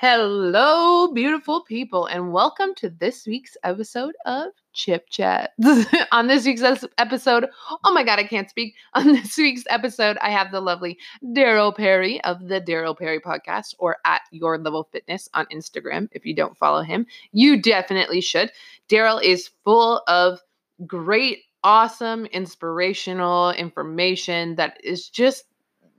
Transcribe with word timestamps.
Hello, 0.00 1.08
beautiful 1.12 1.64
people, 1.64 2.06
and 2.06 2.32
welcome 2.32 2.72
to 2.76 2.88
this 2.88 3.26
week's 3.26 3.56
episode 3.64 4.14
of 4.26 4.52
Chip 4.72 5.08
Chat. 5.10 5.54
On 6.12 6.28
this 6.28 6.46
week's 6.46 6.62
episode, 6.98 7.48
oh 7.82 7.92
my 7.92 8.04
God, 8.04 8.20
I 8.20 8.22
can't 8.22 8.48
speak. 8.48 8.76
On 8.94 9.08
this 9.08 9.36
week's 9.36 9.64
episode, 9.68 10.16
I 10.22 10.30
have 10.30 10.52
the 10.52 10.60
lovely 10.60 10.98
Daryl 11.24 11.76
Perry 11.76 12.22
of 12.22 12.46
the 12.46 12.60
Daryl 12.60 12.96
Perry 12.96 13.18
Podcast 13.18 13.74
or 13.80 13.96
at 14.04 14.20
Your 14.30 14.56
Level 14.56 14.88
Fitness 14.92 15.28
on 15.34 15.46
Instagram. 15.46 16.06
If 16.12 16.24
you 16.24 16.32
don't 16.32 16.56
follow 16.56 16.82
him, 16.82 17.04
you 17.32 17.60
definitely 17.60 18.20
should. 18.20 18.52
Daryl 18.88 19.20
is 19.20 19.50
full 19.64 20.02
of 20.06 20.38
great, 20.86 21.40
awesome, 21.64 22.26
inspirational 22.26 23.50
information 23.50 24.54
that 24.54 24.78
is 24.84 25.08
just 25.08 25.42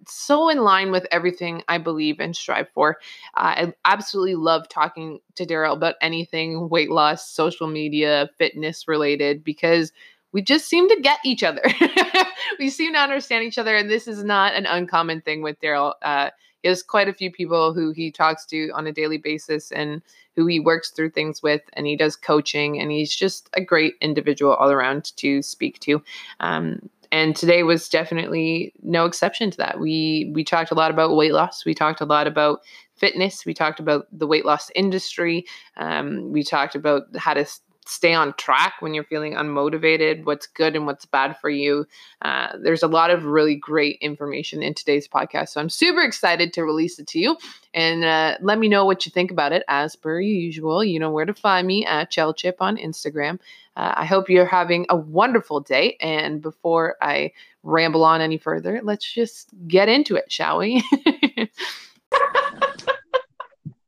so 0.07 0.49
in 0.49 0.59
line 0.59 0.91
with 0.91 1.07
everything 1.11 1.63
I 1.67 1.77
believe 1.77 2.19
and 2.19 2.35
strive 2.35 2.69
for. 2.69 2.97
Uh, 3.35 3.39
I 3.55 3.73
absolutely 3.85 4.35
love 4.35 4.69
talking 4.69 5.19
to 5.35 5.45
Daryl 5.45 5.73
about 5.73 5.95
anything 6.01 6.69
weight 6.69 6.91
loss, 6.91 7.29
social 7.29 7.67
media, 7.67 8.29
fitness 8.37 8.87
related 8.87 9.43
because 9.43 9.91
we 10.31 10.41
just 10.41 10.67
seem 10.67 10.87
to 10.89 11.01
get 11.01 11.19
each 11.25 11.43
other. 11.43 11.63
we 12.59 12.69
seem 12.69 12.93
to 12.93 12.99
understand 12.99 13.43
each 13.43 13.57
other, 13.57 13.75
and 13.75 13.89
this 13.89 14.07
is 14.07 14.23
not 14.23 14.53
an 14.53 14.65
uncommon 14.65 15.21
thing 15.21 15.41
with 15.41 15.59
Daryl. 15.59 15.93
Uh, 16.01 16.29
he 16.61 16.67
has 16.67 16.83
quite 16.83 17.07
a 17.07 17.13
few 17.13 17.31
people 17.31 17.73
who 17.73 17.91
he 17.91 18.11
talks 18.11 18.45
to 18.47 18.69
on 18.71 18.85
a 18.85 18.91
daily 18.91 19.17
basis 19.17 19.71
and 19.71 20.01
who 20.35 20.45
he 20.45 20.59
works 20.59 20.91
through 20.91 21.11
things 21.11 21.41
with, 21.41 21.61
and 21.73 21.87
he 21.87 21.95
does 21.95 22.15
coaching, 22.15 22.79
and 22.79 22.91
he's 22.91 23.15
just 23.15 23.49
a 23.53 23.61
great 23.61 23.95
individual 24.01 24.53
all 24.53 24.71
around 24.71 25.15
to 25.17 25.41
speak 25.41 25.79
to. 25.79 26.01
Um, 26.39 26.89
and 27.11 27.35
today 27.35 27.63
was 27.63 27.89
definitely 27.89 28.73
no 28.81 29.05
exception 29.05 29.51
to 29.51 29.57
that. 29.57 29.79
We 29.79 30.31
we 30.33 30.43
talked 30.43 30.71
a 30.71 30.75
lot 30.75 30.91
about 30.91 31.15
weight 31.15 31.33
loss. 31.33 31.65
We 31.65 31.73
talked 31.73 32.01
a 32.01 32.05
lot 32.05 32.27
about 32.27 32.59
fitness. 32.95 33.45
We 33.45 33.53
talked 33.53 33.79
about 33.79 34.07
the 34.11 34.27
weight 34.27 34.45
loss 34.45 34.69
industry. 34.75 35.45
Um, 35.77 36.31
we 36.31 36.43
talked 36.43 36.75
about 36.75 37.03
how 37.17 37.33
to 37.33 37.45
stay 37.85 38.13
on 38.13 38.33
track 38.33 38.75
when 38.81 38.93
you're 38.93 39.03
feeling 39.03 39.33
unmotivated, 39.33 40.23
what's 40.25 40.47
good 40.47 40.75
and 40.75 40.85
what's 40.85 41.05
bad 41.05 41.37
for 41.39 41.49
you. 41.49 41.85
Uh, 42.21 42.49
there's 42.61 42.83
a 42.83 42.87
lot 42.87 43.09
of 43.09 43.25
really 43.25 43.55
great 43.55 43.97
information 44.01 44.61
in 44.61 44.73
today's 44.73 45.07
podcast. 45.07 45.49
So 45.49 45.61
I'm 45.61 45.69
super 45.69 46.01
excited 46.01 46.53
to 46.53 46.63
release 46.63 46.99
it 46.99 47.07
to 47.07 47.19
you. 47.19 47.37
And 47.73 48.03
uh, 48.03 48.37
let 48.41 48.59
me 48.59 48.67
know 48.67 48.85
what 48.85 49.05
you 49.05 49.11
think 49.11 49.31
about 49.31 49.51
it. 49.51 49.63
As 49.67 49.95
per 49.95 50.19
usual, 50.19 50.83
you 50.83 50.99
know 50.99 51.11
where 51.11 51.25
to 51.25 51.33
find 51.33 51.65
me 51.65 51.85
at 51.85 52.11
Chip 52.11 52.57
on 52.59 52.77
Instagram. 52.77 53.39
Uh, 53.75 53.93
I 53.95 54.05
hope 54.05 54.29
you're 54.29 54.45
having 54.45 54.85
a 54.89 54.95
wonderful 54.95 55.59
day. 55.59 55.97
And 55.99 56.41
before 56.41 56.95
I 57.01 57.31
ramble 57.63 58.03
on 58.03 58.21
any 58.21 58.37
further, 58.37 58.81
let's 58.83 59.11
just 59.11 59.49
get 59.67 59.89
into 59.89 60.15
it, 60.15 60.31
shall 60.31 60.59
we? 60.59 60.83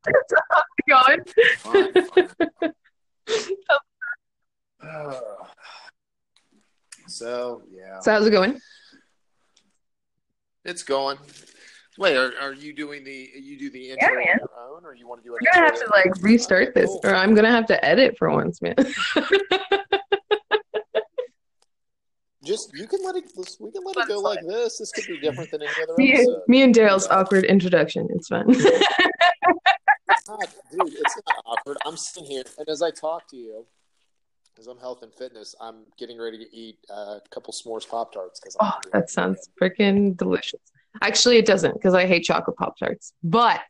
going. 0.88 1.20
so 7.22 7.62
yeah. 7.70 8.00
So 8.00 8.12
how's 8.12 8.26
it 8.26 8.30
going? 8.30 8.58
It's 10.64 10.82
going. 10.82 11.18
Wait, 11.98 12.16
are, 12.16 12.32
are 12.40 12.54
you 12.54 12.74
doing 12.74 13.04
the 13.04 13.30
you 13.34 13.58
do 13.58 13.70
the 13.70 13.90
intro 13.90 14.08
yeah, 14.08 14.16
on 14.16 14.24
your 14.24 14.48
own, 14.76 14.84
or 14.84 14.94
you 14.94 15.06
want 15.06 15.22
to 15.22 15.28
do 15.28 15.34
it? 15.34 15.42
We're 15.42 15.52
gonna 15.52 15.66
have 15.66 15.78
to 15.78 15.90
like 15.94 16.10
restart 16.22 16.74
this, 16.74 16.90
or 17.04 17.14
I'm 17.14 17.34
gonna 17.34 17.50
have 17.50 17.66
to 17.66 17.84
edit 17.84 18.16
for 18.18 18.30
once, 18.30 18.62
man. 18.62 18.74
Just 22.44 22.72
you 22.74 22.88
can 22.88 23.00
let 23.04 23.14
it. 23.16 23.24
We 23.60 23.70
can 23.70 23.82
let 23.84 23.96
it 23.98 24.08
go 24.08 24.18
like 24.18 24.40
this. 24.46 24.78
This 24.78 24.90
could 24.90 25.06
be 25.06 25.20
different 25.20 25.50
than 25.50 25.62
any 25.62 25.70
other 25.82 25.94
me, 25.96 26.14
episode. 26.14 26.40
Me 26.48 26.62
and 26.62 26.74
Daryl's 26.74 27.06
awkward 27.08 27.44
introduction. 27.44 28.08
It's 28.10 28.28
fun. 28.28 28.46
it's 28.48 28.62
not, 30.28 30.40
dude, 30.70 30.94
it's 30.94 31.16
not 31.16 31.42
awkward. 31.46 31.76
I'm 31.86 31.96
sitting 31.96 32.28
here, 32.28 32.42
and 32.58 32.68
as 32.68 32.82
I 32.82 32.90
talk 32.90 33.28
to 33.28 33.36
you, 33.36 33.66
because 34.62 34.76
I'm 34.76 34.80
health 34.80 35.02
and 35.02 35.12
fitness, 35.12 35.56
I'm 35.60 35.84
getting 35.98 36.20
ready 36.20 36.38
to 36.38 36.56
eat 36.56 36.78
a 36.88 37.20
couple 37.30 37.52
s'mores 37.52 37.88
pop 37.88 38.12
tarts. 38.12 38.38
Because 38.38 38.56
oh, 38.60 38.72
that 38.92 39.10
sounds 39.10 39.48
freaking 39.60 40.16
delicious. 40.16 40.60
Actually, 41.00 41.38
it 41.38 41.46
doesn't 41.46 41.74
because 41.74 41.94
I 41.94 42.06
hate 42.06 42.22
chocolate 42.24 42.56
pop 42.56 42.78
tarts, 42.78 43.12
but 43.24 43.60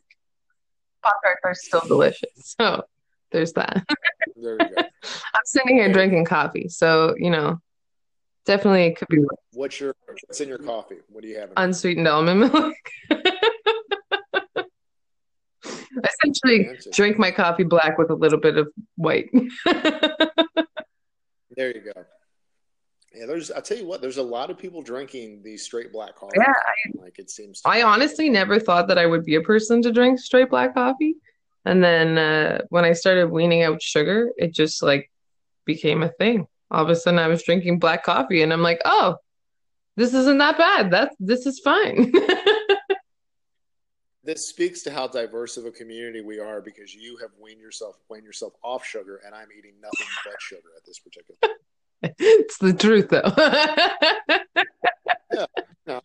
pop 1.03 1.15
tarts 1.25 1.41
are 1.45 1.55
still 1.55 1.83
delicious. 1.87 2.29
So 2.61 2.85
there's 3.31 3.55
that. 3.55 3.83
there 4.37 4.59
you 4.61 4.69
go. 4.77 4.83
I'm 4.83 5.41
sitting 5.47 5.77
here 5.77 5.91
drinking 5.91 6.27
coffee, 6.27 6.69
so 6.69 7.15
you 7.17 7.31
know, 7.31 7.61
definitely 8.45 8.85
it 8.87 8.97
could 8.97 9.09
be. 9.09 9.21
What's 9.53 9.81
your 9.81 9.95
what's 10.07 10.41
in 10.43 10.49
your 10.49 10.59
coffee? 10.59 10.97
What 11.09 11.23
do 11.23 11.29
you 11.29 11.39
have? 11.39 11.53
Unsweetened 11.57 12.07
almond 12.09 12.41
milk. 12.41 12.75
Essentially 16.05 16.79
drink 16.93 17.19
my 17.19 17.31
coffee 17.31 17.65
black 17.65 17.97
with 17.99 18.11
a 18.11 18.15
little 18.15 18.39
bit 18.39 18.59
of 18.59 18.69
white. 18.97 19.31
There 21.57 21.75
you 21.75 21.93
go. 21.95 22.05
Yeah, 23.15 23.27
there's. 23.27 23.51
I 23.51 23.61
tell 23.61 23.77
you 23.77 23.87
what, 23.87 24.01
there's 24.01 24.17
a 24.17 24.23
lot 24.23 24.51
of 24.51 24.59
people 24.59 24.83
drinking 24.83 25.43
the 25.43 25.57
straight 25.57 25.93
black 25.93 26.17
coffee. 26.17 26.37
Yeah, 26.37 26.53
I, 26.53 27.03
like 27.03 27.19
it 27.19 27.31
seems. 27.31 27.61
I 27.65 27.83
honestly 27.83 28.31
never 28.31 28.59
thought 28.59 28.89
that 28.89 28.99
I 28.99 29.07
would 29.07 29.25
be 29.25 29.35
a 29.35 29.43
person 29.43 29.83
to 29.83 29.93
drink 29.93 30.19
straight 30.19 30.49
black 30.49 30.75
coffee, 30.75 31.17
and 31.65 31.85
then 31.85 32.17
uh, 32.17 32.63
when 32.71 32.85
I 32.85 32.93
started 32.93 33.31
weaning 33.31 33.63
out 33.63 33.83
sugar, 33.83 34.31
it 34.37 34.55
just 34.55 34.83
like 34.83 35.11
became 35.67 36.03
a 36.03 36.09
thing. 36.09 36.47
All 36.71 36.83
of 36.83 36.89
a 36.89 36.97
sudden, 36.97 37.19
I 37.19 37.29
was 37.29 37.43
drinking 37.43 37.81
black 37.81 38.03
coffee, 38.03 38.43
and 38.43 38.53
I'm 38.53 38.63
like, 38.63 38.81
oh, 38.87 39.17
this 39.97 40.15
isn't 40.15 40.39
that 40.39 40.57
bad. 40.57 40.91
That's 40.91 41.15
this 41.21 41.45
is 41.45 41.61
fine. 41.61 42.13
this 44.25 44.47
speaks 44.47 44.83
to 44.83 44.93
how 44.93 45.09
diverse 45.09 45.57
of 45.57 45.67
a 45.67 45.71
community 45.71 46.21
we 46.21 46.39
are 46.39 46.61
because 46.61 46.95
you 46.95 47.17
have 47.19 47.31
weaned 47.41 47.61
yourself 47.61 47.97
weaned 48.09 48.25
yourself 48.25 48.55
off 48.63 48.85
sugar, 48.85 49.21
and 49.25 49.35
I'm 49.35 49.49
eating 49.57 49.75
nothing 49.81 50.07
but 50.25 50.41
sugar 50.41 50.69
at 50.77 50.85
this 50.85 51.01
particular. 51.01 51.57
it's 52.19 52.59
the 52.59 52.73
truth, 52.73 53.09
though. 53.11 53.33
yeah, 55.33 55.47
no. 55.87 56.01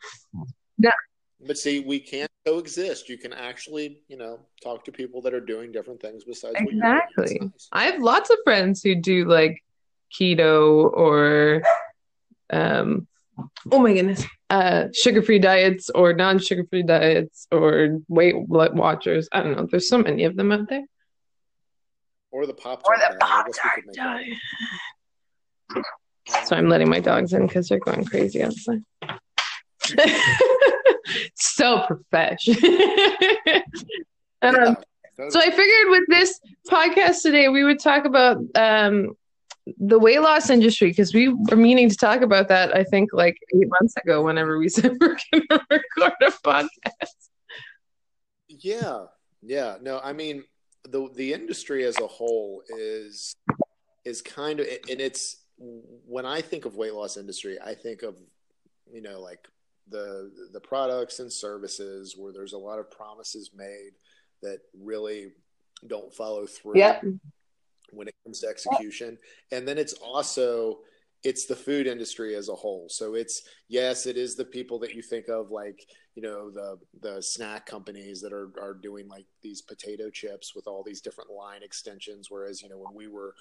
Yeah. 0.77 0.91
But 1.45 1.57
see, 1.57 1.79
we 1.79 1.99
can't 1.99 2.29
coexist. 2.45 3.09
You 3.09 3.17
can 3.17 3.33
actually, 3.33 4.01
you 4.07 4.17
know, 4.17 4.39
talk 4.63 4.83
to 4.85 4.91
people 4.91 5.21
that 5.21 5.33
are 5.33 5.41
doing 5.41 5.71
different 5.71 6.01
things 6.01 6.23
besides 6.23 6.55
exactly. 6.57 7.39
Nice. 7.39 7.67
I 7.71 7.85
have 7.85 8.01
lots 8.01 8.29
of 8.29 8.37
friends 8.43 8.81
who 8.81 8.95
do 8.95 9.25
like 9.25 9.63
keto 10.19 10.91
or, 10.91 11.61
um, 12.49 13.07
oh 13.71 13.79
my 13.79 13.93
goodness, 13.93 14.23
uh, 14.49 14.85
sugar-free 14.93 15.39
diets 15.39 15.89
or 15.89 16.13
non-sugar-free 16.13 16.83
diets 16.83 17.47
or 17.51 17.99
Weight 18.07 18.35
Watchers. 18.37 19.27
I 19.31 19.41
don't 19.43 19.57
know. 19.57 19.67
There's 19.69 19.89
so 19.89 19.97
many 19.97 20.23
of 20.23 20.35
them 20.35 20.51
out 20.51 20.69
there. 20.69 20.85
Or 22.31 22.45
the 22.45 22.53
pop. 22.53 22.83
Or 22.85 22.97
the 22.97 23.17
pop 23.19 23.47
diet. 23.93 24.37
So 26.43 26.55
I'm 26.55 26.69
letting 26.69 26.89
my 26.89 26.99
dogs 26.99 27.33
in 27.33 27.47
because 27.47 27.67
they're 27.67 27.79
going 27.79 28.05
crazy 28.05 28.43
outside. 28.43 28.83
so 31.35 31.83
profesh. 31.87 32.47
um, 34.41 34.77
so 35.29 35.39
I 35.39 35.49
figured 35.49 35.89
with 35.89 36.03
this 36.09 36.39
podcast 36.69 37.21
today, 37.21 37.47
we 37.49 37.63
would 37.63 37.79
talk 37.79 38.05
about 38.05 38.37
um, 38.55 39.13
the 39.77 39.99
weight 39.99 40.19
loss 40.19 40.49
industry 40.49 40.89
because 40.89 41.13
we 41.13 41.29
were 41.29 41.57
meaning 41.57 41.89
to 41.89 41.95
talk 41.95 42.21
about 42.21 42.47
that. 42.49 42.75
I 42.75 42.83
think 42.83 43.11
like 43.13 43.37
eight 43.55 43.69
months 43.69 43.95
ago, 43.97 44.23
whenever 44.23 44.57
we 44.57 44.69
said 44.69 44.97
we 44.99 45.07
are 45.07 45.17
going 45.31 45.47
to 45.49 45.61
record 45.69 46.13
a 46.21 46.31
podcast. 46.31 47.29
Yeah, 48.47 49.05
yeah. 49.41 49.77
No, 49.81 49.99
I 50.03 50.13
mean 50.13 50.43
the 50.87 51.09
the 51.15 51.33
industry 51.33 51.83
as 51.83 51.97
a 51.99 52.07
whole 52.07 52.63
is 52.69 53.35
is 54.05 54.21
kind 54.21 54.59
of 54.59 54.67
and 54.89 55.01
it's 55.01 55.43
when 55.57 56.25
I 56.25 56.41
think 56.41 56.65
of 56.65 56.75
weight 56.75 56.93
loss 56.93 57.17
industry, 57.17 57.57
I 57.63 57.73
think 57.73 58.03
of 58.03 58.15
you 58.91 59.01
know 59.01 59.19
like 59.19 59.47
the 59.89 60.31
the 60.53 60.59
products 60.59 61.19
and 61.19 61.31
services 61.31 62.15
where 62.17 62.31
there's 62.31 62.53
a 62.53 62.57
lot 62.57 62.79
of 62.79 62.91
promises 62.91 63.51
made 63.55 63.91
that 64.41 64.59
really 64.79 65.31
don't 65.85 66.13
follow 66.13 66.45
through 66.45 66.77
yep. 66.77 67.03
When 67.91 68.07
it 68.07 68.15
comes 68.23 68.39
to 68.41 68.47
execution. 68.47 69.17
And 69.51 69.67
then 69.67 69.77
it's 69.77 69.93
also 69.93 70.79
it's 71.23 71.45
the 71.45 71.55
food 71.55 71.87
industry 71.87 72.35
as 72.35 72.49
a 72.49 72.55
whole. 72.55 72.87
So 72.89 73.15
it's 73.15 73.43
yes, 73.67 74.05
it 74.05 74.17
is 74.17 74.35
the 74.35 74.45
people 74.45 74.79
that 74.79 74.93
you 74.93 75.01
think 75.01 75.27
of 75.29 75.51
like, 75.51 75.87
you 76.15 76.21
know, 76.21 76.51
the 76.51 76.77
the 77.01 77.21
snack 77.21 77.65
companies 77.65 78.21
that 78.21 78.33
are 78.33 78.51
are 78.61 78.73
doing 78.73 79.07
like 79.07 79.25
these 79.41 79.61
potato 79.61 80.09
chips 80.09 80.53
with 80.55 80.67
all 80.67 80.83
these 80.83 81.01
different 81.01 81.31
line 81.31 81.63
extensions 81.63 82.27
whereas, 82.29 82.61
you 82.61 82.69
know, 82.69 82.77
when 82.77 82.93
we 82.93 83.07
were 83.07 83.33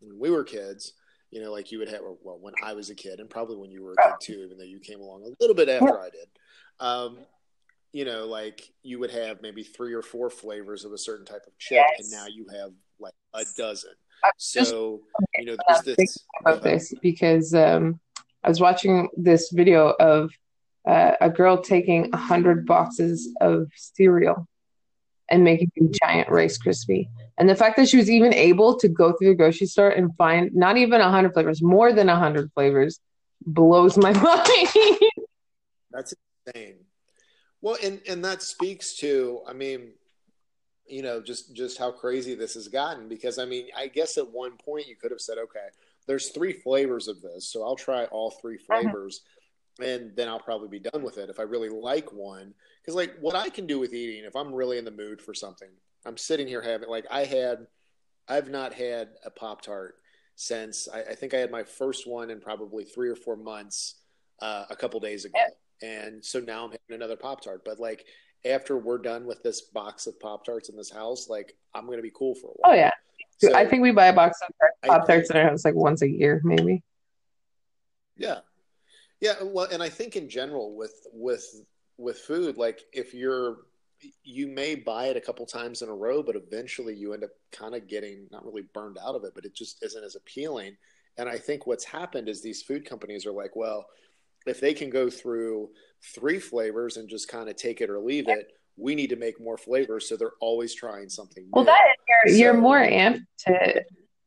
when 0.00 0.18
we 0.18 0.30
were 0.30 0.44
kids, 0.44 0.94
you 1.30 1.42
know, 1.42 1.52
like 1.52 1.72
you 1.72 1.78
would 1.78 1.88
have, 1.88 2.02
well, 2.22 2.38
when 2.40 2.54
I 2.62 2.74
was 2.74 2.90
a 2.90 2.94
kid, 2.94 3.18
and 3.18 3.28
probably 3.28 3.56
when 3.56 3.70
you 3.70 3.82
were 3.82 3.94
a 3.94 4.02
kid 4.02 4.14
too, 4.20 4.44
even 4.44 4.56
though 4.56 4.64
you 4.64 4.78
came 4.78 5.00
along 5.00 5.24
a 5.24 5.34
little 5.40 5.56
bit 5.56 5.68
after 5.68 6.00
I 6.00 6.10
did. 6.10 6.28
Um, 6.80 7.18
you 7.92 8.04
know, 8.04 8.26
like 8.26 8.72
you 8.82 8.98
would 8.98 9.12
have 9.12 9.40
maybe 9.40 9.62
three 9.62 9.94
or 9.94 10.02
four 10.02 10.28
flavors 10.28 10.84
of 10.84 10.92
a 10.92 10.98
certain 10.98 11.24
type 11.24 11.46
of 11.46 11.56
chip, 11.58 11.84
yes. 11.88 12.00
and 12.00 12.10
now 12.10 12.26
you 12.26 12.46
have 12.52 12.72
like 12.98 13.14
a 13.34 13.44
dozen. 13.56 13.92
So, 14.38 15.02
you 15.38 15.44
know, 15.44 15.56
there's 15.68 15.96
this 15.96 16.18
about 16.40 16.62
this 16.62 16.94
because 17.02 17.54
um, 17.54 18.00
I 18.42 18.48
was 18.48 18.60
watching 18.60 19.08
this 19.16 19.50
video 19.50 19.90
of 19.90 20.30
uh, 20.86 21.12
a 21.20 21.30
girl 21.30 21.60
taking 21.60 22.10
a 22.12 22.16
hundred 22.16 22.66
boxes 22.66 23.28
of 23.40 23.68
cereal 23.76 24.48
and 25.30 25.42
making 25.44 25.70
a 25.80 25.84
giant 26.04 26.28
Rice 26.28 26.58
Krispie. 26.58 27.08
And 27.38 27.48
the 27.48 27.54
fact 27.54 27.76
that 27.76 27.88
she 27.88 27.96
was 27.96 28.10
even 28.10 28.32
able 28.34 28.78
to 28.78 28.88
go 28.88 29.12
through 29.12 29.28
the 29.28 29.34
grocery 29.34 29.66
store 29.66 29.90
and 29.90 30.14
find 30.16 30.54
not 30.54 30.76
even 30.76 31.00
a 31.00 31.10
hundred 31.10 31.32
flavors, 31.32 31.62
more 31.62 31.92
than 31.92 32.08
a 32.08 32.16
hundred 32.16 32.52
flavors, 32.52 33.00
blows 33.44 33.96
my 33.96 34.12
mind. 34.22 35.00
That's 35.90 36.14
insane. 36.46 36.76
Well, 37.60 37.78
and 37.82 38.00
and 38.06 38.24
that 38.24 38.42
speaks 38.42 38.94
to, 38.96 39.40
I 39.48 39.54
mean, 39.54 39.92
you 40.86 41.02
know, 41.02 41.20
just 41.20 41.54
just 41.54 41.78
how 41.78 41.90
crazy 41.90 42.34
this 42.34 42.54
has 42.54 42.68
gotten. 42.68 43.08
Because 43.08 43.38
I 43.38 43.44
mean, 43.44 43.66
I 43.76 43.88
guess 43.88 44.18
at 44.18 44.30
one 44.30 44.52
point 44.56 44.88
you 44.88 44.96
could 44.96 45.10
have 45.10 45.20
said, 45.20 45.38
okay, 45.38 45.68
there's 46.06 46.30
three 46.30 46.52
flavors 46.52 47.08
of 47.08 47.22
this, 47.22 47.48
so 47.48 47.62
I'll 47.62 47.76
try 47.76 48.04
all 48.06 48.30
three 48.30 48.56
uh-huh. 48.56 48.82
flavors. 48.82 49.20
Uh-huh 49.22 49.30
and 49.80 50.14
then 50.14 50.28
I'll 50.28 50.40
probably 50.40 50.68
be 50.68 50.78
done 50.78 51.02
with 51.02 51.18
it 51.18 51.30
if 51.30 51.40
I 51.40 51.42
really 51.42 51.68
like 51.68 52.12
one. 52.12 52.54
Because 52.80 52.94
like 52.94 53.14
what 53.20 53.34
I 53.34 53.48
can 53.48 53.66
do 53.66 53.78
with 53.78 53.92
eating, 53.92 54.24
if 54.24 54.36
I'm 54.36 54.54
really 54.54 54.78
in 54.78 54.84
the 54.84 54.90
mood 54.90 55.20
for 55.20 55.34
something, 55.34 55.68
I'm 56.06 56.16
sitting 56.16 56.46
here 56.46 56.62
having 56.62 56.88
like 56.88 57.06
I 57.10 57.24
had, 57.24 57.66
I've 58.28 58.50
not 58.50 58.72
had 58.72 59.08
a 59.24 59.30
Pop 59.30 59.62
Tart 59.62 59.96
since 60.36 60.88
I, 60.92 61.00
I, 61.00 61.14
think 61.14 61.34
I 61.34 61.38
had 61.38 61.50
my 61.50 61.62
first 61.62 62.08
one 62.08 62.30
in 62.30 62.40
probably 62.40 62.84
three 62.84 63.08
or 63.08 63.16
four 63.16 63.36
months 63.36 63.96
uh, 64.40 64.64
a 64.70 64.76
couple 64.76 64.98
days 65.00 65.24
ago, 65.24 65.38
and 65.82 66.24
so 66.24 66.40
now 66.40 66.64
I'm 66.64 66.70
having 66.70 66.96
another 66.96 67.16
Pop 67.16 67.40
Tart. 67.42 67.62
But 67.64 67.78
like 67.78 68.04
after 68.44 68.78
we're 68.78 68.98
done 68.98 69.26
with 69.26 69.42
this 69.42 69.60
box 69.60 70.06
of 70.06 70.18
Pop 70.20 70.44
Tarts 70.44 70.68
in 70.68 70.76
this 70.76 70.90
house, 70.90 71.28
like 71.28 71.56
I'm 71.74 71.86
gonna 71.86 72.02
be 72.02 72.12
cool 72.14 72.34
for 72.34 72.48
a 72.48 72.54
while. 72.56 72.72
Oh 72.72 72.74
yeah, 72.74 72.92
so, 73.38 73.54
I 73.54 73.66
think 73.66 73.82
we 73.82 73.92
buy 73.92 74.06
a 74.06 74.12
box 74.12 74.38
of 74.42 74.54
Pop 74.86 75.06
Tarts 75.06 75.30
in 75.30 75.36
our 75.36 75.50
house 75.50 75.64
like 75.64 75.74
once 75.74 76.02
a 76.02 76.08
year, 76.08 76.40
maybe. 76.44 76.82
Yeah, 78.16 78.40
yeah, 79.20 79.34
well, 79.42 79.66
and 79.70 79.82
I 79.82 79.88
think 79.88 80.16
in 80.16 80.28
general 80.28 80.76
with 80.76 81.06
with 81.12 81.44
with 81.96 82.18
food, 82.18 82.56
like 82.56 82.82
if 82.92 83.14
you're 83.14 83.58
you 84.22 84.46
may 84.46 84.74
buy 84.74 85.06
it 85.06 85.16
a 85.16 85.20
couple 85.20 85.46
times 85.46 85.82
in 85.82 85.88
a 85.88 85.94
row, 85.94 86.22
but 86.22 86.36
eventually 86.36 86.94
you 86.94 87.12
end 87.14 87.24
up 87.24 87.30
kind 87.52 87.74
of 87.74 87.88
getting 87.88 88.26
not 88.30 88.44
really 88.44 88.64
burned 88.74 88.98
out 89.02 89.14
of 89.14 89.24
it, 89.24 89.32
but 89.34 89.44
it 89.44 89.54
just 89.54 89.82
isn't 89.82 90.04
as 90.04 90.14
appealing. 90.14 90.76
And 91.16 91.28
I 91.28 91.38
think 91.38 91.66
what's 91.66 91.84
happened 91.84 92.28
is 92.28 92.42
these 92.42 92.62
food 92.62 92.84
companies 92.84 93.24
are 93.24 93.32
like, 93.32 93.54
well, 93.54 93.86
if 94.46 94.60
they 94.60 94.74
can 94.74 94.90
go 94.90 95.10
through 95.10 95.70
three 96.14 96.38
flavors 96.38 96.96
and 96.96 97.08
just 97.08 97.28
kind 97.28 97.48
of 97.48 97.56
take 97.56 97.80
it 97.80 97.90
or 97.90 97.98
leave 97.98 98.28
it, 98.28 98.52
we 98.76 98.94
need 98.94 99.10
to 99.10 99.16
make 99.16 99.40
more 99.40 99.56
flavors. 99.56 100.08
So 100.08 100.16
they're 100.16 100.32
always 100.40 100.74
trying 100.74 101.08
something. 101.08 101.44
New. 101.44 101.50
Well, 101.52 101.64
that 101.64 101.80
you're, 102.08 102.34
so, 102.34 102.38
you're 102.38 102.54
more 102.54 102.80
amped 102.80 103.24
to 103.46 103.84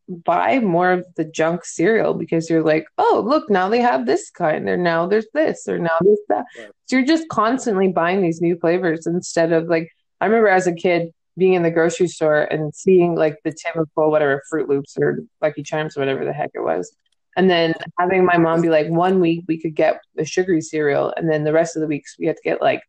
buy 0.08 0.60
more 0.60 0.92
of 0.92 1.06
the 1.18 1.26
junk 1.26 1.66
cereal 1.66 2.14
because 2.14 2.50
you're 2.50 2.64
like, 2.64 2.88
oh, 2.98 3.24
look, 3.26 3.50
now 3.50 3.68
they 3.68 3.82
have 3.82 4.06
this 4.06 4.30
kind, 4.32 4.68
or 4.70 4.78
now 4.78 5.06
there's 5.06 5.28
this, 5.34 5.68
or 5.68 5.78
now 5.78 5.98
there's 6.02 6.20
that. 6.30 6.46
Right. 6.58 6.72
So 6.86 6.96
you're 6.96 7.06
just 7.06 7.28
constantly 7.28 7.90
buying 7.90 8.22
these 8.22 8.42
new 8.42 8.58
flavors 8.58 9.06
instead 9.06 9.52
of 9.52 9.68
like, 9.68 9.90
I 10.22 10.26
remember 10.26 10.48
as 10.48 10.66
a 10.66 10.74
kid 10.74 11.12
being 11.38 11.54
in 11.54 11.62
the 11.62 11.70
grocery 11.70 12.08
store 12.08 12.44
and 12.44 12.74
seeing 12.74 13.16
like 13.16 13.38
the 13.44 13.52
tin 13.52 13.74
of 13.76 13.90
full 13.94 14.10
whatever 14.10 14.42
Froot 14.52 14.68
Loops 14.68 14.96
or 15.00 15.20
Lucky 15.42 15.62
Charms 15.62 15.96
or 15.96 16.00
whatever 16.00 16.26
the 16.26 16.34
heck 16.34 16.52
it 16.56 16.62
was. 16.62 16.96
And 17.38 17.50
then 17.50 17.76
having 18.00 18.26
my 18.26 18.38
mom 18.38 18.62
be 18.62 18.70
like, 18.70 18.88
one 18.88 19.20
week 19.20 19.46
we 19.48 19.62
could 19.62 19.76
get 19.76 20.02
a 20.18 20.26
sugary 20.26 20.60
cereal, 20.60 21.14
and 21.16 21.30
then 21.30 21.44
the 21.44 21.54
rest 21.54 21.76
of 21.76 21.82
the 21.82 21.88
weeks 21.88 22.16
we 22.20 22.26
had 22.26 22.36
to 22.36 22.42
get 22.42 22.62
like 22.62 22.82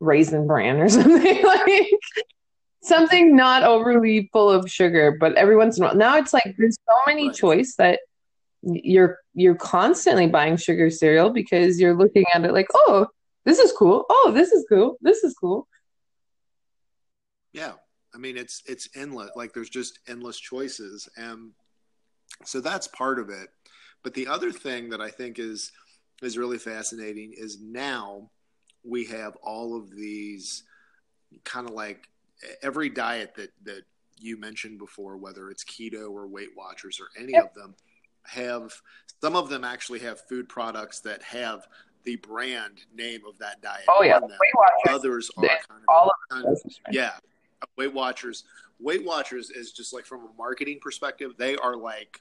raisin 0.00 0.46
bran 0.46 0.80
or 0.80 0.88
something 0.88 1.44
like 1.44 1.90
something 2.82 3.36
not 3.36 3.62
overly 3.62 4.30
full 4.32 4.50
of 4.50 4.70
sugar, 4.70 5.16
but 5.20 5.34
every 5.34 5.56
once 5.56 5.76
in 5.76 5.84
a 5.84 5.88
while. 5.88 5.96
Now 5.96 6.16
it's 6.16 6.32
like 6.32 6.54
there's 6.56 6.78
so 6.88 6.96
many 7.06 7.30
choice 7.30 7.74
that 7.76 8.00
you're 8.62 9.18
you're 9.34 9.54
constantly 9.54 10.28
buying 10.28 10.56
sugar 10.56 10.88
cereal 10.88 11.28
because 11.28 11.78
you're 11.78 11.94
looking 11.94 12.24
at 12.32 12.42
it 12.42 12.52
like, 12.52 12.68
oh, 12.72 13.06
this 13.44 13.58
is 13.58 13.72
cool. 13.72 14.06
Oh, 14.08 14.32
this 14.34 14.50
is 14.50 14.64
cool. 14.68 14.96
This 15.02 15.24
is 15.24 15.34
cool. 15.34 15.68
Yeah. 17.52 17.72
I 18.14 18.18
mean 18.18 18.38
it's 18.38 18.62
it's 18.66 18.88
endless. 18.96 19.30
Like 19.36 19.52
there's 19.52 19.68
just 19.68 19.98
endless 20.08 20.40
choices. 20.40 21.06
And 21.18 21.52
so 22.44 22.60
that's 22.60 22.88
part 22.88 23.18
of 23.18 23.30
it. 23.30 23.48
But 24.02 24.14
the 24.14 24.26
other 24.26 24.52
thing 24.52 24.90
that 24.90 25.00
I 25.00 25.10
think 25.10 25.38
is 25.38 25.72
is 26.22 26.38
really 26.38 26.58
fascinating 26.58 27.34
is 27.36 27.60
now 27.60 28.30
we 28.84 29.04
have 29.06 29.36
all 29.42 29.76
of 29.76 29.90
these 29.90 30.62
kind 31.44 31.68
of 31.68 31.74
like 31.74 32.08
every 32.62 32.88
diet 32.88 33.34
that 33.36 33.50
that 33.64 33.82
you 34.18 34.38
mentioned 34.38 34.78
before, 34.78 35.16
whether 35.16 35.50
it's 35.50 35.64
keto 35.64 36.10
or 36.10 36.26
Weight 36.26 36.50
Watchers 36.56 37.00
or 37.00 37.08
any 37.20 37.32
yep. 37.32 37.46
of 37.46 37.54
them, 37.54 37.74
have 38.24 38.72
some 39.20 39.36
of 39.36 39.48
them 39.48 39.64
actually 39.64 39.98
have 40.00 40.20
food 40.28 40.48
products 40.48 41.00
that 41.00 41.22
have 41.22 41.66
the 42.04 42.16
brand 42.16 42.84
name 42.94 43.22
of 43.28 43.38
that 43.38 43.60
diet. 43.60 43.84
Oh 43.88 44.02
yeah, 44.02 44.20
Weight 44.20 44.30
Watchers. 44.54 44.98
Others 44.98 45.30
are 45.36 45.46
kind 45.46 45.58
of, 45.70 45.84
all 45.88 46.10
of 46.10 46.14
kind 46.30 46.46
of 46.46 46.58
yeah. 46.90 47.12
Weight 47.76 47.92
Watchers. 47.92 48.44
Weight 48.78 49.04
Watchers 49.04 49.50
is 49.50 49.72
just 49.72 49.92
like 49.92 50.04
from 50.04 50.20
a 50.20 50.30
marketing 50.38 50.78
perspective, 50.80 51.32
they 51.36 51.56
are 51.56 51.76
like 51.76 52.20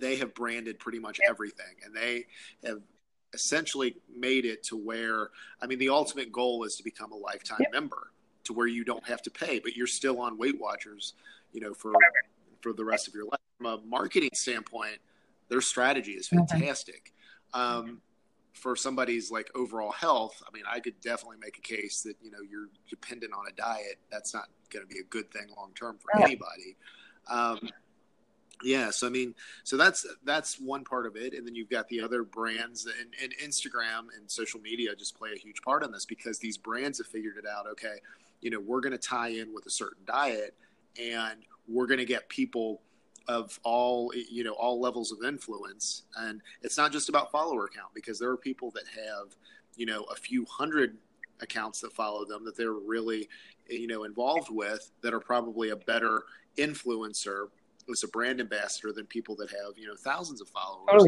they 0.00 0.16
have 0.16 0.34
branded 0.34 0.78
pretty 0.78 0.98
much 0.98 1.18
everything, 1.28 1.74
and 1.84 1.94
they 1.94 2.26
have 2.64 2.80
essentially 3.32 3.96
made 4.16 4.44
it 4.44 4.62
to 4.62 4.76
where 4.76 5.30
I 5.60 5.66
mean 5.66 5.78
the 5.78 5.88
ultimate 5.88 6.30
goal 6.30 6.64
is 6.64 6.76
to 6.76 6.84
become 6.84 7.12
a 7.12 7.16
lifetime 7.16 7.58
yep. 7.60 7.72
member 7.72 8.12
to 8.44 8.52
where 8.52 8.66
you 8.66 8.84
don't 8.84 9.06
have 9.08 9.22
to 9.22 9.30
pay, 9.30 9.58
but 9.58 9.74
you're 9.74 9.86
still 9.86 10.20
on 10.20 10.38
Weight 10.38 10.60
Watchers, 10.60 11.14
you 11.52 11.60
know, 11.60 11.74
for 11.74 11.92
for 12.60 12.72
the 12.72 12.84
rest 12.84 13.08
of 13.08 13.14
your 13.14 13.24
life. 13.24 13.40
From 13.58 13.66
a 13.66 13.78
marketing 13.86 14.30
standpoint, 14.34 14.98
their 15.48 15.60
strategy 15.60 16.12
is 16.12 16.28
fantastic. 16.28 17.12
Um, 17.52 18.00
for 18.54 18.76
somebody's 18.76 19.30
like 19.30 19.50
overall 19.54 19.92
health, 19.92 20.42
I 20.46 20.54
mean, 20.54 20.64
I 20.70 20.80
could 20.80 21.00
definitely 21.00 21.36
make 21.38 21.58
a 21.58 21.60
case 21.60 22.02
that 22.02 22.16
you 22.22 22.30
know 22.30 22.38
you're 22.48 22.68
dependent 22.88 23.32
on 23.32 23.44
a 23.48 23.52
diet. 23.52 23.98
That's 24.10 24.32
not 24.32 24.48
going 24.70 24.86
to 24.86 24.92
be 24.92 25.00
a 25.00 25.04
good 25.04 25.30
thing 25.30 25.48
long 25.56 25.72
term 25.78 25.98
for 25.98 26.22
anybody. 26.22 26.76
Um, 27.28 27.68
yeah, 28.62 28.90
so 28.90 29.06
I 29.06 29.10
mean, 29.10 29.34
so 29.64 29.76
that's 29.76 30.06
that's 30.24 30.58
one 30.58 30.84
part 30.84 31.06
of 31.06 31.16
it, 31.16 31.34
and 31.34 31.46
then 31.46 31.54
you've 31.54 31.68
got 31.68 31.88
the 31.88 32.00
other 32.00 32.22
brands, 32.22 32.86
and, 32.86 33.12
and 33.22 33.34
Instagram 33.42 34.06
and 34.16 34.30
social 34.30 34.60
media 34.60 34.94
just 34.94 35.18
play 35.18 35.30
a 35.34 35.38
huge 35.38 35.60
part 35.62 35.84
in 35.84 35.90
this 35.92 36.04
because 36.04 36.38
these 36.38 36.56
brands 36.56 36.98
have 36.98 37.08
figured 37.08 37.36
it 37.36 37.44
out. 37.46 37.66
Okay, 37.66 37.96
you 38.40 38.50
know, 38.50 38.60
we're 38.60 38.80
going 38.80 38.92
to 38.92 38.98
tie 38.98 39.28
in 39.28 39.52
with 39.52 39.66
a 39.66 39.70
certain 39.70 40.04
diet 40.06 40.54
and 41.00 41.40
we're 41.66 41.86
going 41.86 41.98
to 41.98 42.04
get 42.04 42.28
people 42.28 42.82
of 43.28 43.58
all 43.62 44.12
you 44.30 44.44
know 44.44 44.52
all 44.52 44.80
levels 44.80 45.10
of 45.12 45.22
influence 45.24 46.02
and 46.18 46.42
it's 46.62 46.76
not 46.76 46.92
just 46.92 47.08
about 47.08 47.30
follower 47.30 47.68
count 47.74 47.88
because 47.94 48.18
there 48.18 48.30
are 48.30 48.36
people 48.36 48.70
that 48.70 48.84
have 48.94 49.34
you 49.76 49.86
know 49.86 50.02
a 50.04 50.14
few 50.14 50.44
hundred 50.44 50.96
accounts 51.40 51.80
that 51.80 51.92
follow 51.92 52.24
them 52.24 52.44
that 52.44 52.56
they're 52.56 52.72
really 52.72 53.28
you 53.68 53.86
know 53.86 54.04
involved 54.04 54.48
with 54.50 54.90
that 55.00 55.14
are 55.14 55.20
probably 55.20 55.70
a 55.70 55.76
better 55.76 56.24
influencer 56.58 57.48
as 57.90 58.02
a 58.02 58.08
brand 58.08 58.40
ambassador 58.40 58.92
than 58.92 59.06
people 59.06 59.34
that 59.34 59.50
have 59.50 59.76
you 59.76 59.86
know 59.86 59.94
thousands 59.96 60.40
of 60.40 60.48
followers 60.48 61.04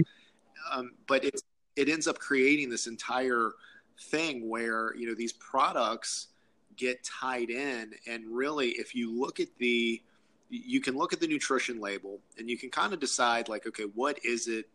oh. 0.72 0.78
um, 0.78 0.92
but 1.06 1.24
it 1.24 1.40
it 1.76 1.88
ends 1.88 2.08
up 2.08 2.18
creating 2.18 2.70
this 2.70 2.86
entire 2.86 3.52
thing 4.00 4.48
where 4.48 4.94
you 4.96 5.06
know 5.06 5.14
these 5.14 5.32
products 5.34 6.28
get 6.76 7.02
tied 7.02 7.50
in. 7.50 7.92
And 8.06 8.24
really, 8.26 8.70
if 8.70 8.94
you 8.94 9.18
look 9.18 9.40
at 9.40 9.48
the, 9.58 10.02
you 10.48 10.80
can 10.80 10.96
look 10.96 11.12
at 11.12 11.20
the 11.20 11.26
nutrition 11.26 11.80
label 11.80 12.20
and 12.38 12.48
you 12.48 12.56
can 12.56 12.70
kind 12.70 12.92
of 12.92 13.00
decide, 13.00 13.48
like, 13.48 13.66
okay, 13.66 13.84
what 13.94 14.18
is 14.24 14.48
it? 14.48 14.68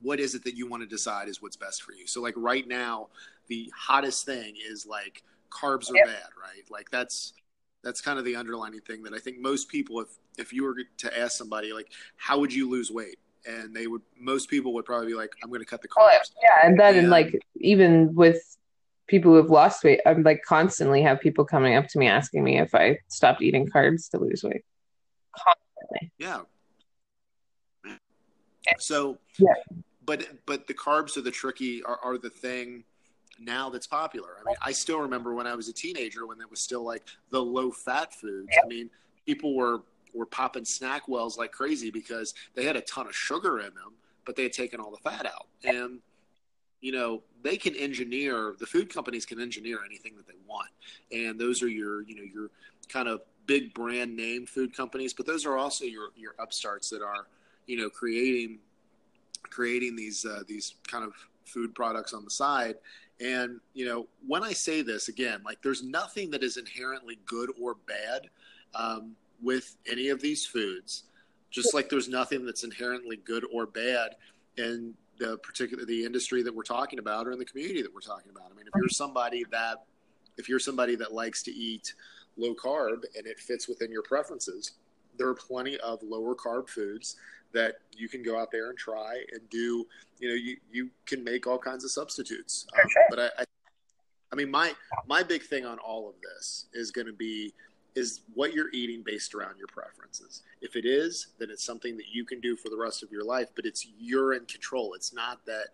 What 0.00 0.20
is 0.20 0.34
it 0.34 0.44
that 0.44 0.54
you 0.54 0.68
want 0.68 0.82
to 0.82 0.88
decide 0.88 1.28
is 1.28 1.42
what's 1.42 1.56
best 1.56 1.82
for 1.82 1.92
you? 1.92 2.06
So, 2.06 2.22
like, 2.22 2.34
right 2.36 2.66
now, 2.66 3.08
the 3.48 3.72
hottest 3.76 4.24
thing 4.26 4.54
is 4.70 4.86
like 4.86 5.22
carbs 5.50 5.90
are 5.90 5.96
yep. 5.96 6.06
bad, 6.06 6.28
right? 6.40 6.64
Like, 6.70 6.90
that's, 6.90 7.32
that's 7.82 8.00
kind 8.00 8.18
of 8.18 8.24
the 8.24 8.36
underlining 8.36 8.80
thing 8.80 9.02
that 9.04 9.14
I 9.14 9.18
think 9.18 9.38
most 9.38 9.68
people, 9.68 10.00
if 10.00 10.08
if 10.38 10.52
you 10.52 10.64
were 10.64 10.76
to 10.98 11.18
ask 11.18 11.36
somebody 11.36 11.72
like, 11.72 11.90
how 12.16 12.38
would 12.38 12.52
you 12.52 12.70
lose 12.70 12.90
weight, 12.90 13.18
and 13.46 13.74
they 13.74 13.86
would, 13.86 14.02
most 14.18 14.48
people 14.48 14.72
would 14.74 14.84
probably 14.84 15.08
be 15.08 15.14
like, 15.14 15.32
I'm 15.42 15.48
going 15.48 15.60
to 15.60 15.66
cut 15.66 15.82
the 15.82 15.88
oh, 15.96 16.02
carbs. 16.02 16.30
Oh, 16.36 16.40
yeah, 16.42 16.66
and 16.66 16.78
then 16.78 16.96
and, 16.96 17.10
like 17.10 17.40
even 17.56 18.14
with 18.14 18.56
people 19.08 19.32
who 19.32 19.36
have 19.38 19.50
lost 19.50 19.82
weight, 19.84 20.00
I'm 20.06 20.22
like 20.22 20.42
constantly 20.46 21.02
have 21.02 21.20
people 21.20 21.44
coming 21.44 21.74
up 21.74 21.88
to 21.88 21.98
me 21.98 22.06
asking 22.06 22.44
me 22.44 22.58
if 22.58 22.74
I 22.74 22.98
stopped 23.08 23.42
eating 23.42 23.68
carbs 23.68 24.10
to 24.10 24.18
lose 24.18 24.44
weight. 24.44 24.64
Constantly. 25.38 26.12
Yeah. 26.18 26.40
So 28.78 29.18
yeah. 29.38 29.54
But 30.04 30.26
but 30.46 30.66
the 30.66 30.74
carbs 30.74 31.16
are 31.16 31.20
the 31.20 31.30
tricky 31.30 31.82
are, 31.82 31.98
are 32.02 32.18
the 32.18 32.30
thing 32.30 32.84
now 33.38 33.70
that's 33.70 33.86
popular. 33.86 34.36
I 34.40 34.44
mean, 34.44 34.56
I 34.60 34.72
still 34.72 35.00
remember 35.00 35.34
when 35.34 35.46
I 35.46 35.54
was 35.54 35.68
a 35.68 35.72
teenager 35.72 36.26
when 36.26 36.40
it 36.40 36.50
was 36.50 36.60
still 36.60 36.84
like 36.84 37.04
the 37.30 37.40
low 37.40 37.70
fat 37.70 38.12
foods. 38.14 38.50
I 38.62 38.66
mean, 38.66 38.90
people 39.26 39.54
were 39.54 39.82
were 40.14 40.26
popping 40.26 40.64
SnackWells 40.64 41.36
like 41.36 41.52
crazy 41.52 41.90
because 41.90 42.34
they 42.54 42.64
had 42.64 42.76
a 42.76 42.80
ton 42.80 43.06
of 43.06 43.14
sugar 43.14 43.58
in 43.60 43.66
them, 43.74 43.94
but 44.24 44.36
they 44.36 44.42
had 44.42 44.52
taken 44.52 44.80
all 44.80 44.90
the 44.90 45.10
fat 45.10 45.26
out. 45.26 45.46
And 45.64 46.00
you 46.80 46.92
know 46.92 47.22
they 47.42 47.56
can 47.56 47.74
engineer 47.74 48.54
the 48.58 48.66
food 48.66 48.92
companies 48.92 49.26
can 49.26 49.40
engineer 49.40 49.78
anything 49.84 50.14
that 50.16 50.26
they 50.26 50.38
want 50.46 50.70
and 51.10 51.38
those 51.38 51.62
are 51.62 51.68
your 51.68 52.02
you 52.02 52.14
know 52.14 52.22
your 52.22 52.50
kind 52.88 53.08
of 53.08 53.20
big 53.48 53.74
brand 53.74 54.16
name 54.16 54.46
food 54.46 54.76
companies 54.76 55.12
but 55.12 55.26
those 55.26 55.44
are 55.44 55.56
also 55.56 55.84
your 55.84 56.10
your 56.14 56.34
upstarts 56.38 56.88
that 56.90 57.02
are 57.02 57.26
you 57.66 57.76
know 57.76 57.90
creating 57.90 58.60
creating 59.42 59.96
these 59.96 60.24
uh, 60.24 60.42
these 60.46 60.74
kind 60.86 61.04
of 61.04 61.12
food 61.44 61.74
products 61.74 62.12
on 62.12 62.24
the 62.24 62.30
side 62.30 62.76
And, 63.20 63.60
you 63.74 63.84
know, 63.84 64.06
when 64.26 64.44
I 64.44 64.52
say 64.52 64.82
this 64.82 65.08
again, 65.08 65.40
like 65.44 65.60
there's 65.62 65.82
nothing 65.82 66.30
that 66.30 66.42
is 66.42 66.56
inherently 66.56 67.18
good 67.26 67.50
or 67.60 67.74
bad 67.74 68.30
um, 68.74 69.16
with 69.42 69.76
any 69.90 70.08
of 70.08 70.20
these 70.20 70.46
foods, 70.46 71.04
just 71.50 71.74
like 71.74 71.88
there's 71.88 72.08
nothing 72.08 72.46
that's 72.46 72.64
inherently 72.64 73.16
good 73.16 73.44
or 73.52 73.66
bad 73.66 74.14
in 74.56 74.94
the 75.18 75.36
particular 75.38 75.84
the 75.84 76.04
industry 76.04 76.42
that 76.44 76.54
we're 76.54 76.62
talking 76.62 77.00
about 77.00 77.26
or 77.26 77.32
in 77.32 77.38
the 77.38 77.44
community 77.44 77.82
that 77.82 77.92
we're 77.92 78.00
talking 78.00 78.30
about. 78.30 78.52
I 78.52 78.54
mean, 78.54 78.66
if 78.66 78.74
you're 78.76 78.88
somebody 78.88 79.44
that 79.50 79.84
if 80.36 80.48
you're 80.48 80.60
somebody 80.60 80.94
that 80.96 81.12
likes 81.12 81.42
to 81.44 81.50
eat 81.50 81.94
low 82.38 82.54
carb 82.54 83.04
and 83.16 83.26
it 83.26 83.38
fits 83.38 83.68
within 83.68 83.90
your 83.90 84.02
preferences, 84.02 84.72
there 85.16 85.28
are 85.28 85.34
plenty 85.34 85.76
of 85.78 86.02
lower 86.02 86.34
carb 86.34 86.68
foods 86.68 87.16
that 87.52 87.76
you 87.96 88.08
can 88.08 88.22
go 88.22 88.38
out 88.38 88.50
there 88.50 88.70
and 88.70 88.78
try 88.78 89.22
and 89.32 89.40
do. 89.50 89.86
You 90.20 90.28
know, 90.28 90.34
you 90.34 90.56
you 90.70 90.90
can 91.06 91.24
make 91.24 91.46
all 91.46 91.58
kinds 91.58 91.84
of 91.84 91.90
substitutes. 91.90 92.66
Um, 92.74 92.88
but 93.10 93.18
I, 93.18 93.42
I, 93.42 93.44
I 94.32 94.36
mean, 94.36 94.50
my 94.50 94.74
my 95.06 95.22
big 95.22 95.42
thing 95.42 95.64
on 95.64 95.78
all 95.78 96.08
of 96.08 96.14
this 96.20 96.66
is 96.72 96.90
going 96.90 97.06
to 97.06 97.12
be 97.12 97.52
is 97.94 98.20
what 98.34 98.52
you're 98.52 98.70
eating 98.72 99.02
based 99.04 99.34
around 99.34 99.58
your 99.58 99.66
preferences. 99.66 100.42
If 100.60 100.76
it 100.76 100.84
is, 100.84 101.28
then 101.38 101.50
it's 101.50 101.64
something 101.64 101.96
that 101.96 102.06
you 102.12 102.24
can 102.24 102.40
do 102.40 102.56
for 102.56 102.68
the 102.68 102.76
rest 102.76 103.02
of 103.02 103.10
your 103.10 103.24
life, 103.24 103.48
but 103.56 103.64
it's 103.64 103.88
you're 103.98 104.34
in 104.34 104.44
control. 104.46 104.94
It's 104.94 105.12
not 105.12 105.44
that, 105.46 105.68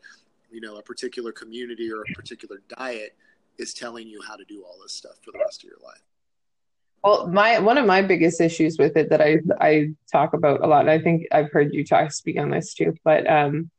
you 0.50 0.60
know, 0.60 0.76
a 0.76 0.82
particular 0.82 1.32
community 1.32 1.90
or 1.92 2.02
a 2.02 2.14
particular 2.14 2.62
diet 2.78 3.14
is 3.58 3.74
telling 3.74 4.06
you 4.06 4.20
how 4.26 4.36
to 4.36 4.44
do 4.44 4.64
all 4.64 4.78
this 4.82 4.92
stuff 4.92 5.16
for 5.22 5.32
the 5.32 5.38
rest 5.38 5.64
of 5.64 5.68
your 5.68 5.78
life. 5.84 6.00
Well, 7.04 7.26
my 7.26 7.58
one 7.58 7.76
of 7.76 7.84
my 7.84 8.00
biggest 8.00 8.40
issues 8.40 8.78
with 8.78 8.96
it 8.96 9.10
that 9.10 9.20
I 9.20 9.40
I 9.60 9.90
talk 10.10 10.32
about 10.32 10.64
a 10.64 10.66
lot, 10.66 10.80
and 10.80 10.90
I 10.90 10.98
think 10.98 11.26
I've 11.30 11.52
heard 11.52 11.74
you 11.74 11.84
talk 11.84 12.10
speak 12.12 12.38
on 12.38 12.50
this 12.50 12.72
too, 12.72 12.94
but 13.04 13.30
um, 13.30 13.70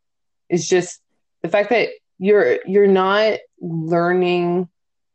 is 0.48 0.70
just 0.70 1.02
the 1.42 1.50
fact 1.50 1.72
that 1.72 1.90
you're 2.20 2.60
you're 2.68 2.86
not 2.86 3.40
learning 3.60 4.70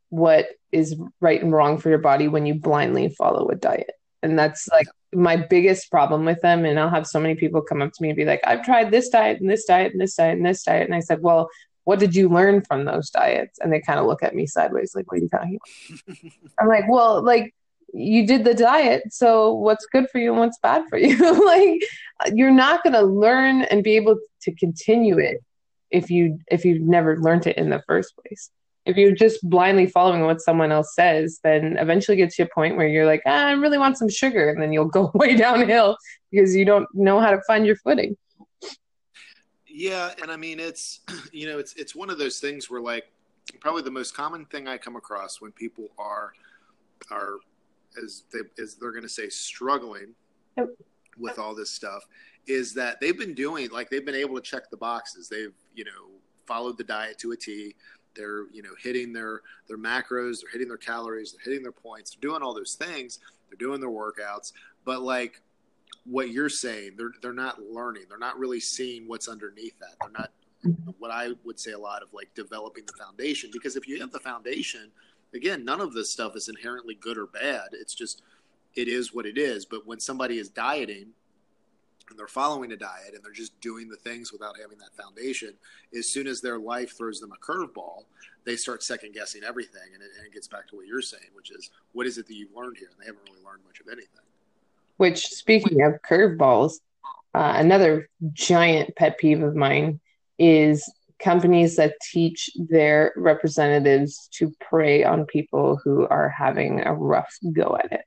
what 0.09 0.49
is 0.73 0.97
right 1.21 1.41
and 1.41 1.53
wrong 1.53 1.77
for 1.77 1.87
your 1.87 1.99
body 1.99 2.27
when 2.27 2.45
you 2.45 2.53
blindly 2.53 3.07
follow 3.07 3.47
a 3.47 3.55
diet, 3.55 3.93
and 4.21 4.37
that's 4.37 4.67
like 4.67 4.87
my 5.13 5.37
biggest 5.37 5.89
problem 5.89 6.25
with 6.25 6.41
them. 6.41 6.65
And 6.65 6.77
I'll 6.77 6.89
have 6.89 7.07
so 7.07 7.19
many 7.19 7.35
people 7.35 7.61
come 7.61 7.81
up 7.81 7.93
to 7.93 8.03
me 8.03 8.09
and 8.09 8.17
be 8.17 8.25
like, 8.25 8.41
"I've 8.45 8.65
tried 8.65 8.91
this 8.91 9.07
diet 9.07 9.39
and 9.39 9.49
this 9.49 9.63
diet 9.63 9.93
and 9.93 10.01
this 10.01 10.15
diet 10.15 10.35
and 10.35 10.45
this 10.45 10.63
diet," 10.63 10.85
and 10.85 10.95
I 10.95 10.99
said, 10.99 11.21
"Well, 11.21 11.49
what 11.85 11.99
did 11.99 12.13
you 12.13 12.27
learn 12.27 12.61
from 12.61 12.83
those 12.83 13.09
diets?" 13.09 13.57
And 13.59 13.71
they 13.71 13.79
kind 13.79 14.01
of 14.01 14.05
look 14.05 14.21
at 14.21 14.35
me 14.35 14.47
sideways, 14.47 14.95
like, 14.95 15.09
"What 15.09 15.19
are 15.19 15.23
you 15.23 15.29
talking 15.29 15.59
about?" 15.63 16.17
I'm 16.59 16.67
like, 16.67 16.89
"Well, 16.89 17.23
like." 17.23 17.53
You 17.93 18.25
did 18.25 18.43
the 18.43 18.53
diet 18.53 19.03
so 19.11 19.53
what's 19.53 19.85
good 19.87 20.09
for 20.09 20.19
you 20.19 20.31
and 20.31 20.39
what's 20.39 20.59
bad 20.59 20.83
for 20.89 20.97
you? 20.97 21.17
Like 21.45 21.81
you're 22.33 22.51
not 22.51 22.83
going 22.83 22.93
to 22.93 23.01
learn 23.01 23.63
and 23.63 23.83
be 23.83 23.95
able 23.95 24.17
to 24.43 24.55
continue 24.55 25.17
it 25.17 25.43
if 25.89 26.09
you 26.09 26.39
if 26.49 26.63
you've 26.63 26.81
never 26.81 27.19
learned 27.19 27.47
it 27.47 27.57
in 27.57 27.69
the 27.69 27.81
first 27.87 28.13
place. 28.15 28.49
If 28.85 28.97
you're 28.97 29.13
just 29.13 29.47
blindly 29.47 29.85
following 29.85 30.21
what 30.21 30.41
someone 30.41 30.71
else 30.71 30.95
says 30.95 31.39
then 31.43 31.77
eventually 31.77 32.17
get 32.17 32.31
to 32.31 32.43
a 32.43 32.47
point 32.47 32.77
where 32.77 32.87
you're 32.87 33.05
like 33.05 33.21
ah, 33.25 33.47
i 33.47 33.51
really 33.51 33.77
want 33.77 33.97
some 33.97 34.09
sugar 34.09 34.49
and 34.49 34.61
then 34.61 34.71
you'll 34.71 34.85
go 34.85 35.11
way 35.15 35.35
downhill 35.35 35.97
because 36.31 36.55
you 36.55 36.65
don't 36.65 36.87
know 36.93 37.19
how 37.19 37.31
to 37.31 37.41
find 37.45 37.65
your 37.65 37.75
footing. 37.77 38.15
Yeah 39.67 40.13
and 40.21 40.31
i 40.31 40.37
mean 40.37 40.59
it's 40.59 41.01
you 41.31 41.47
know 41.47 41.59
it's 41.59 41.73
it's 41.73 41.95
one 41.95 42.09
of 42.09 42.17
those 42.17 42.39
things 42.39 42.69
where 42.69 42.81
like 42.81 43.11
probably 43.59 43.81
the 43.81 43.91
most 43.91 44.15
common 44.15 44.45
thing 44.45 44.67
i 44.67 44.77
come 44.77 44.95
across 44.95 45.41
when 45.41 45.51
people 45.51 45.89
are 45.97 46.33
are 47.09 47.37
as 48.01 48.23
they 48.31 48.39
as 48.61 48.75
they're 48.75 48.91
going 48.91 49.03
to 49.03 49.09
say 49.09 49.29
struggling 49.29 50.13
with 51.17 51.39
all 51.39 51.55
this 51.55 51.69
stuff 51.69 52.05
is 52.47 52.73
that 52.73 52.99
they've 52.99 53.17
been 53.17 53.33
doing 53.33 53.69
like 53.69 53.89
they've 53.89 54.05
been 54.05 54.15
able 54.15 54.35
to 54.35 54.41
check 54.41 54.69
the 54.69 54.77
boxes. 54.77 55.29
They've 55.29 55.53
you 55.75 55.85
know 55.85 56.09
followed 56.45 56.77
the 56.77 56.83
diet 56.83 57.17
to 57.19 57.31
a 57.31 57.37
t. 57.37 57.75
They're 58.15 58.49
you 58.51 58.61
know 58.61 58.71
hitting 58.79 59.13
their 59.13 59.41
their 59.67 59.77
macros 59.77 60.41
they're 60.41 60.51
hitting 60.51 60.67
their 60.67 60.77
calories 60.77 61.31
they're 61.31 61.45
hitting 61.45 61.63
their 61.63 61.71
points 61.71 62.11
they're 62.11 62.29
doing 62.29 62.41
all 62.41 62.53
those 62.53 62.75
things 62.75 63.19
they're 63.49 63.57
doing 63.57 63.79
their 63.79 63.89
workouts. 63.89 64.51
But 64.83 65.01
like 65.01 65.41
what 66.05 66.31
you're 66.31 66.49
saying 66.49 66.93
they're 66.97 67.13
they're 67.21 67.33
not 67.33 67.61
learning. 67.61 68.03
They're 68.09 68.17
not 68.17 68.37
really 68.37 68.59
seeing 68.59 69.07
what's 69.07 69.27
underneath 69.27 69.77
that. 69.79 69.95
They're 70.01 70.11
not 70.11 70.31
what 70.99 71.09
i 71.09 71.29
would 71.43 71.59
say 71.59 71.71
a 71.71 71.79
lot 71.79 72.03
of 72.03 72.13
like 72.13 72.29
developing 72.35 72.83
the 72.85 72.93
foundation. 72.93 73.49
Because 73.51 73.75
if 73.75 73.87
you 73.87 73.99
have 73.99 74.11
the 74.11 74.19
foundation 74.19 74.91
again, 75.33 75.65
none 75.65 75.81
of 75.81 75.93
this 75.93 76.11
stuff 76.11 76.35
is 76.35 76.49
inherently 76.49 76.95
good 76.95 77.17
or 77.17 77.27
bad. 77.27 77.69
It's 77.73 77.93
just 77.93 78.21
it 78.75 78.87
is 78.87 79.13
what 79.13 79.25
it 79.25 79.37
is. 79.37 79.65
But 79.65 79.85
when 79.85 79.99
somebody 79.99 80.37
is 80.37 80.49
dieting 80.49 81.07
and 82.09 82.19
they're 82.19 82.27
following 82.27 82.71
a 82.71 82.77
diet 82.77 83.13
and 83.13 83.23
they're 83.23 83.31
just 83.31 83.59
doing 83.61 83.89
the 83.89 83.95
things 83.97 84.31
without 84.31 84.55
having 84.59 84.77
that 84.79 84.95
foundation, 85.01 85.53
as 85.97 86.07
soon 86.09 86.27
as 86.27 86.41
their 86.41 86.59
life 86.59 86.97
throws 86.97 87.19
them 87.19 87.31
a 87.31 87.45
curveball, 87.45 88.03
they 88.45 88.55
start 88.55 88.83
second 88.83 89.13
guessing 89.13 89.43
everything. 89.43 89.93
And 89.93 90.01
it, 90.01 90.09
and 90.17 90.25
it 90.25 90.33
gets 90.33 90.47
back 90.47 90.67
to 90.69 90.75
what 90.75 90.87
you're 90.87 91.01
saying, 91.01 91.29
which 91.33 91.51
is 91.51 91.69
what 91.93 92.07
is 92.07 92.17
it 92.17 92.27
that 92.27 92.35
you've 92.35 92.55
learned 92.55 92.77
here? 92.77 92.89
And 92.91 92.99
they 92.99 93.05
haven't 93.05 93.29
really 93.29 93.43
learned 93.45 93.63
much 93.65 93.79
of 93.79 93.87
anything. 93.87 94.25
Which, 94.97 95.27
speaking 95.27 95.81
of 95.81 95.95
curveballs, 96.07 96.73
uh, 97.33 97.53
another 97.55 98.09
giant 98.33 98.95
pet 98.95 99.17
peeve 99.17 99.41
of 99.41 99.55
mine 99.55 99.99
is 100.37 100.83
companies 101.21 101.75
that 101.75 101.95
teach 102.11 102.49
their 102.55 103.13
representatives 103.15 104.27
to 104.33 104.53
prey 104.59 105.03
on 105.03 105.25
people 105.25 105.79
who 105.83 106.07
are 106.07 106.29
having 106.29 106.81
a 106.81 106.93
rough 106.93 107.33
go 107.53 107.77
at 107.81 107.91
it. 107.91 108.05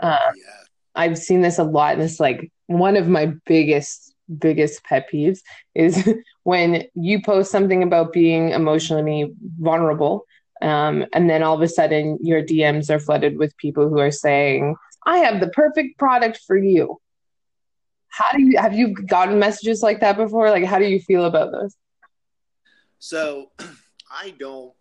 Um, 0.00 0.12
yeah. 0.12 0.64
I've 0.94 1.18
seen 1.18 1.42
this 1.42 1.58
a 1.58 1.64
lot, 1.64 1.94
and 1.94 2.02
it's 2.02 2.20
like 2.20 2.50
one 2.66 2.96
of 2.96 3.08
my 3.08 3.32
biggest 3.44 4.14
biggest 4.38 4.82
pet 4.84 5.08
peeves 5.12 5.40
is 5.74 6.08
when 6.42 6.84
you 6.94 7.22
post 7.22 7.50
something 7.50 7.82
about 7.82 8.12
being 8.12 8.50
emotionally 8.50 9.32
vulnerable 9.60 10.24
um, 10.62 11.04
and 11.12 11.30
then 11.30 11.42
all 11.42 11.54
of 11.54 11.62
a 11.62 11.68
sudden 11.68 12.18
your 12.20 12.42
dms 12.42 12.90
are 12.90 12.98
flooded 12.98 13.38
with 13.38 13.56
people 13.56 13.88
who 13.88 14.00
are 14.00 14.10
saying 14.10 14.74
i 15.06 15.18
have 15.18 15.38
the 15.38 15.48
perfect 15.50 15.96
product 15.98 16.40
for 16.44 16.56
you 16.56 17.00
how 18.08 18.32
do 18.32 18.42
you 18.42 18.58
have 18.58 18.74
you 18.74 18.94
gotten 18.94 19.38
messages 19.38 19.82
like 19.82 20.00
that 20.00 20.16
before 20.16 20.50
like 20.50 20.64
how 20.64 20.78
do 20.78 20.86
you 20.86 20.98
feel 21.00 21.24
about 21.24 21.52
those 21.52 21.76
so 22.98 23.50
I 24.10 24.34
don't 24.38 24.72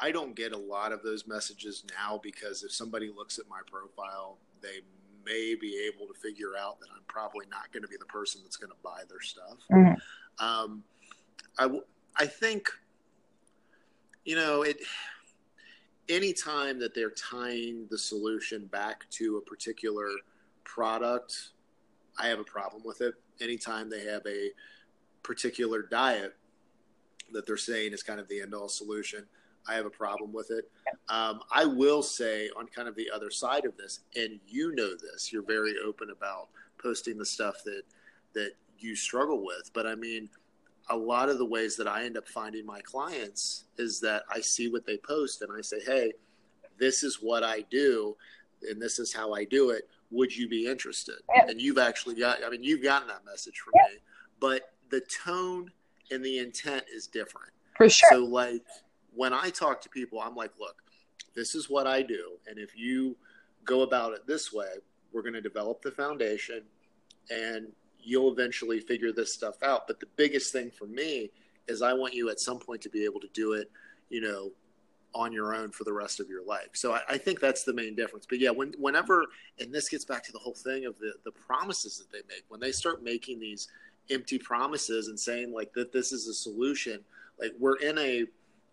I 0.00 0.10
don't 0.10 0.34
get 0.34 0.52
a 0.52 0.58
lot 0.58 0.92
of 0.92 1.02
those 1.02 1.26
messages 1.26 1.84
now 1.98 2.18
because 2.22 2.62
if 2.62 2.72
somebody 2.72 3.10
looks 3.14 3.38
at 3.38 3.48
my 3.48 3.60
profile, 3.66 4.38
they 4.62 4.80
may 5.26 5.54
be 5.54 5.78
able 5.86 6.06
to 6.12 6.18
figure 6.18 6.56
out 6.58 6.80
that 6.80 6.86
I'm 6.94 7.02
probably 7.06 7.44
not 7.50 7.70
going 7.72 7.82
to 7.82 7.88
be 7.88 7.96
the 7.98 8.06
person 8.06 8.40
that's 8.42 8.56
going 8.56 8.70
to 8.70 8.76
buy 8.82 9.02
their 9.08 9.20
stuff. 9.20 9.58
Mm-hmm. 9.70 10.44
Um, 10.44 10.82
I 11.58 11.80
I 12.16 12.26
think 12.26 12.68
you 14.24 14.36
know 14.36 14.62
it. 14.62 14.78
Anytime 16.08 16.80
that 16.80 16.92
they're 16.92 17.10
tying 17.12 17.86
the 17.88 17.98
solution 17.98 18.66
back 18.66 19.08
to 19.10 19.36
a 19.36 19.40
particular 19.40 20.08
product, 20.64 21.50
I 22.18 22.26
have 22.26 22.40
a 22.40 22.44
problem 22.44 22.82
with 22.84 23.00
it. 23.00 23.14
Anytime 23.40 23.88
they 23.88 24.04
have 24.06 24.22
a 24.26 24.50
particular 25.22 25.82
diet 25.82 26.34
that 27.32 27.46
they're 27.46 27.56
saying 27.56 27.92
is 27.92 28.02
kind 28.02 28.20
of 28.20 28.28
the 28.28 28.40
end 28.40 28.54
all 28.54 28.68
solution. 28.68 29.26
I 29.68 29.74
have 29.74 29.86
a 29.86 29.90
problem 29.90 30.32
with 30.32 30.50
it. 30.50 30.70
Um, 31.08 31.40
I 31.52 31.64
will 31.64 32.02
say, 32.02 32.48
on 32.56 32.66
kind 32.66 32.88
of 32.88 32.96
the 32.96 33.10
other 33.14 33.30
side 33.30 33.64
of 33.64 33.76
this, 33.76 34.00
and 34.16 34.40
you 34.46 34.74
know 34.74 34.94
this, 34.96 35.32
you're 35.32 35.46
very 35.46 35.74
open 35.84 36.10
about 36.10 36.48
posting 36.82 37.18
the 37.18 37.26
stuff 37.26 37.56
that 37.64 37.82
that 38.34 38.52
you 38.78 38.96
struggle 38.96 39.44
with. 39.44 39.70
But 39.74 39.86
I 39.86 39.94
mean, 39.94 40.28
a 40.88 40.96
lot 40.96 41.28
of 41.28 41.38
the 41.38 41.44
ways 41.44 41.76
that 41.76 41.86
I 41.86 42.04
end 42.04 42.16
up 42.16 42.28
finding 42.28 42.64
my 42.64 42.80
clients 42.80 43.64
is 43.76 44.00
that 44.00 44.24
I 44.30 44.40
see 44.40 44.70
what 44.70 44.86
they 44.86 44.96
post 44.96 45.42
and 45.42 45.52
I 45.56 45.60
say, 45.60 45.80
"Hey, 45.84 46.12
this 46.78 47.02
is 47.02 47.18
what 47.20 47.44
I 47.44 47.62
do, 47.70 48.16
and 48.68 48.80
this 48.80 48.98
is 48.98 49.12
how 49.12 49.34
I 49.34 49.44
do 49.44 49.70
it. 49.70 49.88
Would 50.10 50.34
you 50.34 50.48
be 50.48 50.66
interested?" 50.66 51.16
And 51.48 51.60
you've 51.60 51.78
actually 51.78 52.14
got, 52.14 52.42
I 52.44 52.48
mean, 52.48 52.62
you've 52.62 52.82
gotten 52.82 53.08
that 53.08 53.24
message 53.24 53.58
from 53.58 53.72
me, 53.90 53.98
but 54.40 54.72
the 54.88 55.00
tone 55.02 55.70
and 56.10 56.24
the 56.24 56.38
intent 56.38 56.84
is 56.92 57.06
different. 57.06 57.50
For 57.76 57.88
sure. 57.88 58.08
So 58.10 58.24
like 58.24 58.62
when 59.14 59.32
I 59.32 59.50
talk 59.50 59.80
to 59.82 59.88
people, 59.88 60.20
I'm 60.20 60.34
like, 60.34 60.52
look, 60.58 60.76
this 61.34 61.54
is 61.54 61.70
what 61.70 61.86
I 61.86 62.02
do, 62.02 62.32
and 62.46 62.58
if 62.58 62.76
you 62.76 63.16
go 63.64 63.82
about 63.82 64.14
it 64.14 64.26
this 64.26 64.52
way, 64.52 64.66
we're 65.12 65.22
going 65.22 65.34
to 65.34 65.40
develop 65.40 65.82
the 65.82 65.90
foundation, 65.90 66.62
and 67.30 67.68
you'll 68.02 68.32
eventually 68.32 68.80
figure 68.80 69.12
this 69.12 69.34
stuff 69.34 69.62
out. 69.62 69.86
But 69.86 70.00
the 70.00 70.06
biggest 70.16 70.52
thing 70.52 70.70
for 70.70 70.86
me 70.86 71.30
is 71.68 71.82
I 71.82 71.92
want 71.92 72.14
you 72.14 72.30
at 72.30 72.40
some 72.40 72.58
point 72.58 72.80
to 72.82 72.88
be 72.88 73.04
able 73.04 73.20
to 73.20 73.28
do 73.32 73.52
it, 73.52 73.70
you 74.08 74.20
know, 74.20 74.50
on 75.14 75.32
your 75.32 75.54
own 75.54 75.70
for 75.70 75.84
the 75.84 75.92
rest 75.92 76.20
of 76.20 76.28
your 76.28 76.44
life. 76.44 76.68
So 76.74 76.92
I, 76.92 77.00
I, 77.08 77.18
think 77.18 77.40
that's 77.40 77.64
the 77.64 77.72
main 77.72 77.96
difference. 77.96 78.26
But 78.28 78.38
yeah, 78.38 78.50
when, 78.50 78.72
whenever, 78.78 79.26
and 79.58 79.74
this 79.74 79.88
gets 79.88 80.04
back 80.04 80.22
to 80.24 80.32
the 80.32 80.38
whole 80.38 80.54
thing 80.54 80.86
of 80.86 80.98
the, 80.98 81.14
the 81.24 81.32
promises 81.32 81.98
that 81.98 82.12
they 82.12 82.22
make, 82.28 82.44
when 82.48 82.60
they 82.60 82.70
start 82.70 83.02
making 83.02 83.40
these 83.40 83.66
empty 84.10 84.38
promises 84.38 85.08
and 85.08 85.18
saying 85.18 85.52
like 85.52 85.72
that 85.72 85.92
this 85.92 86.12
is 86.12 86.28
a 86.28 86.34
solution 86.34 87.00
like 87.40 87.52
we're 87.58 87.76
in 87.76 87.98
a 87.98 88.24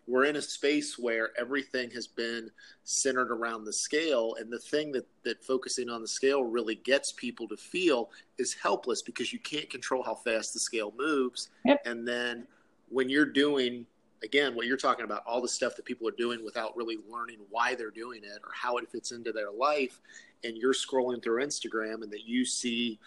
we're 0.06 0.24
in 0.24 0.36
a 0.36 0.42
space 0.42 0.98
where 0.98 1.30
everything 1.38 1.90
has 1.90 2.06
been 2.06 2.50
centered 2.84 3.30
around 3.30 3.64
the 3.64 3.72
scale 3.72 4.36
and 4.40 4.50
the 4.50 4.58
thing 4.58 4.90
that 4.92 5.06
that 5.24 5.42
focusing 5.44 5.88
on 5.88 6.00
the 6.00 6.08
scale 6.08 6.44
really 6.44 6.76
gets 6.76 7.12
people 7.12 7.46
to 7.46 7.56
feel 7.56 8.10
is 8.38 8.54
helpless 8.54 9.02
because 9.02 9.32
you 9.32 9.38
can't 9.38 9.68
control 9.68 10.02
how 10.02 10.14
fast 10.14 10.52
the 10.52 10.60
scale 10.60 10.92
moves 10.96 11.50
yep. 11.64 11.80
and 11.84 12.06
then 12.06 12.46
when 12.88 13.08
you're 13.08 13.26
doing 13.26 13.84
again, 14.22 14.54
what 14.54 14.66
you're 14.66 14.76
talking 14.76 15.04
about, 15.04 15.22
all 15.26 15.40
the 15.40 15.48
stuff 15.48 15.76
that 15.76 15.84
people 15.84 16.06
are 16.08 16.12
doing 16.12 16.44
without 16.44 16.76
really 16.76 16.98
learning 17.08 17.38
why 17.50 17.74
they're 17.74 17.90
doing 17.90 18.22
it 18.24 18.40
or 18.44 18.50
how 18.52 18.76
it 18.76 18.90
fits 18.90 19.12
into 19.12 19.32
their 19.32 19.50
life, 19.50 20.00
and 20.44 20.56
you're 20.56 20.74
scrolling 20.74 21.22
through 21.22 21.44
Instagram 21.44 22.02
and 22.02 22.10
that 22.12 22.24
you 22.24 22.44
see, 22.44 22.98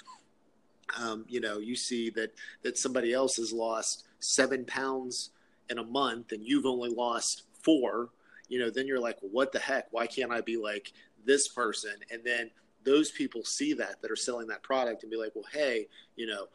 um, 1.00 1.26
you 1.28 1.40
know, 1.40 1.60
you 1.60 1.76
see 1.76 2.10
that 2.12 2.34
that 2.64 2.78
somebody 2.78 3.14
else 3.14 3.36
has 3.38 3.52
lost 3.52 4.06
seven 4.20 4.66
pounds 4.66 5.32
in 5.70 5.78
a 5.78 5.84
month 5.84 6.32
and 6.32 6.46
you've 6.46 6.66
only 6.66 6.90
lost 6.90 7.44
four, 7.64 8.10
you 8.50 8.60
know, 8.60 8.70
then 8.70 8.88
you're 8.88 9.00
like, 9.00 9.18
what 9.22 9.52
the 9.52 9.60
heck? 9.60 9.88
Why 9.92 10.08
can't 10.08 10.32
I 10.32 10.42
be 10.42 10.58
like 10.58 10.92
this 11.26 11.48
person? 11.48 11.94
And 12.12 12.24
then 12.24 12.52
those 12.84 13.12
people 13.12 13.44
see 13.44 13.74
that 13.74 14.02
that 14.02 14.12
are 14.12 14.16
selling 14.16 14.48
that 14.48 14.64
product 14.64 15.04
and 15.04 15.12
be 15.12 15.18
like, 15.18 15.32
well, 15.36 15.46
hey, 15.52 15.88
you 16.16 16.28
know, 16.28 16.48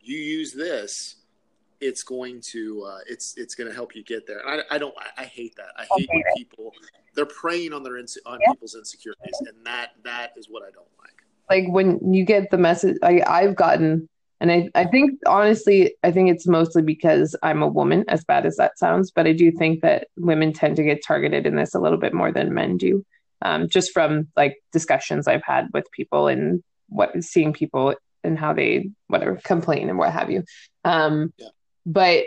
you 0.00 0.16
use 0.16 0.52
this 0.52 1.16
it's 1.80 2.02
going 2.02 2.40
to 2.52 2.82
uh, 2.82 2.98
it's 3.08 3.34
it's 3.36 3.54
going 3.54 3.68
to 3.68 3.74
help 3.74 3.94
you 3.94 4.02
get 4.02 4.26
there. 4.26 4.46
I, 4.46 4.62
I 4.70 4.78
don't 4.78 4.94
I, 4.98 5.22
I 5.22 5.24
hate 5.24 5.54
that. 5.56 5.70
I 5.76 5.86
hate 5.96 6.08
when 6.12 6.22
people 6.36 6.72
they're 7.14 7.26
preying 7.26 7.72
on 7.72 7.82
their 7.82 7.96
on 7.98 8.06
yeah. 8.40 8.52
people's 8.52 8.74
insecurities, 8.74 9.34
and 9.40 9.64
that 9.64 9.90
that 10.04 10.32
is 10.36 10.48
what 10.48 10.62
I 10.62 10.70
don't 10.70 10.86
like. 10.98 11.24
Like 11.50 11.66
when 11.68 12.12
you 12.12 12.24
get 12.24 12.50
the 12.50 12.58
message, 12.58 12.96
I 13.02 13.22
I've 13.26 13.56
gotten, 13.56 14.08
and 14.40 14.52
I 14.52 14.70
I 14.74 14.84
think 14.84 15.18
honestly, 15.26 15.94
I 16.02 16.12
think 16.12 16.30
it's 16.30 16.46
mostly 16.46 16.82
because 16.82 17.36
I'm 17.42 17.62
a 17.62 17.68
woman. 17.68 18.04
As 18.08 18.24
bad 18.24 18.46
as 18.46 18.56
that 18.56 18.78
sounds, 18.78 19.10
but 19.10 19.26
I 19.26 19.32
do 19.32 19.50
think 19.52 19.82
that 19.82 20.08
women 20.16 20.52
tend 20.52 20.76
to 20.76 20.84
get 20.84 21.04
targeted 21.04 21.46
in 21.46 21.56
this 21.56 21.74
a 21.74 21.80
little 21.80 21.98
bit 21.98 22.14
more 22.14 22.32
than 22.32 22.54
men 22.54 22.76
do. 22.76 23.04
Um, 23.40 23.68
just 23.68 23.92
from 23.92 24.28
like 24.36 24.56
discussions 24.72 25.28
I've 25.28 25.44
had 25.44 25.68
with 25.72 25.90
people 25.92 26.26
and 26.26 26.62
what 26.88 27.22
seeing 27.22 27.52
people 27.52 27.94
and 28.24 28.36
how 28.36 28.52
they 28.52 28.90
whatever 29.06 29.36
complain 29.44 29.88
and 29.88 29.98
what 29.98 30.12
have 30.12 30.30
you. 30.30 30.44
Um, 30.84 31.32
yeah 31.38 31.48
but 31.88 32.24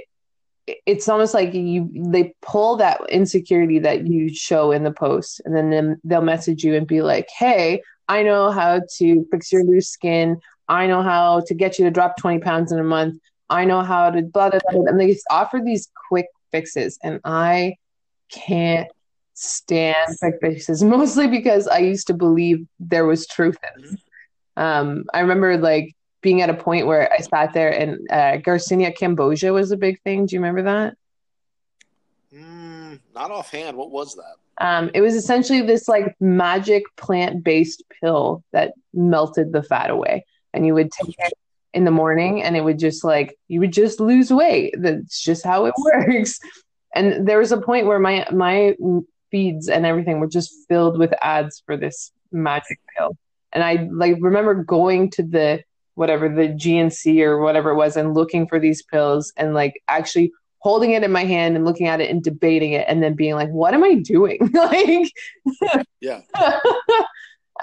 it's 0.86 1.08
almost 1.08 1.34
like 1.34 1.54
you 1.54 1.90
they 1.94 2.34
pull 2.42 2.78
that 2.78 3.00
insecurity 3.10 3.80
that 3.80 4.08
you 4.08 4.34
show 4.34 4.72
in 4.72 4.84
the 4.84 4.92
post 4.92 5.42
and 5.46 5.56
then 5.56 6.00
they'll 6.04 6.22
message 6.22 6.64
you 6.64 6.76
and 6.76 6.88
be 6.88 7.02
like 7.02 7.28
hey 7.38 7.82
i 8.08 8.24
know 8.24 8.52
how 8.52 8.82
to 8.98 9.26
fix 9.32 9.52
your 9.52 9.64
loose 9.64 9.90
skin 9.90 10.38
i 10.68 10.88
know 10.88 11.02
how 11.02 11.42
to 11.42 11.54
get 11.54 11.78
you 11.78 11.86
to 11.86 11.92
drop 11.92 12.18
20 12.18 12.40
pounds 12.40 12.72
in 12.72 12.80
a 12.80 12.84
month 12.84 13.20
i 13.50 13.64
know 13.66 13.82
how 13.82 14.10
to 14.10 14.22
blah 14.22 14.50
blah 14.50 14.60
blah 14.70 14.84
and 14.86 15.00
they 15.00 15.16
offer 15.30 15.60
these 15.64 15.90
quick 16.10 16.28
fixes 16.52 16.98
and 17.04 17.20
i 17.24 17.74
can't 18.32 18.90
stand 19.34 20.18
quick 20.20 20.36
fixes 20.42 20.84
mostly 20.96 21.28
because 21.28 21.68
i 21.68 21.78
used 21.78 22.08
to 22.08 22.14
believe 22.14 22.66
there 22.80 23.06
was 23.06 23.28
truth 23.28 23.58
in 23.76 23.84
them. 23.84 23.98
um 24.58 25.04
i 25.14 25.20
remember 25.20 25.58
like 25.58 25.96
being 26.22 26.42
at 26.42 26.50
a 26.50 26.54
point 26.54 26.86
where 26.86 27.12
I 27.12 27.18
sat 27.18 27.54
there 27.54 27.72
and 27.72 28.00
uh, 28.10 28.38
Garcinia 28.38 28.96
Cambogia 28.96 29.54
was 29.54 29.72
a 29.72 29.78
big 29.78 30.00
thing. 30.02 30.26
Do 30.26 30.36
you 30.36 30.42
remember 30.42 30.64
that? 30.64 30.96
Mm, 32.34 33.00
not 33.14 33.32
offhand. 33.32 33.76
What 33.76 33.92
was 33.92 34.16
that? 34.16 34.36
Um, 34.62 34.92
it 34.94 35.02
was 35.02 35.16
essentially 35.16 35.62
this 35.62 35.88
like 35.88 36.16
magic 36.20 36.84
plant 36.96 37.44
based 37.44 37.84
pill 38.00 38.44
that 38.54 38.74
melted 38.94 39.52
the 39.52 39.64
fat 39.64 39.90
away, 39.90 40.24
and 40.54 40.68
you 40.68 40.76
would 40.76 40.92
take 40.92 41.16
it 41.18 41.34
in 41.74 41.84
the 41.84 41.92
morning, 41.92 42.44
and 42.44 42.56
it 42.56 42.64
would 42.64 42.78
just 42.78 43.04
like 43.04 43.36
you 43.48 43.60
would 43.60 43.74
just 43.74 44.00
lose 44.00 44.32
weight. 44.32 44.76
That's 44.78 45.20
just 45.20 45.44
how 45.44 45.66
it 45.66 45.74
works. 46.08 46.40
And 46.94 47.28
there 47.28 47.40
was 47.40 47.52
a 47.52 47.60
point 47.60 47.88
where 47.88 47.98
my 47.98 48.28
my 48.32 48.76
feeds 49.32 49.68
and 49.68 49.84
everything 49.84 50.20
were 50.20 50.28
just 50.28 50.54
filled 50.70 51.00
with 51.00 51.12
ads 51.24 51.64
for 51.66 51.76
this 51.76 52.12
magic 52.32 52.80
pill, 52.96 53.18
and 53.54 53.64
I 53.64 53.90
like 53.92 54.18
remember 54.20 54.54
going 54.54 55.10
to 55.12 55.24
the 55.24 55.64
whatever 55.96 56.30
the 56.30 56.50
GNC 56.50 57.20
or 57.22 57.40
whatever 57.40 57.72
it 57.72 57.76
was 57.76 57.98
and 57.98 58.14
looking 58.14 58.48
for 58.48 58.60
these 58.60 58.84
pills 58.84 59.34
and 59.38 59.54
like 59.54 59.82
actually 59.88 60.32
holding 60.62 60.92
it 60.92 61.04
in 61.04 61.12
my 61.12 61.26
hand 61.26 61.56
and 61.56 61.66
looking 61.66 61.88
at 61.88 62.00
it 62.00 62.10
and 62.10 62.24
debating 62.24 62.74
it 62.74 62.86
and 62.88 63.02
then 63.02 63.16
being 63.16 63.36
like 63.36 63.50
what 63.50 63.74
am 63.74 63.84
i 63.84 63.96
doing? 63.96 64.38
Like 64.54 65.12
yeah. 66.00 66.22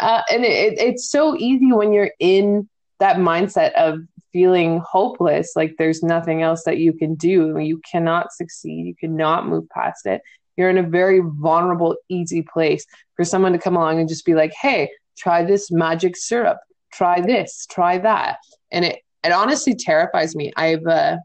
Uh, 0.00 0.22
and 0.30 0.44
it, 0.44 0.78
it's 0.78 1.10
so 1.10 1.36
easy 1.36 1.72
when 1.72 1.92
you're 1.92 2.12
in 2.20 2.68
that 3.00 3.16
mindset 3.16 3.72
of 3.72 3.98
feeling 4.32 4.80
hopeless 4.88 5.54
like 5.56 5.74
there's 5.76 6.04
nothing 6.04 6.40
else 6.40 6.62
that 6.62 6.78
you 6.78 6.92
can 6.92 7.16
do. 7.16 7.58
You 7.58 7.80
cannot 7.90 8.32
succeed. 8.32 8.86
You 8.86 8.94
cannot 8.94 9.48
move 9.48 9.68
past 9.70 10.06
it. 10.06 10.22
You're 10.56 10.70
in 10.70 10.78
a 10.78 10.84
very 10.84 11.20
vulnerable 11.20 11.96
easy 12.08 12.42
place 12.42 12.86
for 13.16 13.24
someone 13.24 13.52
to 13.52 13.58
come 13.58 13.74
along 13.74 13.98
and 13.98 14.08
just 14.08 14.24
be 14.24 14.34
like 14.34 14.52
hey 14.60 14.88
try 15.18 15.44
this 15.44 15.70
magic 15.70 16.16
syrup. 16.16 16.58
Try 16.92 17.20
this, 17.20 17.66
try 17.68 17.98
that. 17.98 18.38
And 18.70 18.84
it, 18.84 19.00
it 19.24 19.32
honestly 19.32 19.74
terrifies 19.74 20.34
me. 20.34 20.52
I've 20.56 20.86
uh, 20.86 21.16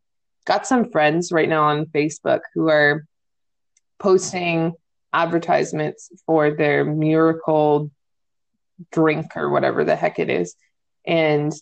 got 0.45 0.67
some 0.67 0.91
friends 0.91 1.31
right 1.31 1.49
now 1.49 1.63
on 1.63 1.85
Facebook 1.87 2.41
who 2.53 2.69
are 2.69 3.05
posting 3.99 4.73
advertisements 5.13 6.09
for 6.25 6.51
their 6.51 6.83
miracle 6.83 7.91
drink 8.91 9.27
or 9.35 9.49
whatever 9.49 9.83
the 9.83 9.95
heck 9.95 10.19
it 10.19 10.29
is. 10.29 10.55
And 11.05 11.53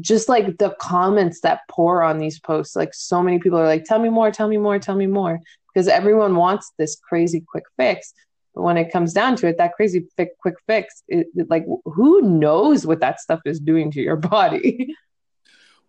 just 0.00 0.28
like 0.28 0.58
the 0.58 0.74
comments 0.80 1.40
that 1.40 1.60
pour 1.68 2.02
on 2.02 2.18
these 2.18 2.38
posts, 2.38 2.76
like 2.76 2.94
so 2.94 3.22
many 3.22 3.38
people 3.38 3.58
are 3.58 3.66
like, 3.66 3.84
tell 3.84 3.98
me 3.98 4.08
more, 4.08 4.30
tell 4.30 4.48
me 4.48 4.56
more, 4.56 4.78
tell 4.78 4.94
me 4.94 5.06
more. 5.06 5.40
Because 5.72 5.88
everyone 5.88 6.36
wants 6.36 6.72
this 6.78 6.96
crazy 6.96 7.44
quick 7.46 7.64
fix. 7.76 8.12
But 8.54 8.62
when 8.62 8.76
it 8.76 8.92
comes 8.92 9.12
down 9.12 9.36
to 9.36 9.48
it, 9.48 9.58
that 9.58 9.74
crazy 9.74 10.06
quick 10.40 10.54
fix, 10.66 11.02
it, 11.08 11.26
like 11.48 11.64
who 11.84 12.22
knows 12.22 12.86
what 12.86 13.00
that 13.00 13.20
stuff 13.20 13.40
is 13.44 13.60
doing 13.60 13.90
to 13.92 14.00
your 14.00 14.16
body? 14.36 14.94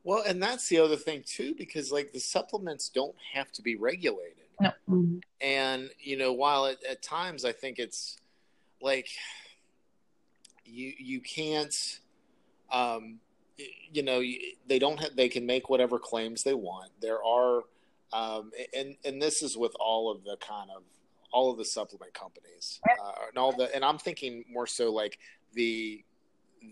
Well, 0.04 0.24
and 0.26 0.42
that's 0.42 0.68
the 0.68 0.80
other 0.80 0.96
thing 0.96 1.24
too, 1.26 1.54
because 1.56 1.92
like 1.92 2.12
the 2.12 2.20
supplements 2.20 2.90
don't 2.90 3.16
have 3.34 3.52
to 3.54 3.62
be 3.62 3.76
regulated. 3.76 4.36
No. 4.60 4.70
Mm-hmm. 4.90 5.18
And 5.42 5.90
you 6.00 6.18
know, 6.18 6.34
while 6.34 6.66
it, 6.66 6.80
at 6.90 7.02
times 7.02 7.46
I 7.46 7.52
think 7.52 7.80
it's 7.80 8.18
like 8.82 9.08
you 10.66 10.94
you 10.98 11.22
can't, 11.22 12.00
um, 12.72 13.20
you 13.92 14.04
know, 14.04 14.22
they 14.68 14.80
don't 14.80 15.00
have 15.00 15.16
they 15.16 15.30
can 15.30 15.46
make 15.46 15.70
whatever 15.70 16.00
claims 16.00 16.44
they 16.44 16.54
want. 16.54 16.92
There 17.00 17.24
are, 17.24 17.64
um, 18.14 18.52
and 18.76 18.96
and 19.06 19.22
this 19.22 19.44
is 19.44 19.58
with 19.58 19.76
all 19.80 20.12
of 20.12 20.24
the 20.24 20.38
kind 20.38 20.70
of 20.76 20.84
all 21.32 21.52
of 21.52 21.58
the 21.58 21.66
supplement 21.66 22.14
companies 22.14 22.80
uh, 22.90 23.12
and 23.30 23.38
all 23.38 23.52
the 23.52 23.74
and 23.74 23.84
i'm 23.84 23.98
thinking 23.98 24.44
more 24.52 24.68
so 24.68 24.92
like 24.92 25.18
the 25.54 26.04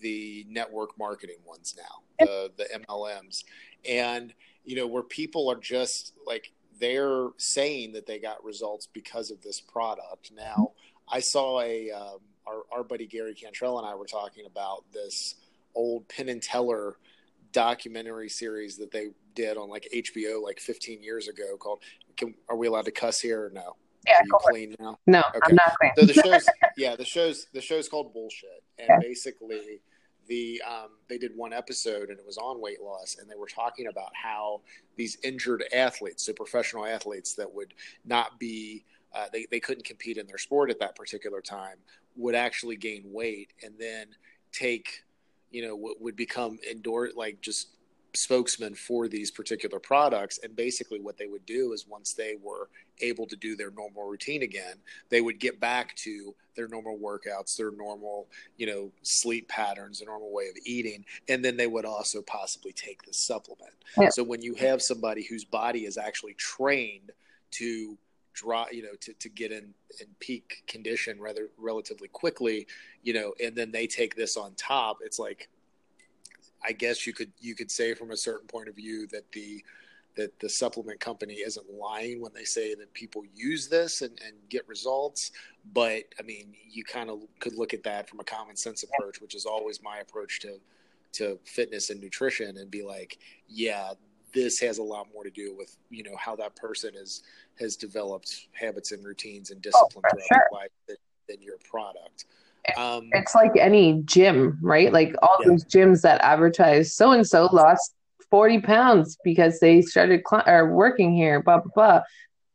the 0.01 0.45
network 0.49 0.97
marketing 0.97 1.37
ones 1.45 1.75
now 1.77 2.25
the 2.25 2.51
the 2.57 2.85
mlms 2.87 3.43
and 3.87 4.33
you 4.63 4.75
know 4.75 4.87
where 4.87 5.03
people 5.03 5.49
are 5.49 5.59
just 5.59 6.13
like 6.25 6.51
they're 6.79 7.27
saying 7.37 7.91
that 7.93 8.05
they 8.05 8.19
got 8.19 8.41
results 8.43 8.87
because 8.93 9.31
of 9.31 9.41
this 9.41 9.59
product. 9.59 10.31
Now 10.35 10.71
i 11.11 11.19
saw 11.19 11.61
a 11.61 11.91
um, 11.91 12.19
our, 12.45 12.61
our 12.71 12.83
buddy 12.83 13.07
gary 13.07 13.33
cantrell 13.33 13.79
and 13.79 13.87
i 13.87 13.95
were 13.95 14.05
talking 14.05 14.45
about 14.45 14.83
this 14.93 15.35
old 15.75 16.07
penn 16.07 16.29
and 16.29 16.41
teller 16.41 16.97
documentary 17.51 18.29
series 18.29 18.77
that 18.77 18.91
they 18.91 19.07
did 19.33 19.57
on 19.57 19.69
like 19.69 19.87
hbo 19.93 20.41
like 20.41 20.59
15 20.59 21.01
years 21.01 21.27
ago 21.27 21.57
called 21.57 21.81
can, 22.15 22.35
are 22.47 22.55
we 22.55 22.67
allowed 22.67 22.85
to 22.85 22.91
cuss 22.91 23.19
here 23.19 23.45
or 23.45 23.49
no 23.49 23.75
yeah, 24.07 24.19
you 24.23 24.37
clean 24.39 24.75
now? 24.79 24.97
No, 25.07 25.19
okay. 25.19 25.39
I'm 25.43 25.55
not 25.55 25.73
clean. 25.79 25.91
so 25.97 26.05
the 26.05 26.13
show's 26.13 26.45
yeah, 26.77 26.95
the 26.95 27.05
show's 27.05 27.47
the 27.53 27.61
show's 27.61 27.89
called 27.89 28.13
Bullshit, 28.13 28.63
and 28.77 28.89
okay. 28.89 29.07
basically 29.07 29.81
the 30.27 30.61
um, 30.67 30.89
they 31.09 31.17
did 31.17 31.35
one 31.35 31.51
episode 31.51 32.09
and 32.09 32.19
it 32.19 32.25
was 32.25 32.37
on 32.37 32.61
weight 32.61 32.81
loss, 32.81 33.17
and 33.19 33.29
they 33.29 33.35
were 33.35 33.47
talking 33.47 33.87
about 33.87 34.11
how 34.13 34.61
these 34.95 35.17
injured 35.23 35.63
athletes, 35.73 36.25
so 36.25 36.33
professional 36.33 36.85
athletes 36.85 37.33
that 37.33 37.51
would 37.53 37.73
not 38.05 38.39
be 38.39 38.85
uh, 39.13 39.25
they 39.33 39.45
they 39.51 39.59
couldn't 39.59 39.83
compete 39.83 40.17
in 40.17 40.27
their 40.27 40.37
sport 40.37 40.69
at 40.69 40.79
that 40.79 40.95
particular 40.95 41.41
time, 41.41 41.77
would 42.15 42.35
actually 42.35 42.77
gain 42.77 43.03
weight 43.05 43.51
and 43.63 43.73
then 43.79 44.07
take 44.51 45.03
you 45.51 45.65
know 45.65 45.75
what 45.75 45.99
would 45.99 46.15
become 46.15 46.59
indoor 46.69 47.09
like 47.15 47.41
just 47.41 47.69
spokesman 48.13 48.75
for 48.75 49.07
these 49.07 49.31
particular 49.31 49.79
products. 49.79 50.39
And 50.43 50.55
basically, 50.55 50.99
what 50.99 51.17
they 51.17 51.27
would 51.27 51.45
do 51.45 51.73
is 51.73 51.87
once 51.87 52.13
they 52.13 52.35
were 52.41 52.69
able 53.01 53.25
to 53.27 53.35
do 53.35 53.55
their 53.55 53.71
normal 53.71 54.05
routine 54.05 54.43
again, 54.43 54.75
they 55.09 55.21
would 55.21 55.39
get 55.39 55.59
back 55.59 55.95
to 55.97 56.35
their 56.55 56.67
normal 56.67 56.97
workouts, 56.97 57.55
their 57.55 57.71
normal, 57.71 58.27
you 58.57 58.67
know, 58.67 58.91
sleep 59.03 59.47
patterns, 59.47 59.99
their 59.99 60.09
normal 60.09 60.33
way 60.33 60.47
of 60.49 60.55
eating. 60.65 61.05
And 61.27 61.43
then 61.43 61.57
they 61.57 61.67
would 61.67 61.85
also 61.85 62.21
possibly 62.21 62.73
take 62.73 63.03
the 63.03 63.13
supplement. 63.13 63.73
Yeah. 63.97 64.09
So 64.09 64.23
when 64.23 64.41
you 64.41 64.55
have 64.55 64.81
somebody 64.81 65.23
whose 65.23 65.45
body 65.45 65.85
is 65.85 65.97
actually 65.97 66.33
trained 66.33 67.11
to 67.51 67.97
draw 68.33 68.65
you 68.71 68.83
know 68.83 68.93
to, 69.01 69.13
to 69.13 69.27
get 69.27 69.51
in 69.51 69.73
in 69.99 70.07
peak 70.19 70.63
condition 70.67 71.19
rather 71.19 71.49
relatively 71.57 72.07
quickly 72.07 72.65
you 73.03 73.11
know 73.11 73.33
and 73.43 73.55
then 73.55 73.71
they 73.71 73.85
take 73.85 74.15
this 74.15 74.37
on 74.37 74.53
top 74.55 74.99
it's 75.03 75.19
like 75.19 75.49
I 76.63 76.71
guess 76.71 77.07
you 77.07 77.13
could 77.13 77.31
you 77.39 77.55
could 77.55 77.71
say 77.71 77.93
from 77.93 78.11
a 78.11 78.17
certain 78.17 78.47
point 78.47 78.67
of 78.67 78.75
view 78.75 79.07
that 79.07 79.31
the 79.31 79.63
that 80.15 80.37
the 80.39 80.49
supplement 80.49 80.99
company 80.99 81.35
isn't 81.35 81.65
lying 81.71 82.19
when 82.21 82.33
they 82.33 82.43
say 82.43 82.75
that 82.75 82.93
people 82.93 83.23
use 83.33 83.69
this 83.69 84.01
and, 84.01 84.19
and 84.25 84.33
get 84.49 84.67
results. 84.67 85.31
But 85.73 86.03
I 86.19 86.23
mean, 86.23 86.53
you 86.69 86.83
kind 86.83 87.09
of 87.09 87.21
could 87.39 87.55
look 87.55 87.73
at 87.73 87.83
that 87.83 88.09
from 88.09 88.19
a 88.19 88.23
common 88.23 88.55
sense 88.57 88.83
approach, 88.83 89.21
which 89.21 89.35
is 89.35 89.45
always 89.45 89.81
my 89.81 89.99
approach 89.99 90.39
to 90.41 90.59
to 91.13 91.39
fitness 91.45 91.89
and 91.89 92.01
nutrition, 92.01 92.57
and 92.57 92.69
be 92.69 92.83
like, 92.83 93.17
yeah, 93.47 93.93
this 94.33 94.59
has 94.59 94.77
a 94.77 94.83
lot 94.83 95.07
more 95.13 95.23
to 95.23 95.31
do 95.31 95.55
with 95.55 95.77
you 95.89 96.03
know 96.03 96.15
how 96.17 96.35
that 96.35 96.55
person 96.55 96.93
has 96.95 97.23
has 97.59 97.75
developed 97.75 98.47
habits 98.53 98.91
and 98.91 99.05
routines 99.05 99.51
and 99.51 99.61
discipline 99.61 100.03
Oh, 100.05 100.09
throughout 100.09 100.27
sure. 100.27 100.37
their 100.51 100.59
life 100.59 100.71
than, 100.87 100.97
than 101.27 101.41
your 101.41 101.57
product. 101.69 102.25
Um, 102.77 103.09
It's 103.13 103.33
like 103.35 103.51
any 103.57 104.01
gym, 104.05 104.59
right? 104.61 104.91
Like 104.93 105.15
all 105.21 105.37
Yeah. 105.41 105.47
those 105.49 105.65
gyms 105.65 106.01
that 106.01 106.21
advertise 106.21 106.93
so 106.93 107.11
and 107.11 107.25
so 107.27 107.45
lost 107.51 107.93
40 108.29 108.61
pounds 108.61 109.17
because 109.23 109.59
they 109.59 109.81
started 109.81 110.21
cl- 110.29 110.43
or 110.47 110.71
working 110.73 111.15
here, 111.15 111.41
blah, 111.41 111.59
blah, 111.59 111.71
blah, 111.73 112.01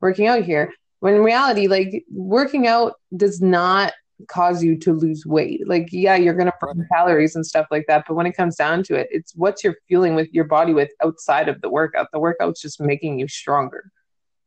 working 0.01 0.27
out 0.27 0.45
here. 0.45 0.73
When 1.01 1.15
in 1.15 1.23
reality, 1.25 1.67
like 1.67 2.05
working 2.11 2.67
out 2.67 2.95
does 3.17 3.41
not 3.43 3.93
cause 4.29 4.63
you 4.63 4.79
to 4.79 4.93
lose 4.93 5.27
weight. 5.27 5.67
Like, 5.67 5.89
yeah, 5.91 6.15
you're 6.15 6.35
going 6.35 6.47
to 6.47 6.55
burn 6.61 6.87
calories 6.93 7.35
and 7.35 7.45
stuff 7.45 7.67
like 7.71 7.85
that. 7.89 8.05
But 8.07 8.15
when 8.15 8.27
it 8.27 8.37
comes 8.37 8.55
down 8.57 8.85
to 8.85 8.95
it, 8.95 9.09
it's 9.11 9.35
what 9.35 9.65
you're 9.65 9.75
fueling 9.89 10.15
with 10.15 10.33
your 10.33 10.45
body 10.45 10.73
with 10.73 10.91
outside 11.03 11.49
of 11.49 11.61
the 11.61 11.69
workout. 11.69 12.07
The 12.13 12.21
workout's 12.21 12.61
just 12.63 12.81
making 12.81 13.19
you 13.19 13.27
stronger. 13.29 13.91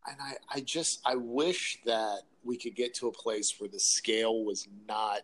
and 0.10 0.15
I, 0.22 0.36
I 0.56 0.62
just 0.62 1.02
I 1.06 1.15
wish 1.15 1.80
that 1.86 2.22
we 2.46 2.56
could 2.58 2.76
get 2.76 2.93
to 2.96 3.08
a 3.10 3.12
place 3.12 3.56
where 3.60 3.70
the 3.70 3.80
scale 3.80 4.46
was 4.46 4.67
not 4.88 5.20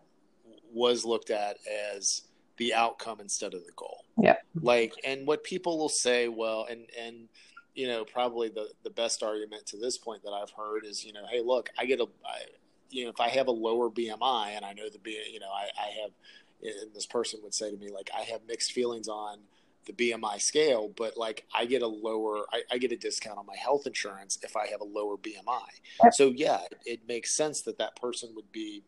was 0.74 1.06
looked 1.06 1.30
at 1.30 1.58
as 1.96 2.24
the 2.58 2.74
outcome 2.74 3.20
instead 3.20 3.54
of 3.54 3.66
the 3.66 3.72
goal. 3.76 4.06
Yeah. 4.22 4.36
Like 4.62 4.94
and 5.04 5.26
what 5.26 5.44
people 5.44 5.78
will 5.78 5.90
say, 5.90 6.28
well, 6.28 6.68
and 6.70 6.86
and 7.00 7.30
you 7.76 7.88
know, 7.88 8.06
probably 8.06 8.50
the 8.50 8.70
the 8.84 8.90
best 8.90 9.24
argument 9.24 9.66
to 9.68 9.78
this 9.78 9.98
point 9.98 10.24
that 10.24 10.32
I've 10.32 10.52
heard 10.52 10.86
is, 10.86 11.04
you 11.04 11.14
know, 11.14 11.26
hey, 11.30 11.42
look, 11.42 11.70
I 11.78 11.86
get 11.86 12.00
a 12.00 12.08
I, 12.26 12.42
you 12.90 13.06
know, 13.06 13.10
if 13.10 13.20
I 13.20 13.30
have 13.30 13.48
a 13.48 13.52
lower 13.52 13.90
BMI 13.90 14.56
and 14.56 14.64
I 14.64 14.74
know 14.74 14.90
the 14.90 15.00
B, 15.00 15.20
you 15.32 15.40
know, 15.40 15.50
I, 15.50 15.70
I 15.80 15.88
have 16.02 16.12
and 16.62 16.94
this 16.94 17.06
person 17.06 17.40
would 17.44 17.54
say 17.54 17.72
to 17.72 17.78
me 17.78 17.90
like 17.90 18.10
I 18.16 18.22
have 18.22 18.42
mixed 18.48 18.72
feelings 18.72 19.08
on 19.08 19.40
the 19.86 19.94
BMI 19.94 20.40
scale, 20.42 20.92
but 20.96 21.18
like 21.18 21.46
I 21.54 21.66
get 21.66 21.82
a 21.82 21.88
lower, 21.88 22.46
I, 22.54 22.62
I 22.72 22.78
get 22.78 22.92
a 22.92 22.98
discount 22.98 23.38
on 23.38 23.46
my 23.46 23.56
health 23.56 23.86
insurance 23.86 24.40
if 24.42 24.56
I 24.56 24.68
have 24.68 24.82
a 24.82 24.86
lower 24.86 25.18
BMI. 25.18 26.14
So 26.14 26.32
yeah, 26.36 26.62
it, 26.72 26.78
it 26.86 27.00
makes 27.08 27.34
sense 27.34 27.62
that 27.64 27.78
that 27.80 27.96
person 27.98 28.30
would 28.36 28.50
be 28.52 28.84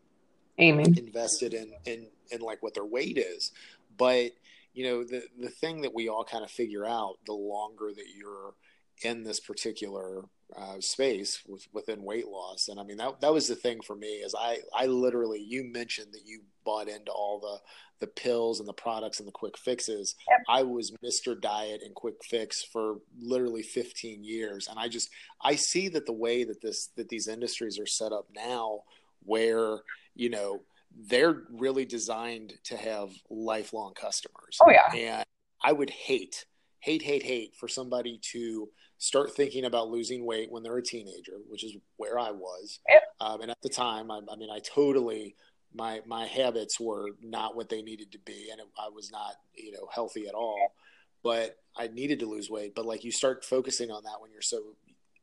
Aiming. 0.58 0.96
invested 0.96 1.54
in, 1.54 1.72
in, 1.84 2.06
in 2.30 2.40
like 2.40 2.62
what 2.62 2.74
their 2.74 2.84
weight 2.84 3.18
is. 3.18 3.52
But 3.96 4.32
you 4.76 4.84
know, 4.84 5.04
the, 5.04 5.22
the 5.40 5.48
thing 5.48 5.80
that 5.80 5.94
we 5.94 6.08
all 6.08 6.24
kind 6.24 6.44
of 6.44 6.50
figure 6.50 6.84
out 6.84 7.16
the 7.24 7.32
longer 7.32 7.92
that 7.94 8.14
you're 8.14 8.54
in 9.02 9.24
this 9.24 9.40
particular 9.40 10.24
uh, 10.56 10.80
space 10.80 11.42
with, 11.46 11.66
within 11.72 12.02
weight 12.02 12.28
loss. 12.28 12.68
And 12.68 12.78
I 12.78 12.84
mean, 12.84 12.98
that, 12.98 13.20
that 13.20 13.32
was 13.32 13.48
the 13.48 13.56
thing 13.56 13.80
for 13.80 13.96
me 13.96 14.06
is 14.06 14.34
I, 14.38 14.58
I 14.74 14.86
literally, 14.86 15.40
you 15.40 15.64
mentioned 15.64 16.12
that 16.12 16.26
you 16.26 16.42
bought 16.64 16.88
into 16.88 17.10
all 17.10 17.40
the, 17.40 17.58
the 18.00 18.06
pills 18.06 18.60
and 18.60 18.68
the 18.68 18.74
products 18.74 19.18
and 19.18 19.26
the 19.26 19.32
quick 19.32 19.56
fixes. 19.56 20.14
Yep. 20.30 20.40
I 20.48 20.62
was 20.62 20.92
Mr. 21.04 21.40
Diet 21.40 21.80
and 21.84 21.94
quick 21.94 22.22
fix 22.22 22.62
for 22.62 22.96
literally 23.18 23.62
15 23.62 24.24
years. 24.24 24.68
And 24.68 24.78
I 24.78 24.88
just, 24.88 25.10
I 25.42 25.56
see 25.56 25.88
that 25.88 26.06
the 26.06 26.12
way 26.12 26.44
that 26.44 26.60
this, 26.60 26.90
that 26.96 27.08
these 27.08 27.28
industries 27.28 27.78
are 27.78 27.86
set 27.86 28.12
up 28.12 28.26
now 28.34 28.82
where, 29.24 29.80
you 30.16 30.30
know, 30.30 30.62
they're 31.08 31.42
really 31.50 31.84
designed 31.84 32.54
to 32.64 32.76
have 32.76 33.10
lifelong 33.30 33.92
customers. 33.94 34.58
Oh, 34.60 34.70
yeah. 34.70 34.92
And 34.94 35.26
I 35.62 35.72
would 35.72 35.90
hate, 35.90 36.46
hate, 36.80 37.02
hate, 37.02 37.22
hate 37.22 37.54
for 37.54 37.68
somebody 37.68 38.18
to 38.32 38.68
start 38.98 39.34
thinking 39.34 39.66
about 39.66 39.90
losing 39.90 40.24
weight 40.24 40.50
when 40.50 40.62
they're 40.62 40.78
a 40.78 40.82
teenager, 40.82 41.34
which 41.48 41.64
is 41.64 41.76
where 41.98 42.18
I 42.18 42.30
was. 42.30 42.80
Yep. 42.88 43.02
Um, 43.20 43.40
and 43.42 43.50
at 43.50 43.60
the 43.62 43.68
time, 43.68 44.10
I, 44.10 44.20
I 44.32 44.36
mean, 44.36 44.48
I 44.50 44.60
totally, 44.60 45.36
my, 45.74 46.00
my 46.06 46.24
habits 46.24 46.80
were 46.80 47.10
not 47.22 47.54
what 47.54 47.68
they 47.68 47.82
needed 47.82 48.12
to 48.12 48.18
be. 48.18 48.48
And 48.50 48.58
it, 48.58 48.66
I 48.78 48.88
was 48.88 49.10
not, 49.12 49.34
you 49.54 49.72
know, 49.72 49.88
healthy 49.92 50.26
at 50.26 50.34
all, 50.34 50.72
but 51.22 51.58
I 51.76 51.88
needed 51.88 52.20
to 52.20 52.26
lose 52.26 52.48
weight. 52.48 52.74
But 52.74 52.86
like 52.86 53.04
you 53.04 53.12
start 53.12 53.44
focusing 53.44 53.90
on 53.90 54.04
that 54.04 54.22
when 54.22 54.30
you're 54.30 54.40
so 54.40 54.62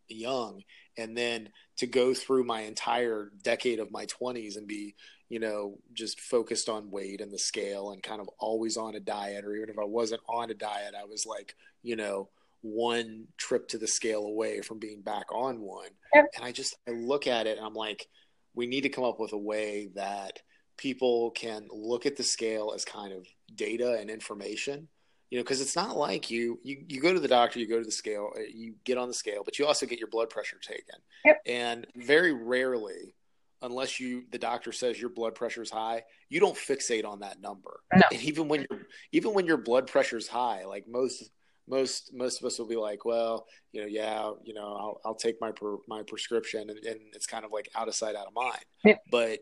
young 0.08 0.62
and 0.98 1.18
then 1.18 1.50
to 1.78 1.88
go 1.88 2.14
through 2.14 2.44
my 2.44 2.62
entire 2.62 3.32
decade 3.44 3.80
of 3.80 3.92
my 3.92 4.06
20s 4.06 4.58
and 4.58 4.68
be 4.68 4.96
you 5.30 5.40
know 5.40 5.78
just 5.94 6.20
focused 6.20 6.70
on 6.70 6.92
weight 6.92 7.22
and 7.22 7.32
the 7.32 7.40
scale 7.40 7.92
and 7.92 8.04
kind 8.04 8.22
of 8.22 8.30
always 8.40 8.78
on 8.78 8.96
a 8.96 9.00
diet 9.00 9.46
or 9.46 9.56
even 9.56 9.70
if 9.70 9.80
i 9.80 9.84
wasn't 9.86 10.22
on 10.28 10.52
a 10.52 10.54
diet 10.54 10.94
i 11.00 11.06
was 11.06 11.26
like 11.26 11.56
you 11.82 11.96
know 11.96 12.30
one 12.62 13.28
trip 13.38 13.68
to 13.68 13.78
the 13.78 13.88
scale 13.88 14.26
away 14.26 14.62
from 14.62 14.80
being 14.80 15.02
back 15.02 15.26
on 15.34 15.60
one 15.62 15.90
Yep. 16.14 16.26
and 16.36 16.46
i 16.46 16.52
just 16.52 16.76
i 16.88 16.92
look 16.92 17.28
at 17.28 17.48
it 17.48 17.58
and 17.58 17.66
i'm 17.66 17.74
like 17.74 18.08
we 18.56 18.68
need 18.68 18.82
to 18.82 18.90
come 18.90 19.04
up 19.04 19.20
with 19.20 19.34
a 19.34 19.38
way 19.38 19.90
that 19.96 20.40
people 20.78 21.32
can 21.32 21.68
look 21.72 22.06
at 22.06 22.16
the 22.16 22.24
scale 22.24 22.72
as 22.76 22.86
kind 22.86 23.12
of 23.14 23.26
data 23.56 23.98
and 24.00 24.10
information 24.10 24.88
you 25.34 25.40
know 25.40 25.44
because 25.44 25.62
it's 25.62 25.76
not 25.76 25.98
like 25.98 26.30
you, 26.30 26.60
you 26.64 26.86
you 26.88 27.02
go 27.02 27.12
to 27.12 27.20
the 27.20 27.28
doctor 27.28 27.60
you 27.60 27.68
go 27.68 27.80
to 27.80 27.84
the 27.86 27.92
scale 27.92 28.30
uh, 28.38 28.42
you 28.54 28.76
get 28.84 29.00
on 29.00 29.08
the 29.08 29.14
scale 29.16 29.42
but 29.44 29.58
you 29.58 29.66
also 29.66 29.88
get 29.88 29.98
your 29.98 30.08
blood 30.10 30.30
pressure 30.30 30.58
taken 30.62 31.00
Yep. 31.26 31.42
and 31.48 31.88
very 31.96 32.32
rarely 32.34 33.16
unless 33.64 34.00
you 34.00 34.26
the 34.32 34.38
doctor 34.38 34.72
says 34.72 35.02
your 35.02 35.10
blood 35.10 35.34
pressure 35.34 35.64
is 35.64 35.72
high 35.72 36.04
you 36.30 36.40
don't 36.40 36.56
fixate 36.56 37.04
on 37.04 37.22
that 37.22 37.42
number 37.42 37.80
No. 37.96 38.04
and 38.12 38.22
even 38.22 38.48
when 38.48 38.68
your 38.70 38.80
even 39.12 39.34
when 39.34 39.48
your 39.48 39.58
blood 39.58 39.88
pressure 39.88 40.18
is 40.18 40.28
high 40.28 40.66
like 40.66 40.86
most 40.88 41.32
most 41.68 42.14
most 42.14 42.40
of 42.40 42.46
us 42.46 42.60
will 42.60 42.68
be 42.68 42.76
like 42.76 43.04
well 43.04 43.48
you 43.72 43.82
know 43.82 43.88
yeah 43.88 44.32
you 44.44 44.54
know 44.54 44.68
i'll, 44.80 45.02
I'll 45.04 45.16
take 45.16 45.38
my 45.42 45.52
per, 45.52 45.78
my 45.88 46.04
prescription 46.04 46.70
and, 46.70 46.78
and 46.86 47.00
it's 47.14 47.26
kind 47.26 47.44
of 47.44 47.52
like 47.52 47.70
out 47.76 47.88
of 47.88 47.96
sight 47.96 48.16
out 48.16 48.28
of 48.28 48.34
mind 48.36 48.66
Yep. 48.86 49.02
but 49.10 49.40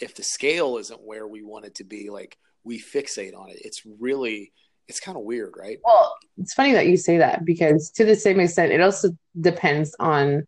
if 0.00 0.14
the 0.14 0.22
scale 0.22 0.78
isn't 0.78 1.02
where 1.04 1.28
we 1.28 1.42
want 1.42 1.66
it 1.66 1.74
to 1.76 1.84
be 1.84 2.08
like 2.08 2.38
we 2.64 2.80
fixate 2.80 3.36
on 3.36 3.50
it 3.50 3.58
it's 3.62 3.82
really 4.00 4.52
it's 4.88 5.00
kind 5.00 5.16
of 5.16 5.24
weird 5.24 5.54
right 5.58 5.78
Well, 5.84 6.14
it's 6.38 6.54
funny 6.54 6.72
that 6.72 6.86
you 6.86 6.96
say 6.96 7.18
that 7.18 7.44
because 7.44 7.90
to 7.92 8.04
the 8.04 8.16
same 8.16 8.40
extent, 8.40 8.72
it 8.72 8.80
also 8.80 9.10
depends 9.40 9.94
on 9.98 10.46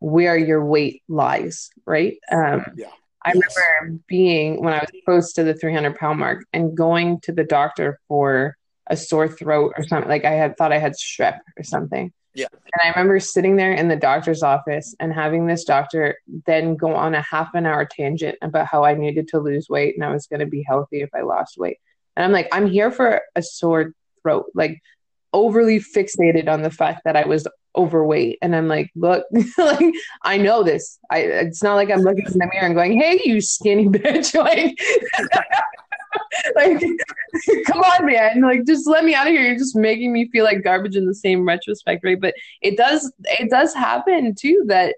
where 0.00 0.36
your 0.36 0.64
weight 0.64 1.02
lies, 1.08 1.70
right? 1.86 2.18
Um, 2.30 2.64
Yeah. 2.76 2.90
I 3.24 3.32
Yes. 3.34 3.56
remember 3.82 4.02
being 4.06 4.62
when 4.62 4.72
I 4.72 4.78
was 4.78 4.90
close 5.04 5.32
to 5.34 5.44
the 5.44 5.54
300 5.54 5.96
pound 5.96 6.20
mark 6.20 6.44
and 6.52 6.76
going 6.76 7.20
to 7.22 7.32
the 7.32 7.44
doctor 7.44 7.98
for 8.08 8.56
a 8.86 8.96
sore 8.96 9.28
throat 9.28 9.74
or 9.76 9.84
something. 9.84 10.08
Like 10.08 10.24
I 10.24 10.30
had 10.32 10.56
thought 10.56 10.72
I 10.72 10.78
had 10.78 10.92
strep 10.94 11.38
or 11.58 11.62
something. 11.64 12.12
Yeah. 12.34 12.46
And 12.52 12.80
I 12.82 12.88
remember 12.90 13.18
sitting 13.20 13.56
there 13.56 13.72
in 13.72 13.88
the 13.88 13.96
doctor's 13.96 14.42
office 14.42 14.94
and 15.00 15.12
having 15.12 15.46
this 15.46 15.64
doctor 15.64 16.16
then 16.46 16.76
go 16.76 16.94
on 16.94 17.14
a 17.14 17.22
half 17.22 17.54
an 17.54 17.66
hour 17.66 17.84
tangent 17.84 18.38
about 18.40 18.66
how 18.66 18.84
I 18.84 18.94
needed 18.94 19.28
to 19.28 19.40
lose 19.40 19.68
weight 19.68 19.96
and 19.96 20.04
I 20.04 20.12
was 20.12 20.26
going 20.26 20.40
to 20.40 20.46
be 20.46 20.62
healthy 20.62 21.00
if 21.02 21.10
I 21.14 21.22
lost 21.22 21.58
weight. 21.58 21.78
And 22.18 22.24
I'm 22.24 22.32
like, 22.32 22.48
I'm 22.50 22.66
here 22.66 22.90
for 22.90 23.22
a 23.36 23.42
sore 23.42 23.92
throat, 24.22 24.46
like 24.52 24.82
overly 25.32 25.78
fixated 25.78 26.48
on 26.48 26.62
the 26.62 26.70
fact 26.70 27.02
that 27.04 27.16
I 27.16 27.24
was 27.24 27.46
overweight. 27.76 28.38
And 28.42 28.56
I'm 28.56 28.66
like, 28.66 28.90
look, 28.96 29.24
like 29.58 29.94
I 30.22 30.36
know 30.36 30.64
this. 30.64 30.98
I 31.12 31.18
it's 31.18 31.62
not 31.62 31.76
like 31.76 31.90
I'm 31.90 32.00
looking 32.00 32.26
in 32.26 32.32
the 32.32 32.50
mirror 32.52 32.66
and 32.66 32.74
going, 32.74 33.00
Hey, 33.00 33.20
you 33.24 33.40
skinny 33.40 33.86
bitch. 33.88 34.34
Like, 34.34 34.76
like 36.56 36.80
come 37.66 37.82
on, 37.82 38.04
man. 38.04 38.40
Like 38.42 38.66
just 38.66 38.88
let 38.88 39.04
me 39.04 39.14
out 39.14 39.28
of 39.28 39.32
here. 39.32 39.42
You're 39.42 39.56
just 39.56 39.76
making 39.76 40.12
me 40.12 40.28
feel 40.28 40.44
like 40.44 40.64
garbage 40.64 40.96
in 40.96 41.06
the 41.06 41.14
same 41.14 41.46
retrospect, 41.46 42.04
right? 42.04 42.20
But 42.20 42.34
it 42.62 42.76
does 42.76 43.12
it 43.20 43.48
does 43.48 43.74
happen 43.74 44.34
too 44.34 44.64
that 44.66 44.96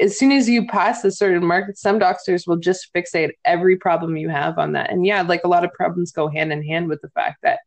as 0.00 0.18
soon 0.18 0.32
as 0.32 0.48
you 0.48 0.66
pass 0.66 1.04
a 1.04 1.10
certain 1.10 1.44
mark, 1.44 1.76
some 1.76 1.98
doctors 1.98 2.46
will 2.46 2.56
just 2.56 2.88
fixate 2.94 3.32
every 3.44 3.76
problem 3.76 4.16
you 4.16 4.28
have 4.28 4.58
on 4.58 4.72
that. 4.72 4.90
And 4.90 5.04
yeah, 5.04 5.22
like 5.22 5.44
a 5.44 5.48
lot 5.48 5.64
of 5.64 5.72
problems 5.72 6.12
go 6.12 6.28
hand 6.28 6.52
in 6.52 6.62
hand 6.62 6.88
with 6.88 7.00
the 7.00 7.10
fact 7.10 7.38
that 7.42 7.60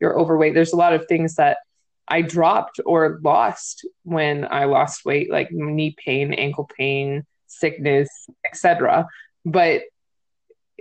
you're 0.00 0.18
overweight. 0.18 0.54
There's 0.54 0.72
a 0.72 0.76
lot 0.76 0.92
of 0.92 1.06
things 1.06 1.34
that 1.36 1.58
I 2.06 2.22
dropped 2.22 2.80
or 2.84 3.20
lost 3.22 3.86
when 4.02 4.46
I 4.50 4.64
lost 4.64 5.04
weight, 5.04 5.30
like 5.30 5.50
knee 5.50 5.94
pain, 6.04 6.32
ankle 6.32 6.68
pain, 6.76 7.24
sickness, 7.46 8.08
etc. 8.46 9.06
But 9.44 9.82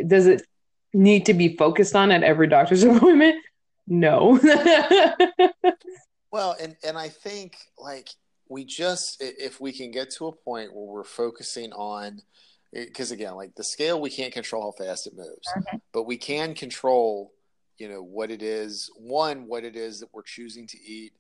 does 0.06 0.28
it 0.28 0.44
need 0.94 1.26
to 1.26 1.34
be 1.34 1.56
focused 1.56 1.96
on 1.96 2.12
at 2.12 2.24
every 2.24 2.48
doctor's 2.48 2.84
appointment? 2.86 3.44
No. 3.88 4.40
Well, 6.32 6.56
and 6.60 6.76
and 6.84 6.98
I 6.98 7.10
think 7.10 7.58
like 7.78 8.10
we 8.50 8.66
just 8.66 9.18
if 9.22 9.60
we 9.60 9.72
can 9.72 9.92
get 9.92 10.10
to 10.12 10.28
a 10.28 10.32
point 10.32 10.74
where 10.74 10.86
we're 10.86 11.04
focusing 11.04 11.72
on 11.74 12.22
because 12.74 13.12
again, 13.12 13.36
like 13.36 13.56
the 13.56 13.64
scale, 13.64 14.00
we 14.00 14.10
can't 14.10 14.34
control 14.34 14.62
how 14.64 14.86
fast 14.86 15.08
it 15.08 15.16
moves, 15.16 15.48
Mhm. 15.56 15.82
but 15.94 16.04
we 16.04 16.18
can 16.18 16.54
control, 16.54 17.34
you 17.78 17.88
know, 17.88 18.04
what 18.04 18.30
it 18.30 18.44
is. 18.44 18.90
One, 18.98 19.48
what 19.48 19.64
it 19.64 19.76
is 19.78 20.02
that 20.02 20.14
we're 20.14 20.22
choosing 20.24 20.68
to 20.68 20.78
eat, 20.84 21.14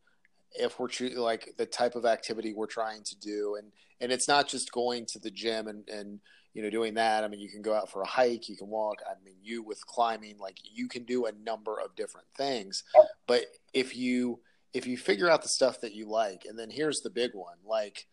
if 0.60 0.78
we're 0.78 0.90
choosing 0.90 1.18
like 1.20 1.56
the 1.58 1.66
type 1.66 1.96
of 1.96 2.06
activity 2.06 2.54
we're 2.54 2.68
trying 2.68 3.04
to 3.04 3.16
do, 3.16 3.56
and 3.56 3.72
and 4.02 4.12
it's 4.12 4.28
not 4.28 4.48
just 4.48 4.72
going 4.72 5.06
to 5.08 5.20
the 5.20 5.32
gym 5.32 5.68
and 5.68 5.88
and 5.90 6.20
you 6.54 6.62
know 6.62 6.70
doing 6.70 6.96
that. 6.96 7.24
I 7.24 7.28
mean, 7.30 7.40
you 7.40 7.50
can 7.50 7.62
go 7.62 7.74
out 7.74 7.90
for 7.90 8.02
a 8.02 8.08
hike, 8.08 8.50
you 8.50 8.58
can 8.58 8.68
walk. 8.68 9.02
I 9.10 9.13
mean, 9.24 9.38
you 9.42 9.63
with 9.63 9.86
climbing, 9.88 10.38
like 10.40 10.58
you 10.63 10.88
can 10.88 11.04
do 11.06 11.26
a 11.28 11.32
number 11.32 11.80
of 11.80 11.96
different 11.96 12.28
things, 12.36 12.84
but 13.26 13.46
if 13.74 13.96
you 13.96 14.42
if 14.78 14.88
you 14.88 14.98
figure 14.98 15.30
out 15.30 15.42
the 15.42 15.50
stuff 15.50 15.82
that 15.82 15.94
you 15.94 16.08
like 16.08 16.46
and 16.48 16.58
then 16.58 16.70
here's 16.70 17.02
the 17.02 17.10
big 17.10 17.32
one 17.34 17.58
like 17.66 18.06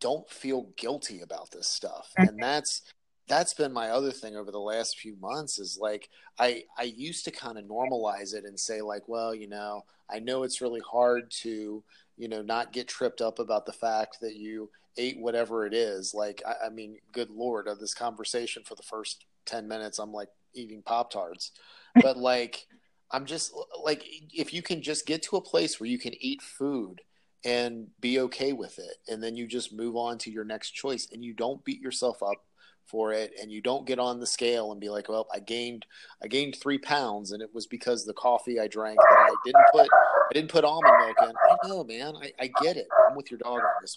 don't 0.00 0.28
feel 0.28 0.70
guilty 0.76 1.20
about 1.20 1.50
this 1.50 1.68
stuff. 1.68 2.10
And 2.16 2.42
that's 2.42 2.82
that's 3.28 3.54
been 3.54 3.72
my 3.72 3.90
other 3.90 4.10
thing 4.10 4.34
over 4.34 4.50
the 4.50 4.58
last 4.58 4.98
few 4.98 5.14
months 5.20 5.58
is 5.58 5.78
like 5.80 6.08
I 6.38 6.64
I 6.76 6.84
used 6.84 7.24
to 7.26 7.30
kind 7.30 7.58
of 7.58 7.64
normalize 7.64 8.34
it 8.34 8.44
and 8.44 8.58
say 8.58 8.80
like, 8.80 9.08
well, 9.08 9.34
you 9.34 9.48
know, 9.48 9.84
I 10.10 10.18
know 10.18 10.42
it's 10.42 10.60
really 10.60 10.80
hard 10.80 11.30
to, 11.42 11.84
you 12.16 12.28
know, 12.28 12.42
not 12.42 12.72
get 12.72 12.88
tripped 12.88 13.20
up 13.20 13.38
about 13.38 13.66
the 13.66 13.72
fact 13.72 14.18
that 14.22 14.34
you 14.34 14.70
ate 14.96 15.20
whatever 15.20 15.66
it 15.66 15.74
is. 15.74 16.12
Like, 16.14 16.42
I, 16.44 16.66
I 16.66 16.70
mean, 16.70 16.96
good 17.12 17.30
lord, 17.30 17.68
of 17.68 17.78
this 17.78 17.94
conversation 17.94 18.64
for 18.64 18.74
the 18.74 18.82
first 18.82 19.26
ten 19.44 19.68
minutes, 19.68 19.98
I'm 19.98 20.12
like 20.12 20.28
eating 20.54 20.82
pop 20.82 21.12
tarts, 21.12 21.52
but 22.02 22.16
like, 22.16 22.66
I'm 23.12 23.26
just 23.26 23.52
like, 23.82 24.04
if 24.32 24.54
you 24.54 24.62
can 24.62 24.82
just 24.82 25.06
get 25.06 25.22
to 25.24 25.36
a 25.36 25.40
place 25.40 25.80
where 25.80 25.88
you 25.88 25.98
can 25.98 26.14
eat 26.22 26.42
food 26.42 27.02
and 27.44 27.88
be 28.00 28.20
okay 28.20 28.52
with 28.52 28.78
it, 28.78 28.96
and 29.08 29.22
then 29.22 29.36
you 29.36 29.46
just 29.46 29.72
move 29.72 29.96
on 29.96 30.18
to 30.18 30.30
your 30.30 30.44
next 30.44 30.70
choice, 30.70 31.08
and 31.10 31.24
you 31.24 31.32
don't 31.32 31.64
beat 31.64 31.80
yourself 31.80 32.22
up 32.22 32.44
for 32.90 33.12
it 33.12 33.32
and 33.40 33.52
you 33.52 33.60
don't 33.60 33.86
get 33.86 34.00
on 34.00 34.18
the 34.18 34.26
scale 34.26 34.72
and 34.72 34.80
be 34.80 34.88
like 34.88 35.08
well 35.08 35.28
i 35.32 35.38
gained 35.38 35.86
i 36.24 36.26
gained 36.26 36.56
three 36.56 36.78
pounds 36.78 37.30
and 37.30 37.40
it 37.40 37.54
was 37.54 37.66
because 37.66 38.04
the 38.04 38.12
coffee 38.14 38.58
i 38.58 38.66
drank 38.66 38.98
that 38.98 39.30
i 39.30 39.34
didn't 39.44 39.64
put 39.70 39.88
i 39.92 40.32
didn't 40.34 40.50
put 40.50 40.64
almond 40.64 40.92
milk 40.98 41.16
in. 41.22 41.28
I 41.28 41.68
know 41.68 41.84
man. 41.84 42.14
I, 42.16 42.32
I 42.40 42.50
get 42.62 42.76
it. 42.76 42.88
I'm 43.08 43.14
with 43.14 43.30
your 43.30 43.38
dog 43.38 43.60
on 43.60 43.80
this 43.80 43.96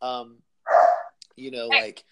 one. 0.00 0.10
Um 0.10 0.36
you 1.36 1.50
know 1.50 1.68
like 1.68 2.04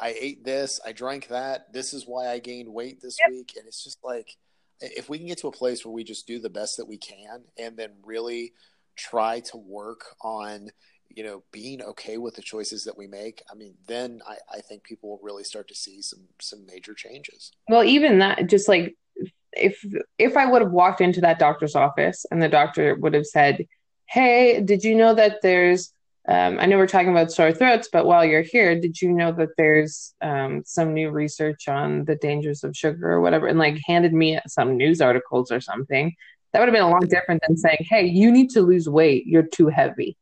I, 0.00 0.08
I 0.08 0.14
ate 0.18 0.44
this 0.44 0.80
i 0.86 0.92
drank 0.92 1.28
that 1.28 1.72
this 1.72 1.92
is 1.92 2.06
why 2.06 2.28
i 2.28 2.38
gained 2.38 2.72
weight 2.72 3.00
this 3.00 3.18
week 3.28 3.54
and 3.56 3.66
it's 3.66 3.82
just 3.82 3.98
like 4.04 4.36
if 4.82 5.08
we 5.08 5.18
can 5.18 5.26
get 5.26 5.38
to 5.38 5.48
a 5.48 5.52
place 5.52 5.84
where 5.84 5.92
we 5.92 6.04
just 6.04 6.26
do 6.26 6.38
the 6.38 6.50
best 6.50 6.76
that 6.76 6.88
we 6.88 6.98
can 6.98 7.44
and 7.58 7.76
then 7.76 7.92
really 8.04 8.52
try 8.96 9.40
to 9.40 9.56
work 9.56 10.04
on 10.20 10.70
you 11.14 11.22
know, 11.22 11.42
being 11.52 11.82
okay 11.82 12.18
with 12.18 12.34
the 12.34 12.42
choices 12.42 12.84
that 12.84 12.96
we 12.96 13.06
make, 13.06 13.42
I 13.50 13.54
mean, 13.54 13.74
then 13.86 14.20
I, 14.26 14.36
I 14.50 14.60
think 14.60 14.84
people 14.84 15.10
will 15.10 15.20
really 15.22 15.44
start 15.44 15.68
to 15.68 15.74
see 15.74 16.02
some 16.02 16.20
some 16.40 16.66
major 16.66 16.94
changes. 16.94 17.52
Well, 17.68 17.84
even 17.84 18.18
that, 18.20 18.48
just 18.48 18.68
like 18.68 18.96
if 19.52 19.84
if 20.18 20.36
I 20.36 20.46
would 20.46 20.62
have 20.62 20.72
walked 20.72 21.00
into 21.00 21.20
that 21.22 21.38
doctor's 21.38 21.76
office 21.76 22.24
and 22.30 22.42
the 22.42 22.48
doctor 22.48 22.94
would 22.96 23.14
have 23.14 23.26
said, 23.26 23.66
"Hey, 24.06 24.60
did 24.60 24.84
you 24.84 24.94
know 24.94 25.14
that 25.14 25.40
there's 25.42 25.92
um, 26.28 26.58
I 26.60 26.66
know 26.66 26.78
we're 26.78 26.86
talking 26.86 27.10
about 27.10 27.32
sore 27.32 27.52
throats, 27.52 27.88
but 27.92 28.06
while 28.06 28.24
you're 28.24 28.42
here, 28.42 28.78
did 28.80 29.00
you 29.00 29.10
know 29.10 29.32
that 29.32 29.56
there's 29.56 30.14
um, 30.20 30.62
some 30.64 30.94
new 30.94 31.10
research 31.10 31.68
on 31.68 32.04
the 32.04 32.14
dangers 32.14 32.62
of 32.62 32.76
sugar 32.76 33.10
or 33.10 33.20
whatever?" 33.20 33.46
And 33.48 33.58
like 33.58 33.78
handed 33.86 34.12
me 34.12 34.38
some 34.46 34.76
news 34.76 35.00
articles 35.00 35.50
or 35.50 35.60
something. 35.60 36.14
That 36.52 36.60
would 36.60 36.68
have 36.68 36.74
been 36.74 36.84
a 36.84 36.90
lot 36.90 37.08
different 37.08 37.42
than 37.46 37.56
saying, 37.56 37.86
"Hey, 37.88 38.06
you 38.06 38.30
need 38.30 38.50
to 38.50 38.62
lose 38.62 38.88
weight. 38.88 39.26
You're 39.26 39.42
too 39.42 39.68
heavy." 39.68 40.16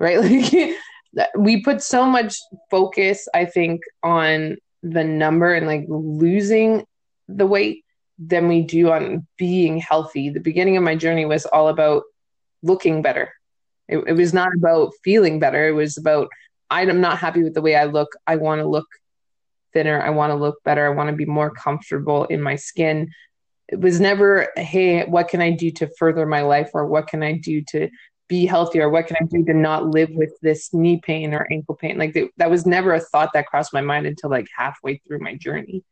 right? 0.00 0.76
Like 1.12 1.30
we 1.36 1.60
put 1.60 1.82
so 1.82 2.06
much 2.06 2.36
focus, 2.70 3.26
I 3.34 3.44
think, 3.44 3.82
on 4.00 4.58
the 4.84 5.02
number 5.02 5.52
and 5.52 5.66
like 5.66 5.84
losing 5.88 6.84
the 7.26 7.46
weight 7.46 7.84
than 8.16 8.46
we 8.46 8.62
do 8.62 8.92
on 8.92 9.26
being 9.36 9.78
healthy. 9.78 10.30
The 10.30 10.38
beginning 10.38 10.76
of 10.76 10.84
my 10.84 10.94
journey 10.94 11.24
was 11.24 11.46
all 11.46 11.66
about 11.66 12.04
looking 12.62 13.02
better. 13.02 13.32
It, 13.90 13.98
it 14.06 14.12
was 14.12 14.32
not 14.32 14.54
about 14.54 14.92
feeling 15.04 15.38
better. 15.38 15.68
It 15.68 15.72
was 15.72 15.96
about 15.96 16.28
I'm 16.70 17.00
not 17.00 17.18
happy 17.18 17.42
with 17.42 17.54
the 17.54 17.62
way 17.62 17.74
I 17.74 17.84
look. 17.84 18.08
I 18.26 18.36
want 18.36 18.60
to 18.60 18.68
look 18.68 18.86
thinner. 19.72 20.00
I 20.00 20.10
want 20.10 20.30
to 20.30 20.36
look 20.36 20.62
better. 20.64 20.86
I 20.86 20.94
want 20.94 21.10
to 21.10 21.16
be 21.16 21.24
more 21.24 21.50
comfortable 21.50 22.24
in 22.26 22.40
my 22.40 22.56
skin. 22.56 23.10
It 23.68 23.80
was 23.80 24.00
never, 24.00 24.48
hey, 24.56 25.04
what 25.04 25.28
can 25.28 25.40
I 25.40 25.50
do 25.50 25.70
to 25.72 25.90
further 25.98 26.26
my 26.26 26.42
life 26.42 26.70
or 26.74 26.86
what 26.86 27.06
can 27.06 27.22
I 27.22 27.38
do 27.38 27.62
to 27.70 27.88
be 28.28 28.46
healthier? 28.46 28.88
What 28.88 29.06
can 29.08 29.16
I 29.20 29.24
do 29.24 29.44
to 29.44 29.54
not 29.54 29.86
live 29.86 30.10
with 30.12 30.32
this 30.42 30.72
knee 30.72 31.00
pain 31.02 31.34
or 31.34 31.46
ankle 31.50 31.74
pain? 31.74 31.98
Like 31.98 32.14
th- 32.14 32.30
that 32.36 32.50
was 32.50 32.66
never 32.66 32.94
a 32.94 33.00
thought 33.00 33.30
that 33.34 33.46
crossed 33.46 33.72
my 33.72 33.80
mind 33.80 34.06
until 34.06 34.30
like 34.30 34.46
halfway 34.56 34.98
through 34.98 35.20
my 35.20 35.34
journey. 35.34 35.84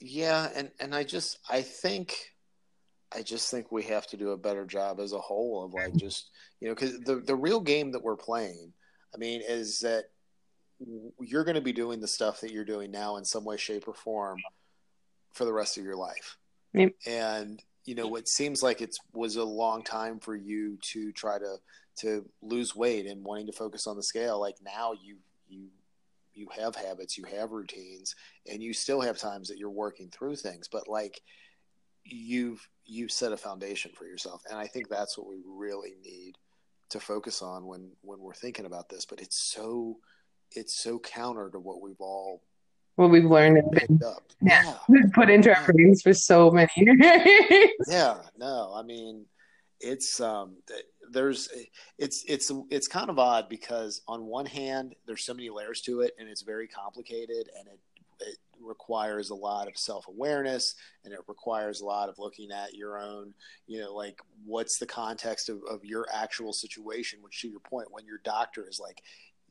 Yeah, 0.00 0.48
and 0.54 0.70
and 0.80 0.94
I 0.94 1.04
just 1.04 1.38
I 1.48 1.62
think 1.62 2.31
I 3.14 3.22
just 3.22 3.50
think 3.50 3.70
we 3.70 3.82
have 3.84 4.06
to 4.08 4.16
do 4.16 4.30
a 4.30 4.36
better 4.36 4.64
job 4.64 5.00
as 5.00 5.12
a 5.12 5.18
whole 5.18 5.64
of 5.64 5.74
like 5.74 5.94
just 5.96 6.30
you 6.60 6.68
know 6.68 6.74
because 6.74 7.00
the 7.00 7.16
the 7.16 7.34
real 7.34 7.60
game 7.60 7.92
that 7.92 8.02
we're 8.02 8.16
playing, 8.16 8.72
I 9.14 9.18
mean, 9.18 9.42
is 9.46 9.80
that 9.80 10.04
you're 11.20 11.44
going 11.44 11.54
to 11.54 11.60
be 11.60 11.72
doing 11.72 12.00
the 12.00 12.08
stuff 12.08 12.40
that 12.40 12.50
you're 12.50 12.64
doing 12.64 12.90
now 12.90 13.16
in 13.16 13.24
some 13.24 13.44
way, 13.44 13.56
shape, 13.56 13.86
or 13.86 13.94
form 13.94 14.38
for 15.32 15.44
the 15.44 15.52
rest 15.52 15.78
of 15.78 15.84
your 15.84 15.96
life, 15.96 16.36
yep. 16.72 16.92
and 17.06 17.62
you 17.84 17.94
know, 17.94 18.14
it 18.16 18.28
seems 18.28 18.62
like 18.62 18.80
it 18.80 18.96
was 19.12 19.36
a 19.36 19.44
long 19.44 19.82
time 19.82 20.20
for 20.20 20.36
you 20.36 20.78
to 20.82 21.12
try 21.12 21.38
to 21.38 21.56
to 21.96 22.24
lose 22.40 22.74
weight 22.74 23.06
and 23.06 23.24
wanting 23.24 23.46
to 23.46 23.52
focus 23.52 23.86
on 23.86 23.96
the 23.96 24.02
scale. 24.02 24.40
Like 24.40 24.56
now, 24.62 24.92
you 24.92 25.16
you 25.48 25.68
you 26.34 26.48
have 26.58 26.74
habits, 26.74 27.18
you 27.18 27.24
have 27.24 27.50
routines, 27.50 28.14
and 28.50 28.62
you 28.62 28.72
still 28.72 29.00
have 29.00 29.18
times 29.18 29.48
that 29.48 29.58
you're 29.58 29.70
working 29.70 30.10
through 30.10 30.36
things. 30.36 30.68
But 30.68 30.88
like 30.88 31.20
you've 32.04 32.66
you've 32.84 33.12
set 33.12 33.32
a 33.32 33.36
foundation 33.36 33.90
for 33.94 34.04
yourself, 34.04 34.42
and 34.48 34.58
I 34.58 34.66
think 34.66 34.88
that's 34.88 35.16
what 35.16 35.26
we 35.26 35.36
really 35.46 35.94
need 36.04 36.36
to 36.90 37.00
focus 37.00 37.42
on 37.42 37.66
when 37.66 37.90
when 38.02 38.20
we're 38.20 38.34
thinking 38.34 38.66
about 38.66 38.88
this. 38.88 39.04
But 39.04 39.20
it's 39.20 39.38
so 39.38 39.98
it's 40.52 40.74
so 40.74 40.98
counter 40.98 41.50
to 41.50 41.58
what 41.58 41.80
we've 41.80 42.00
all 42.00 42.42
what 42.96 43.10
we've 43.10 43.24
learned 43.24 43.58
and 43.58 43.70
been 43.70 44.00
up. 44.06 44.22
yeah. 44.42 44.74
put 45.14 45.30
into 45.30 45.54
our 45.54 45.72
brains 45.72 46.02
for 46.02 46.12
so 46.12 46.50
many 46.50 46.70
years. 46.76 47.70
yeah, 47.88 48.18
no, 48.36 48.72
I 48.74 48.82
mean, 48.82 49.24
it's 49.80 50.20
um, 50.20 50.56
there's 51.10 51.48
it's 51.98 52.24
it's 52.28 52.52
it's 52.70 52.88
kind 52.88 53.10
of 53.10 53.18
odd 53.18 53.48
because 53.48 54.02
on 54.06 54.26
one 54.26 54.46
hand, 54.46 54.94
there's 55.06 55.24
so 55.24 55.34
many 55.34 55.50
layers 55.50 55.80
to 55.82 56.00
it, 56.00 56.12
and 56.18 56.28
it's 56.28 56.42
very 56.42 56.68
complicated, 56.68 57.48
and 57.58 57.66
it 57.68 57.80
it 58.26 58.38
requires 58.60 59.30
a 59.30 59.34
lot 59.34 59.68
of 59.68 59.76
self 59.76 60.06
awareness, 60.08 60.74
and 61.04 61.12
it 61.12 61.20
requires 61.26 61.80
a 61.80 61.84
lot 61.84 62.08
of 62.08 62.18
looking 62.18 62.50
at 62.50 62.74
your 62.74 62.98
own, 62.98 63.34
you 63.66 63.80
know, 63.80 63.94
like 63.94 64.20
what's 64.44 64.78
the 64.78 64.86
context 64.86 65.48
of, 65.48 65.60
of 65.70 65.84
your 65.84 66.06
actual 66.12 66.52
situation. 66.52 67.20
Which, 67.22 67.40
to 67.42 67.48
your 67.48 67.60
point, 67.60 67.90
when 67.90 68.06
your 68.06 68.20
doctor 68.24 68.66
is 68.68 68.80
like, 68.80 69.02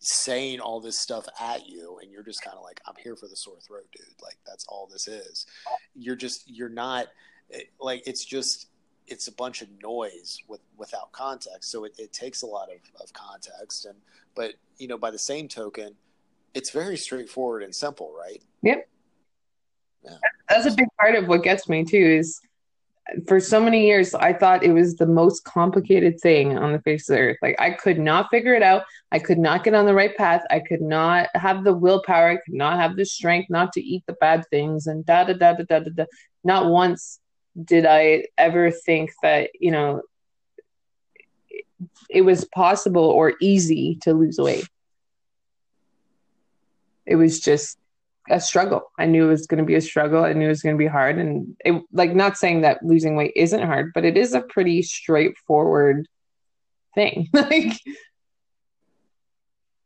saying 0.03 0.59
all 0.59 0.81
this 0.81 0.99
stuff 0.99 1.27
at 1.39 1.67
you 1.69 1.99
and 2.01 2.11
you're 2.11 2.23
just 2.23 2.41
kind 2.43 2.57
of 2.57 2.63
like 2.63 2.81
i'm 2.87 2.95
here 3.03 3.15
for 3.15 3.27
the 3.27 3.35
sore 3.35 3.59
throat 3.59 3.85
dude 3.95 4.03
like 4.23 4.35
that's 4.47 4.65
all 4.67 4.89
this 4.91 5.07
is 5.07 5.45
you're 5.93 6.15
just 6.15 6.49
you're 6.49 6.69
not 6.69 7.05
like 7.79 8.01
it's 8.07 8.25
just 8.25 8.67
it's 9.07 9.27
a 9.27 9.31
bunch 9.33 9.61
of 9.61 9.67
noise 9.83 10.37
with 10.47 10.61
without 10.77 11.11
context 11.11 11.71
so 11.71 11.83
it, 11.83 11.93
it 11.99 12.11
takes 12.13 12.41
a 12.41 12.47
lot 12.47 12.69
of, 12.69 12.79
of 13.01 13.13
context 13.13 13.85
and 13.85 13.95
but 14.35 14.53
you 14.77 14.87
know 14.87 14.97
by 14.97 15.11
the 15.11 15.19
same 15.19 15.47
token 15.47 15.95
it's 16.53 16.71
very 16.71 16.97
straightforward 16.97 17.63
and 17.63 17.73
simple 17.73 18.13
right? 18.17 18.41
Yep. 18.63 18.87
Yeah. 20.03 20.17
that's 20.49 20.65
a 20.65 20.71
big 20.71 20.87
part 20.99 21.15
of 21.15 21.27
what 21.27 21.43
gets 21.43 21.69
me 21.69 21.85
too 21.85 21.97
is 21.97 22.39
for 23.27 23.39
so 23.39 23.59
many 23.59 23.85
years 23.85 24.15
i 24.15 24.33
thought 24.33 24.63
it 24.63 24.71
was 24.71 24.95
the 24.95 25.05
most 25.05 25.43
complicated 25.43 26.19
thing 26.19 26.57
on 26.57 26.71
the 26.71 26.81
face 26.81 27.07
of 27.09 27.15
the 27.15 27.21
earth. 27.21 27.37
Like 27.41 27.55
i 27.59 27.71
could 27.71 27.99
not 27.99 28.29
figure 28.31 28.53
it 28.55 28.63
out. 28.63 28.83
I 29.11 29.19
could 29.19 29.37
not 29.37 29.63
get 29.63 29.73
on 29.73 29.85
the 29.85 29.93
right 29.93 30.15
path. 30.15 30.43
I 30.49 30.59
could 30.59 30.81
not 30.81 31.27
have 31.35 31.63
the 31.63 31.73
willpower. 31.73 32.29
I 32.29 32.37
could 32.37 32.53
not 32.53 32.79
have 32.79 32.95
the 32.95 33.05
strength 33.05 33.49
not 33.49 33.73
to 33.73 33.81
eat 33.81 34.03
the 34.07 34.13
bad 34.13 34.45
things 34.49 34.87
and 34.87 35.05
da 35.05 35.23
da 35.25 35.33
da 35.33 35.53
da 35.53 35.63
da 35.63 35.79
da, 35.79 35.91
da. 35.95 36.05
not 36.43 36.67
once 36.67 37.19
did 37.65 37.85
i 37.85 38.23
ever 38.37 38.71
think 38.71 39.11
that 39.21 39.49
you 39.59 39.71
know 39.71 40.01
it 42.09 42.21
was 42.21 42.45
possible 42.45 43.03
or 43.03 43.33
easy 43.41 43.97
to 44.01 44.13
lose 44.13 44.37
weight 44.37 44.67
it 47.05 47.15
was 47.15 47.39
just 47.39 47.77
a 48.29 48.39
struggle. 48.39 48.91
I 48.97 49.05
knew 49.05 49.25
it 49.25 49.29
was 49.29 49.47
going 49.47 49.59
to 49.59 49.65
be 49.65 49.75
a 49.75 49.81
struggle. 49.81 50.23
I 50.23 50.33
knew 50.33 50.45
it 50.45 50.49
was 50.49 50.61
going 50.61 50.75
to 50.75 50.79
be 50.79 50.87
hard. 50.87 51.17
And 51.17 51.55
it, 51.65 51.81
like, 51.91 52.13
not 52.13 52.37
saying 52.37 52.61
that 52.61 52.83
losing 52.83 53.15
weight 53.15 53.33
isn't 53.35 53.61
hard, 53.61 53.91
but 53.93 54.05
it 54.05 54.17
is 54.17 54.33
a 54.33 54.41
pretty 54.41 54.81
straightforward 54.81 56.07
thing. 56.93 57.29
like, 57.33 57.79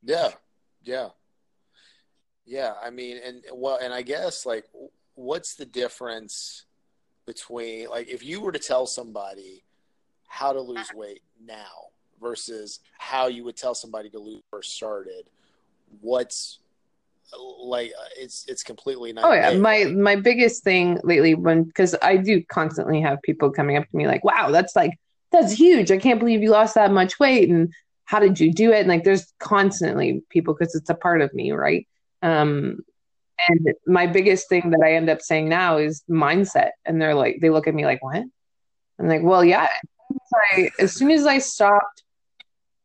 yeah, 0.03 0.29
yeah, 0.83 1.09
yeah. 2.45 2.73
I 2.83 2.89
mean, 2.89 3.19
and 3.25 3.43
well, 3.53 3.79
and 3.81 3.93
I 3.93 4.01
guess 4.01 4.45
like, 4.45 4.65
what's 5.15 5.55
the 5.55 5.65
difference 5.65 6.65
between 7.25 7.89
like 7.89 8.07
if 8.07 8.23
you 8.23 8.39
were 8.39 8.51
to 8.51 8.59
tell 8.59 8.85
somebody 8.85 9.63
how 10.27 10.53
to 10.53 10.61
lose 10.61 10.91
weight 10.93 11.23
now 11.43 11.87
versus 12.21 12.81
how 12.99 13.27
you 13.27 13.43
would 13.43 13.57
tell 13.57 13.73
somebody 13.73 14.09
to 14.09 14.19
lose 14.19 14.41
first 14.51 14.75
started? 14.75 15.29
What's 16.01 16.59
like 17.33 17.91
uh, 17.99 18.05
it's 18.17 18.45
it's 18.47 18.63
completely 18.63 19.13
not. 19.13 19.25
Oh 19.25 19.33
yeah, 19.33 19.57
my 19.57 19.85
my 19.85 20.15
biggest 20.15 20.63
thing 20.63 20.99
lately 21.03 21.35
when 21.35 21.63
because 21.63 21.95
I 22.01 22.17
do 22.17 22.43
constantly 22.43 23.01
have 23.01 23.21
people 23.21 23.51
coming 23.51 23.77
up 23.77 23.89
to 23.89 23.95
me 23.95 24.07
like, 24.07 24.23
"Wow, 24.23 24.51
that's 24.51 24.75
like 24.75 24.99
that's 25.31 25.53
huge! 25.53 25.91
I 25.91 25.97
can't 25.97 26.19
believe 26.19 26.41
you 26.41 26.49
lost 26.49 26.75
that 26.75 26.91
much 26.91 27.19
weight." 27.19 27.49
And 27.49 27.73
how 28.05 28.19
did 28.19 28.39
you 28.39 28.53
do 28.53 28.71
it? 28.71 28.81
And 28.81 28.87
like, 28.87 29.03
there's 29.03 29.33
constantly 29.39 30.21
people 30.29 30.53
because 30.53 30.75
it's 30.75 30.89
a 30.89 30.95
part 30.95 31.21
of 31.21 31.33
me, 31.33 31.51
right? 31.51 31.87
Um, 32.21 32.79
and 33.49 33.73
my 33.87 34.05
biggest 34.05 34.47
thing 34.47 34.69
that 34.69 34.81
I 34.83 34.93
end 34.93 35.09
up 35.09 35.21
saying 35.21 35.49
now 35.49 35.77
is 35.77 36.03
mindset, 36.09 36.71
and 36.85 37.01
they're 37.01 37.15
like, 37.15 37.39
they 37.41 37.49
look 37.49 37.67
at 37.67 37.75
me 37.75 37.85
like, 37.85 38.03
"What?" 38.03 38.23
I'm 38.99 39.07
like, 39.07 39.23
"Well, 39.23 39.43
yeah." 39.43 39.67
I, 40.53 40.69
as 40.79 40.93
soon 40.93 41.11
as 41.11 41.25
I 41.25 41.39
stopped 41.39 42.03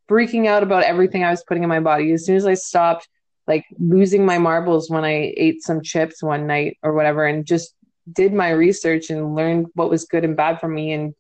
freaking 0.08 0.46
out 0.46 0.62
about 0.62 0.82
everything 0.84 1.22
I 1.22 1.30
was 1.30 1.44
putting 1.44 1.62
in 1.62 1.68
my 1.68 1.80
body, 1.80 2.12
as 2.12 2.24
soon 2.24 2.36
as 2.36 2.46
I 2.46 2.54
stopped 2.54 3.08
like 3.50 3.66
losing 3.80 4.24
my 4.24 4.38
marbles 4.38 4.88
when 4.88 5.04
I 5.04 5.34
ate 5.36 5.60
some 5.60 5.82
chips 5.82 6.22
one 6.22 6.46
night 6.46 6.78
or 6.84 6.92
whatever, 6.94 7.26
and 7.26 7.44
just 7.44 7.74
did 8.12 8.32
my 8.32 8.50
research 8.50 9.10
and 9.10 9.34
learned 9.34 9.66
what 9.74 9.90
was 9.90 10.04
good 10.04 10.24
and 10.24 10.36
bad 10.36 10.60
for 10.60 10.68
me, 10.68 10.92
and 10.92 11.14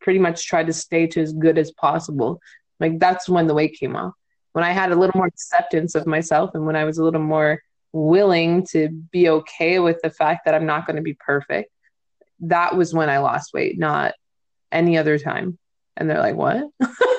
pretty 0.00 0.18
much 0.18 0.46
tried 0.46 0.66
to 0.68 0.72
stay 0.72 1.06
to 1.08 1.20
as 1.20 1.34
good 1.34 1.58
as 1.58 1.72
possible. 1.72 2.40
Like 2.80 2.98
that's 2.98 3.28
when 3.28 3.46
the 3.46 3.52
weight 3.52 3.76
came 3.78 3.96
off. 3.96 4.14
When 4.52 4.64
I 4.64 4.72
had 4.72 4.92
a 4.92 4.96
little 4.96 5.14
more 5.14 5.26
acceptance 5.26 5.94
of 5.94 6.06
myself, 6.06 6.52
and 6.54 6.64
when 6.64 6.74
I 6.74 6.84
was 6.84 6.96
a 6.96 7.04
little 7.04 7.20
more 7.20 7.60
willing 7.92 8.66
to 8.68 8.88
be 8.88 9.28
okay 9.28 9.78
with 9.78 10.00
the 10.02 10.10
fact 10.10 10.46
that 10.46 10.54
I'm 10.54 10.66
not 10.66 10.86
going 10.86 10.96
to 10.96 11.02
be 11.02 11.14
perfect, 11.14 11.70
that 12.40 12.74
was 12.74 12.94
when 12.94 13.10
I 13.10 13.18
lost 13.18 13.52
weight, 13.52 13.78
not 13.78 14.14
any 14.72 14.96
other 14.96 15.18
time. 15.18 15.58
And 15.98 16.08
they're 16.08 16.18
like, 16.18 16.34
"What?" 16.34 16.64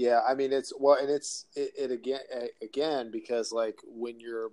Yeah, 0.00 0.20
I 0.26 0.34
mean 0.34 0.50
it's 0.50 0.72
well, 0.78 0.96
and 0.98 1.10
it's 1.10 1.44
it, 1.54 1.72
it 1.76 1.90
again 1.90 2.20
again 2.62 3.10
because 3.10 3.52
like 3.52 3.78
when 3.84 4.18
you're 4.18 4.50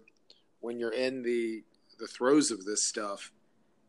when 0.59 0.77
you're 0.77 0.91
in 0.91 1.23
the 1.23 1.63
the 1.99 2.05
throes 2.05 2.51
of 2.51 2.65
this 2.65 2.83
stuff, 2.83 3.31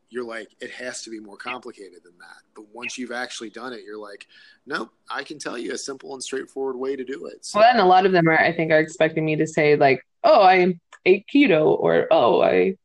you're 0.09 0.23
like 0.23 0.51
it 0.61 0.71
has 0.71 1.03
to 1.03 1.11
be 1.11 1.19
more 1.19 1.37
complicated 1.37 2.05
than 2.05 2.17
that. 2.19 2.43
But 2.55 2.67
once 2.73 2.97
you've 2.97 3.11
actually 3.11 3.51
done 3.51 3.73
it, 3.73 3.81
you're 3.85 3.99
like, 3.99 4.29
nope, 4.67 4.91
I 5.11 5.25
can 5.25 5.41
tell 5.41 5.59
you 5.59 5.73
a 5.73 5.79
simple 5.79 6.15
and 6.15 6.23
straightforward 6.23 6.77
way 6.77 6.95
to 6.95 7.03
do 7.03 7.27
it. 7.27 7.45
So, 7.45 7.59
well, 7.59 7.69
and 7.69 7.81
a 7.81 7.85
lot 7.85 8.07
of 8.07 8.13
them 8.13 8.29
are, 8.29 8.39
I 8.39 8.53
think, 8.53 8.71
are 8.71 8.79
expecting 8.79 9.25
me 9.25 9.35
to 9.35 9.47
say 9.49 9.75
like, 9.75 10.07
oh, 10.23 10.41
I 10.41 10.79
ate 11.05 11.27
keto, 11.27 11.77
or 11.77 12.07
oh, 12.13 12.41
I 12.41 12.77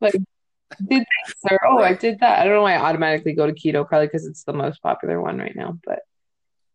like 0.00 0.14
did 0.86 1.00
this, 1.00 1.34
or 1.50 1.66
oh, 1.66 1.78
right. 1.78 1.96
I 1.96 1.98
did 1.98 2.20
that. 2.20 2.38
I 2.38 2.44
don't 2.44 2.54
know 2.54 2.62
why 2.62 2.74
I 2.74 2.80
automatically 2.80 3.32
go 3.32 3.48
to 3.48 3.52
keto, 3.52 3.84
probably 3.84 4.06
because 4.06 4.24
it's 4.24 4.44
the 4.44 4.52
most 4.52 4.80
popular 4.84 5.20
one 5.20 5.36
right 5.38 5.56
now, 5.56 5.76
but. 5.84 6.02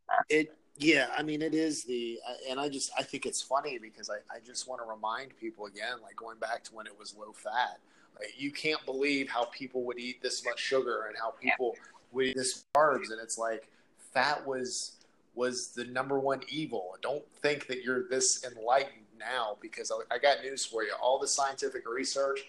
Uh. 0.10 0.24
It 0.28 0.50
yeah, 0.80 1.08
I 1.18 1.24
mean, 1.24 1.42
it 1.42 1.54
is 1.54 1.84
the, 1.84 2.20
uh, 2.28 2.34
and 2.50 2.58
I 2.58 2.70
just, 2.70 2.90
I 2.98 3.04
think 3.04 3.26
it's 3.26 3.42
funny 3.42 3.78
because 3.78 4.10
I, 4.10 4.16
I 4.34 4.40
just 4.40 4.66
want 4.66 4.82
to 4.82 4.88
remind 4.88 5.38
people 5.38 5.66
again, 5.66 5.98
like 6.02 6.16
going 6.16 6.40
back 6.40 6.64
to 6.64 6.74
when 6.74 6.88
it 6.88 6.98
was 6.98 7.14
low 7.20 7.34
fat, 7.34 7.80
like 8.18 8.34
you 8.38 8.50
can't 8.50 8.84
believe 8.86 9.30
how 9.30 9.44
people 9.46 9.84
would 9.84 10.00
eat 10.00 10.22
this 10.22 10.44
much 10.46 10.58
sugar 10.58 11.08
and 11.10 11.18
how 11.18 11.32
people 11.32 11.76
would 12.14 12.28
eat 12.28 12.38
this 12.38 12.64
carbs. 12.74 13.12
And 13.12 13.20
it's 13.22 13.38
like 13.38 13.68
fat 14.14 14.48
was, 14.48 14.94
was 15.36 15.68
the 15.74 15.84
number 15.84 16.18
one 16.18 16.42
evil. 16.48 16.96
Don't 17.02 17.26
think 17.42 17.68
that 17.68 17.84
you're 17.84 18.08
this 18.08 18.46
enlightened 18.46 19.06
now 19.20 19.58
because 19.60 19.92
I, 19.92 20.16
I 20.16 20.18
got 20.18 20.42
news 20.44 20.66
for 20.66 20.84
you. 20.84 20.94
All 21.02 21.20
the 21.20 21.28
scientific 21.28 21.88
research 21.90 22.40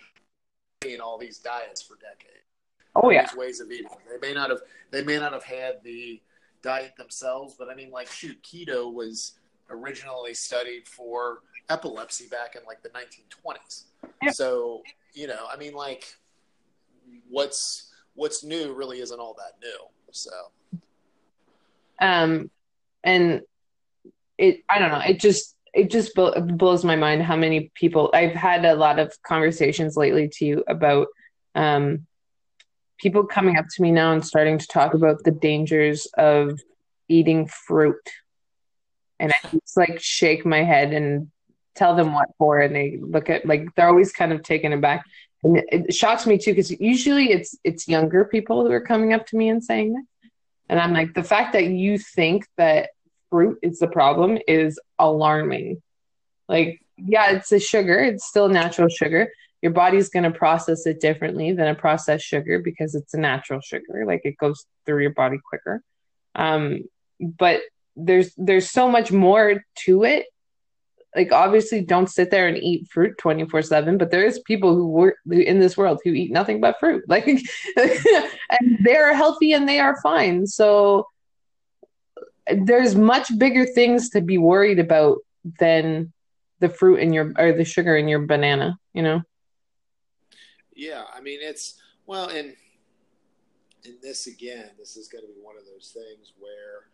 in 0.86 1.00
all 1.00 1.18
these 1.18 1.38
diets 1.38 1.82
for 1.82 1.96
decades. 1.96 2.46
Oh 2.94 3.10
yeah. 3.10 3.22
These 3.22 3.36
ways 3.36 3.60
of 3.60 3.72
eating. 3.72 3.88
They 4.08 4.28
may 4.28 4.34
not 4.34 4.50
have, 4.50 4.60
they 4.92 5.02
may 5.02 5.18
not 5.18 5.32
have 5.32 5.44
had 5.44 5.82
the, 5.82 6.22
diet 6.62 6.92
themselves, 6.96 7.56
but 7.58 7.68
I 7.68 7.74
mean, 7.74 7.90
like, 7.90 8.08
shoot, 8.08 8.42
keto 8.42 8.92
was 8.92 9.34
originally 9.70 10.34
studied 10.34 10.86
for 10.88 11.40
epilepsy 11.68 12.26
back 12.28 12.56
in 12.56 12.62
like 12.66 12.82
the 12.82 12.90
1920s. 12.90 14.34
So, 14.34 14.82
you 15.14 15.26
know, 15.26 15.46
I 15.52 15.56
mean, 15.56 15.74
like, 15.74 16.04
what's 17.28 17.90
what's 18.14 18.44
new 18.44 18.72
really 18.72 19.00
isn't 19.00 19.18
all 19.18 19.36
that 19.38 19.54
new. 19.62 19.78
So, 20.10 20.30
um, 22.00 22.50
and 23.04 23.42
it, 24.36 24.62
I 24.68 24.78
don't 24.78 24.90
know, 24.90 25.02
it 25.06 25.20
just 25.20 25.56
it 25.72 25.90
just 25.90 26.14
blows 26.14 26.84
my 26.84 26.96
mind 26.96 27.22
how 27.22 27.36
many 27.36 27.70
people 27.74 28.10
I've 28.12 28.34
had 28.34 28.64
a 28.64 28.74
lot 28.74 28.98
of 28.98 29.12
conversations 29.22 29.96
lately 29.96 30.28
too 30.28 30.64
about 30.66 31.06
um 31.54 32.06
people 33.00 33.24
coming 33.24 33.56
up 33.56 33.66
to 33.74 33.82
me 33.82 33.90
now 33.90 34.12
and 34.12 34.24
starting 34.24 34.58
to 34.58 34.66
talk 34.66 34.94
about 34.94 35.24
the 35.24 35.30
dangers 35.30 36.06
of 36.16 36.60
eating 37.08 37.46
fruit. 37.46 38.08
And 39.18 39.32
I 39.32 39.48
just 39.50 39.76
like 39.76 40.00
shake 40.00 40.46
my 40.46 40.62
head 40.62 40.92
and 40.92 41.30
tell 41.74 41.94
them 41.94 42.12
what 42.12 42.28
for, 42.38 42.58
and 42.58 42.74
they 42.74 42.98
look 43.00 43.28
at 43.30 43.46
like 43.46 43.74
they're 43.74 43.88
always 43.88 44.12
kind 44.12 44.32
of 44.32 44.42
taken 44.42 44.72
aback. 44.72 45.04
And 45.42 45.62
it, 45.70 45.94
shocks 45.94 46.26
me 46.26 46.38
too 46.38 46.52
because 46.52 46.70
usually 46.70 47.30
it's 47.30 47.56
it's 47.64 47.88
younger 47.88 48.24
people 48.24 48.64
who 48.64 48.72
are 48.72 48.80
coming 48.80 49.12
up 49.12 49.26
to 49.26 49.36
me 49.36 49.48
and 49.48 49.62
saying 49.62 49.94
this, 49.94 50.30
and 50.68 50.78
I'm 50.78 50.92
like, 50.92 51.14
the 51.14 51.22
fact 51.22 51.52
that 51.54 51.64
you 51.64 51.98
think 51.98 52.46
that 52.56 52.90
fruit 53.30 53.58
is 53.62 53.78
the 53.78 53.88
problem 53.88 54.38
is 54.46 54.78
alarming. 54.98 55.82
Like, 56.48 56.80
yeah, 56.96 57.30
it's 57.32 57.52
a 57.52 57.60
sugar; 57.60 57.98
it's 57.98 58.26
still 58.26 58.48
natural 58.48 58.88
sugar, 58.88 59.30
your 59.62 59.72
body's 59.72 60.08
going 60.08 60.24
to 60.24 60.30
process 60.30 60.86
it 60.86 61.00
differently 61.00 61.52
than 61.52 61.68
a 61.68 61.74
processed 61.74 62.24
sugar 62.24 62.58
because 62.58 62.94
it's 62.94 63.14
a 63.14 63.20
natural 63.20 63.60
sugar 63.60 64.04
like 64.06 64.22
it 64.24 64.36
goes 64.38 64.64
through 64.86 65.02
your 65.02 65.12
body 65.12 65.38
quicker. 65.48 65.82
Um, 66.34 66.84
but 67.20 67.60
there's 67.96 68.32
there's 68.36 68.70
so 68.70 68.90
much 68.90 69.12
more 69.12 69.62
to 69.84 70.04
it. 70.04 70.26
Like 71.14 71.32
obviously 71.32 71.82
don't 71.82 72.08
sit 72.08 72.30
there 72.30 72.46
and 72.46 72.56
eat 72.56 72.88
fruit 72.88 73.18
24 73.18 73.62
7 73.62 73.98
but 73.98 74.12
there 74.12 74.24
is 74.24 74.38
people 74.46 74.74
who 74.74 74.86
work 74.86 75.16
in 75.28 75.58
this 75.58 75.76
world 75.76 76.00
who 76.04 76.12
eat 76.12 76.32
nothing 76.32 76.60
but 76.60 76.78
fruit. 76.80 77.04
Like 77.08 77.26
and 77.26 78.78
they're 78.82 79.14
healthy 79.14 79.52
and 79.52 79.68
they 79.68 79.80
are 79.80 80.00
fine. 80.02 80.46
So 80.46 81.06
there's 82.50 82.94
much 82.94 83.36
bigger 83.38 83.66
things 83.66 84.10
to 84.10 84.20
be 84.20 84.38
worried 84.38 84.78
about 84.78 85.18
than 85.58 86.12
the 86.60 86.68
fruit 86.68 87.00
in 87.00 87.12
your 87.12 87.32
or 87.38 87.52
the 87.52 87.64
sugar 87.64 87.96
in 87.96 88.08
your 88.08 88.20
banana 88.26 88.78
you 88.92 89.02
know 89.02 89.22
yeah, 90.80 91.04
I 91.14 91.20
mean 91.20 91.40
it's 91.42 91.74
well, 92.06 92.28
and 92.28 92.56
and 93.84 93.94
this 94.02 94.26
again, 94.26 94.70
this 94.78 94.96
is 94.96 95.08
going 95.08 95.22
to 95.22 95.28
be 95.28 95.38
one 95.42 95.56
of 95.56 95.64
those 95.66 95.94
things 95.94 96.32
where 96.38 96.88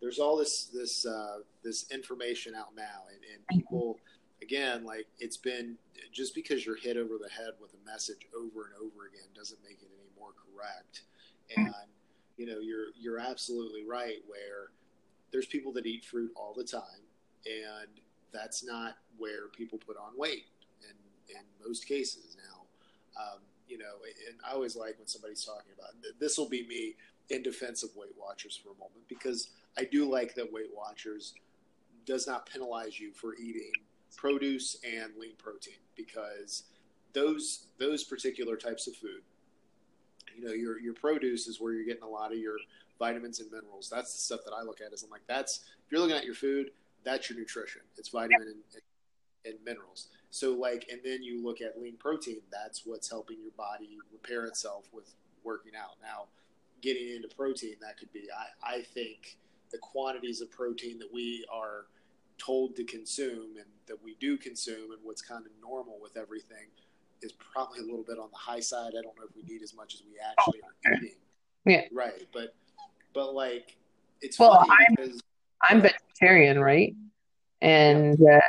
there's 0.00 0.20
all 0.20 0.36
this 0.36 0.66
this 0.66 1.04
uh, 1.04 1.38
this 1.64 1.90
information 1.90 2.54
out 2.54 2.74
now, 2.76 3.02
and, 3.12 3.18
and 3.34 3.46
people 3.48 3.98
again 4.42 4.84
like 4.84 5.06
it's 5.18 5.36
been 5.36 5.76
just 6.12 6.36
because 6.36 6.64
you're 6.64 6.76
hit 6.76 6.96
over 6.96 7.18
the 7.20 7.28
head 7.30 7.54
with 7.60 7.72
a 7.74 7.90
message 7.90 8.28
over 8.36 8.66
and 8.66 8.74
over 8.76 9.06
again 9.06 9.26
doesn't 9.34 9.60
make 9.64 9.82
it 9.82 9.88
any 9.92 10.10
more 10.18 10.30
correct. 10.38 11.02
And 11.56 11.74
you 12.36 12.46
know 12.46 12.60
you're 12.60 12.86
you're 12.98 13.18
absolutely 13.18 13.84
right 13.84 14.18
where 14.28 14.70
there's 15.32 15.46
people 15.46 15.72
that 15.72 15.84
eat 15.84 16.04
fruit 16.04 16.30
all 16.36 16.54
the 16.56 16.64
time, 16.64 17.02
and 17.44 17.88
that's 18.32 18.64
not 18.64 18.98
where 19.18 19.48
people 19.48 19.78
put 19.84 19.96
on 19.96 20.16
weight 20.16 20.46
in 20.82 21.36
in 21.36 21.42
most 21.66 21.88
cases. 21.88 22.36
Now 22.36 22.61
um, 23.16 23.40
you 23.68 23.78
know, 23.78 23.94
and 24.28 24.38
I 24.46 24.52
always 24.52 24.76
like 24.76 24.98
when 24.98 25.08
somebody's 25.08 25.44
talking 25.44 25.72
about 25.76 25.90
this. 26.18 26.38
Will 26.38 26.48
be 26.48 26.66
me 26.66 26.94
in 27.30 27.42
defense 27.42 27.82
of 27.82 27.90
Weight 27.96 28.14
Watchers 28.18 28.56
for 28.56 28.70
a 28.70 28.78
moment 28.78 29.08
because 29.08 29.48
I 29.76 29.84
do 29.84 30.10
like 30.10 30.34
that 30.34 30.52
Weight 30.52 30.70
Watchers 30.74 31.34
does 32.04 32.26
not 32.26 32.46
penalize 32.46 32.98
you 32.98 33.12
for 33.12 33.34
eating 33.36 33.72
produce 34.16 34.76
and 34.84 35.12
lean 35.18 35.34
protein 35.38 35.80
because 35.96 36.64
those 37.12 37.66
those 37.78 38.04
particular 38.04 38.56
types 38.56 38.86
of 38.86 38.96
food, 38.96 39.22
you 40.36 40.44
know, 40.44 40.52
your 40.52 40.78
your 40.78 40.94
produce 40.94 41.46
is 41.46 41.60
where 41.60 41.72
you're 41.72 41.86
getting 41.86 42.02
a 42.02 42.08
lot 42.08 42.32
of 42.32 42.38
your 42.38 42.56
vitamins 42.98 43.40
and 43.40 43.50
minerals. 43.50 43.88
That's 43.90 44.12
the 44.12 44.18
stuff 44.18 44.40
that 44.44 44.52
I 44.52 44.62
look 44.62 44.80
at 44.80 44.92
is 44.92 45.02
I'm 45.02 45.10
like, 45.10 45.26
that's 45.26 45.60
if 45.84 45.90
you're 45.92 46.00
looking 46.00 46.16
at 46.16 46.24
your 46.24 46.34
food, 46.34 46.70
that's 47.04 47.28
your 47.28 47.38
nutrition. 47.38 47.82
It's 47.96 48.08
vitamin 48.08 48.42
and, 48.42 48.62
and, 48.74 49.54
and 49.54 49.64
minerals. 49.64 50.08
So 50.32 50.54
like, 50.54 50.86
and 50.90 50.98
then 51.04 51.22
you 51.22 51.44
look 51.44 51.60
at 51.60 51.78
lean 51.78 51.98
protein. 51.98 52.40
That's 52.50 52.86
what's 52.86 53.10
helping 53.10 53.36
your 53.42 53.52
body 53.54 53.98
repair 54.10 54.46
itself 54.46 54.86
with 54.90 55.14
working 55.44 55.72
out. 55.78 55.96
Now, 56.02 56.28
getting 56.80 57.14
into 57.14 57.28
protein, 57.36 57.74
that 57.82 57.98
could 57.98 58.10
be. 58.14 58.28
I, 58.64 58.76
I 58.76 58.80
think 58.80 59.36
the 59.70 59.76
quantities 59.76 60.40
of 60.40 60.50
protein 60.50 60.98
that 61.00 61.12
we 61.12 61.44
are 61.52 61.84
told 62.38 62.74
to 62.76 62.84
consume 62.84 63.58
and 63.58 63.66
that 63.86 64.02
we 64.02 64.16
do 64.20 64.38
consume 64.38 64.92
and 64.92 65.00
what's 65.02 65.20
kind 65.20 65.44
of 65.44 65.52
normal 65.60 65.98
with 66.00 66.16
everything 66.16 66.66
is 67.20 67.32
probably 67.32 67.80
a 67.80 67.82
little 67.82 68.02
bit 68.02 68.18
on 68.18 68.30
the 68.32 68.38
high 68.38 68.60
side. 68.60 68.92
I 68.98 69.02
don't 69.02 69.14
know 69.18 69.26
if 69.28 69.36
we 69.36 69.42
need 69.42 69.62
as 69.62 69.74
much 69.74 69.92
as 69.92 70.02
we 70.10 70.16
actually 70.18 70.62
are 70.62 70.94
eating. 70.96 71.10
Yeah. 71.66 71.82
Right. 71.92 72.26
But 72.32 72.54
but 73.12 73.34
like 73.34 73.76
it's 74.22 74.38
well, 74.38 74.64
I'm 74.66 74.94
because, 74.96 75.20
I'm 75.60 75.82
vegetarian, 75.82 76.58
right? 76.58 76.94
And 77.60 78.18
uh, 78.18 78.40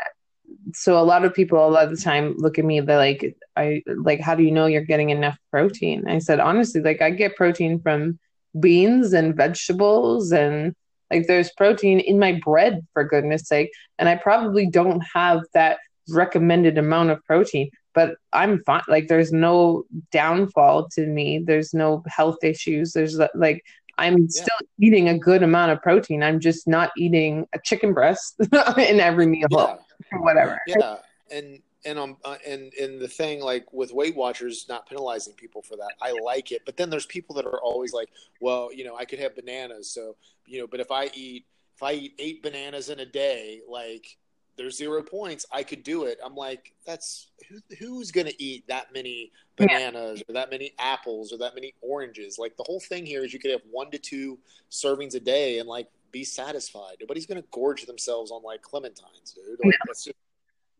so 0.73 0.99
a 0.99 1.03
lot 1.03 1.25
of 1.25 1.33
people 1.33 1.65
a 1.65 1.69
lot 1.69 1.85
of 1.85 1.91
the 1.91 2.01
time 2.01 2.35
look 2.37 2.57
at 2.57 2.65
me 2.65 2.79
they're 2.79 2.97
like 2.97 3.35
i 3.55 3.81
like 3.97 4.19
how 4.19 4.35
do 4.35 4.43
you 4.43 4.51
know 4.51 4.65
you're 4.65 4.81
getting 4.81 5.09
enough 5.09 5.37
protein? 5.51 6.07
I 6.07 6.19
said 6.19 6.39
honestly 6.39 6.81
like 6.81 7.01
i 7.01 7.09
get 7.09 7.35
protein 7.35 7.79
from 7.79 8.19
beans 8.59 9.13
and 9.13 9.35
vegetables 9.35 10.31
and 10.31 10.75
like 11.11 11.27
there's 11.27 11.51
protein 11.51 11.99
in 11.99 12.19
my 12.19 12.39
bread 12.43 12.85
for 12.93 13.03
goodness 13.03 13.47
sake 13.47 13.71
and 13.97 14.07
i 14.07 14.15
probably 14.15 14.67
don't 14.67 15.01
have 15.01 15.41
that 15.53 15.79
recommended 16.09 16.77
amount 16.77 17.09
of 17.09 17.23
protein 17.25 17.69
but 17.93 18.15
i'm 18.31 18.63
fine. 18.63 18.81
Like 18.87 19.07
there's 19.07 19.31
no 19.31 19.83
downfall 20.11 20.89
to 20.93 21.05
me. 21.05 21.39
There's 21.39 21.73
no 21.73 22.03
health 22.07 22.43
issues. 22.43 22.93
There's 22.93 23.19
uh, 23.19 23.27
like 23.35 23.63
i'm 23.99 24.17
yeah. 24.17 24.27
still 24.29 24.57
eating 24.79 25.07
a 25.09 25.17
good 25.17 25.43
amount 25.43 25.71
of 25.71 25.81
protein. 25.81 26.23
I'm 26.23 26.39
just 26.39 26.67
not 26.67 26.91
eating 26.97 27.47
a 27.53 27.59
chicken 27.63 27.93
breast 27.93 28.35
in 28.77 28.99
every 28.99 29.27
meal. 29.27 29.47
Yeah 29.51 29.75
or 30.11 30.21
whatever. 30.21 30.59
Yeah, 30.67 30.97
and 31.31 31.59
and 31.85 31.99
um 31.99 32.17
uh, 32.23 32.37
and 32.45 32.73
and 32.73 32.99
the 32.99 33.07
thing 33.07 33.41
like 33.41 33.71
with 33.73 33.91
Weight 33.91 34.15
Watchers 34.15 34.65
not 34.69 34.87
penalizing 34.87 35.33
people 35.33 35.61
for 35.61 35.75
that, 35.77 35.93
I 36.01 36.11
like 36.23 36.51
it. 36.51 36.61
But 36.65 36.77
then 36.77 36.89
there's 36.89 37.05
people 37.05 37.35
that 37.35 37.45
are 37.45 37.61
always 37.61 37.93
like, 37.93 38.09
well, 38.39 38.69
you 38.73 38.83
know, 38.83 38.95
I 38.95 39.05
could 39.05 39.19
have 39.19 39.35
bananas, 39.35 39.89
so 39.89 40.15
you 40.45 40.59
know, 40.59 40.67
but 40.67 40.79
if 40.79 40.91
I 40.91 41.09
eat 41.13 41.45
if 41.75 41.83
I 41.83 41.93
eat 41.93 42.13
eight 42.19 42.43
bananas 42.43 42.89
in 42.89 42.99
a 42.99 43.05
day, 43.05 43.61
like 43.69 44.17
there's 44.55 44.77
zero 44.77 45.01
points. 45.01 45.45
I 45.51 45.63
could 45.63 45.83
do 45.83 46.03
it. 46.05 46.19
I'm 46.23 46.35
like, 46.35 46.73
that's 46.85 47.31
who, 47.49 47.59
who's 47.79 48.11
going 48.11 48.27
to 48.27 48.43
eat 48.43 48.67
that 48.67 48.93
many 48.93 49.31
bananas 49.55 50.19
yeah. 50.19 50.31
or 50.31 50.33
that 50.33 50.51
many 50.51 50.73
apples 50.77 51.33
or 51.33 51.37
that 51.39 51.55
many 51.55 51.73
oranges? 51.81 52.37
Like 52.37 52.55
the 52.57 52.63
whole 52.63 52.79
thing 52.79 53.05
here 53.05 53.23
is 53.23 53.33
you 53.33 53.39
could 53.39 53.51
have 53.51 53.61
one 53.71 53.89
to 53.91 53.97
two 53.97 54.37
servings 54.71 55.15
a 55.15 55.19
day 55.19 55.59
and 55.59 55.67
like 55.67 55.87
be 56.13 56.23
satisfied. 56.23 56.97
Nobody's 57.01 57.25
going 57.25 57.41
to 57.41 57.47
gorge 57.51 57.85
themselves 57.85 58.31
on 58.31 58.41
like 58.43 58.61
clementines, 58.61 59.35
dude. 59.35 59.59
Like, 59.63 59.75
that's 59.85 60.05
just, 60.05 60.17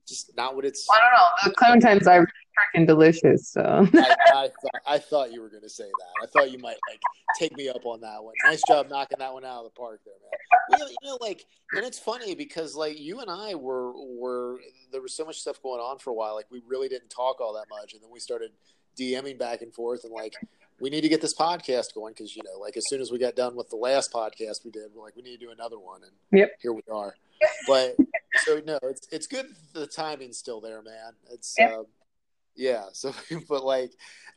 just 0.08 0.38
not 0.38 0.56
what 0.56 0.64
it's. 0.64 0.88
I 0.90 1.00
don't 1.00 1.12
know. 1.12 1.50
The 1.50 1.56
clementines 1.56 2.08
are 2.08 2.26
freaking 2.56 2.88
delicious. 2.88 3.50
So 3.50 3.88
I, 3.94 4.16
I, 4.34 4.50
thought, 4.62 4.82
I 4.88 4.98
thought 5.00 5.34
you 5.34 5.42
were 5.42 5.50
going 5.50 5.64
to 5.64 5.70
say 5.70 5.86
that. 5.86 6.24
I 6.24 6.28
thought 6.28 6.52
you 6.52 6.60
might 6.60 6.78
like 6.90 7.02
take 7.38 7.58
me 7.58 7.68
up 7.68 7.86
on 7.86 8.00
that 8.02 8.24
one. 8.24 8.34
Nice 8.46 8.62
job 8.68 8.88
knocking 8.90 9.20
that 9.20 9.34
one 9.34 9.44
out 9.44 9.60
of 9.60 9.64
the 9.66 9.78
park 9.78 10.02
there, 10.06 10.14
man. 10.22 10.40
You 10.70 10.78
know, 10.78 10.92
you 10.92 11.10
know, 11.10 11.18
like, 11.20 11.46
and 11.74 11.84
it's 11.84 12.00
funny 12.00 12.36
because 12.36 12.76
like 12.76 13.00
you 13.00 13.20
and 13.20 13.30
I 13.30 13.56
were 13.56 13.92
were 13.96 14.60
there 14.92 15.02
was 15.02 15.14
so 15.14 15.26
much 15.26 15.40
stuff 15.40 15.62
going 15.62 15.82
on 15.82 15.98
for 15.98 16.12
a 16.12 16.14
while. 16.14 16.36
Like 16.36 16.48
we 16.52 16.62
really 16.66 16.88
didn't 16.88 17.10
talk 17.10 17.42
all 17.42 17.54
that 17.54 17.66
much, 17.70 17.94
and 17.94 18.04
then 18.04 18.12
we 18.12 18.20
started 18.20 18.52
DMing 18.98 19.40
back 19.40 19.62
and 19.62 19.74
forth, 19.74 20.04
and 20.04 20.14
like 20.14 20.36
we 20.80 20.90
need 20.90 21.02
to 21.02 21.10
get 21.10 21.22
this 21.22 21.36
podcast 21.36 21.94
going 21.94 22.14
because 22.14 22.36
you 22.36 22.42
know, 22.44 22.60
like 22.60 22.78
as 22.78 22.84
soon 22.88 23.02
as 23.02 23.12
we 23.12 23.18
got 23.18 23.36
done 23.36 23.56
with 23.56 23.70
the 23.70 23.76
last 23.76 24.12
podcast 24.12 24.66
we 24.66 24.72
did, 24.72 24.90
we're 24.94 25.04
like, 25.04 25.16
we 25.16 25.22
need 25.22 25.40
to 25.40 25.46
do 25.46 25.52
another 25.52 25.80
one, 25.80 26.02
and 26.04 26.12
yep. 26.32 26.52
here 26.62 26.74
we 26.74 26.84
are. 26.92 27.16
But 27.68 27.98
so 28.46 28.62
no, 28.66 28.80
it's 28.84 29.08
it's 29.12 29.28
good. 29.28 29.48
The 29.74 29.86
timing's 29.86 30.38
still 30.38 30.62
there, 30.62 30.82
man. 30.82 31.14
It's 31.30 31.56
yep. 31.58 31.74
um, 31.74 31.86
yeah. 32.56 32.86
So, 32.94 33.14
but 33.50 33.66
like, 33.66 33.92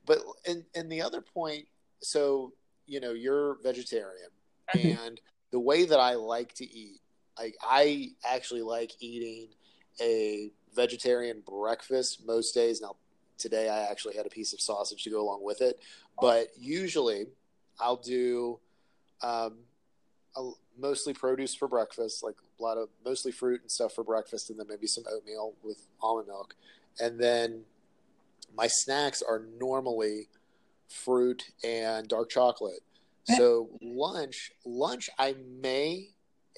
but 0.07 0.19
and 0.47 0.65
and 0.75 0.91
the 0.91 1.03
other 1.03 1.21
point, 1.21 1.67
so 2.03 2.53
you 2.87 3.01
know, 3.01 3.13
you're 3.13 3.59
vegetarian, 3.63 4.31
Mm-hmm. 4.75 5.07
and 5.07 5.21
the 5.53 5.61
way 5.61 5.85
that 5.85 6.01
I 6.01 6.15
like 6.15 6.53
to 6.55 6.65
eat, 6.65 7.01
I 7.39 7.53
I 7.63 8.09
actually 8.29 8.63
like 8.63 8.91
eating 9.01 9.49
a 10.01 10.51
vegetarian 10.75 11.43
breakfast 11.47 12.23
most 12.27 12.53
days. 12.53 12.81
Now, 12.81 12.97
today 13.39 13.69
I 13.69 13.91
actually 13.91 14.17
had 14.17 14.27
a 14.27 14.31
piece 14.31 14.53
of 14.53 14.61
sausage 14.61 15.03
to 15.05 15.11
go 15.11 15.21
along 15.21 15.45
with 15.45 15.61
it, 15.61 15.81
but 16.21 16.49
usually 16.59 17.27
I'll 17.81 17.97
do 17.97 18.59
um, 19.23 19.59
a, 20.37 20.51
mostly 20.79 21.13
produce 21.13 21.55
for 21.55 21.69
breakfast, 21.69 22.23
like 22.23 22.37
a 22.59 22.63
lot 22.63 22.79
of 22.79 22.89
mostly 23.05 23.33
fruit 23.33 23.63
and 23.63 23.71
stuff 23.71 23.95
for 23.95 24.05
breakfast, 24.05 24.51
and 24.51 24.59
then 24.59 24.67
maybe 24.69 24.87
some 24.87 25.05
oatmeal 25.11 25.55
with 25.63 25.87
almond 26.01 26.29
milk, 26.29 26.55
and 27.01 27.19
then 27.19 27.63
my 28.57 28.67
snacks 28.67 29.23
are 29.23 29.43
normally 29.59 30.29
fruit 30.89 31.51
and 31.65 32.09
dark 32.09 32.31
chocolate. 32.31 32.81
So 33.37 33.71
lunch, 33.83 34.53
lunch, 34.65 35.11
I 35.19 35.35
may 35.61 36.11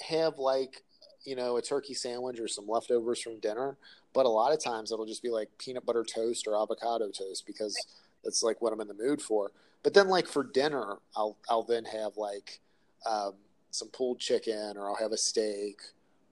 have 0.06 0.38
like 0.38 0.82
you 1.28 1.36
know 1.36 1.58
a 1.58 1.62
turkey 1.62 1.92
sandwich 1.92 2.40
or 2.40 2.48
some 2.48 2.66
leftovers 2.66 3.20
from 3.20 3.38
dinner, 3.38 3.76
but 4.14 4.24
a 4.24 4.30
lot 4.30 4.52
of 4.52 4.64
times 4.64 4.90
it'll 4.90 5.04
just 5.04 5.22
be 5.22 5.28
like 5.28 5.50
peanut 5.58 5.84
butter 5.84 6.02
toast 6.02 6.46
or 6.46 6.56
avocado 6.56 7.10
toast 7.10 7.46
because 7.46 7.76
that's 8.24 8.42
like 8.42 8.62
what 8.62 8.72
I'm 8.72 8.80
in 8.80 8.88
the 8.88 8.94
mood 8.94 9.20
for. 9.20 9.52
But 9.82 9.92
then 9.92 10.08
like 10.08 10.26
for 10.26 10.42
dinner, 10.42 10.96
I'll 11.14 11.36
I'll 11.50 11.62
then 11.62 11.84
have 11.84 12.16
like 12.16 12.60
um, 13.08 13.34
some 13.70 13.88
pulled 13.88 14.20
chicken 14.20 14.76
or 14.76 14.88
I'll 14.88 14.96
have 14.96 15.12
a 15.12 15.18
steak 15.18 15.80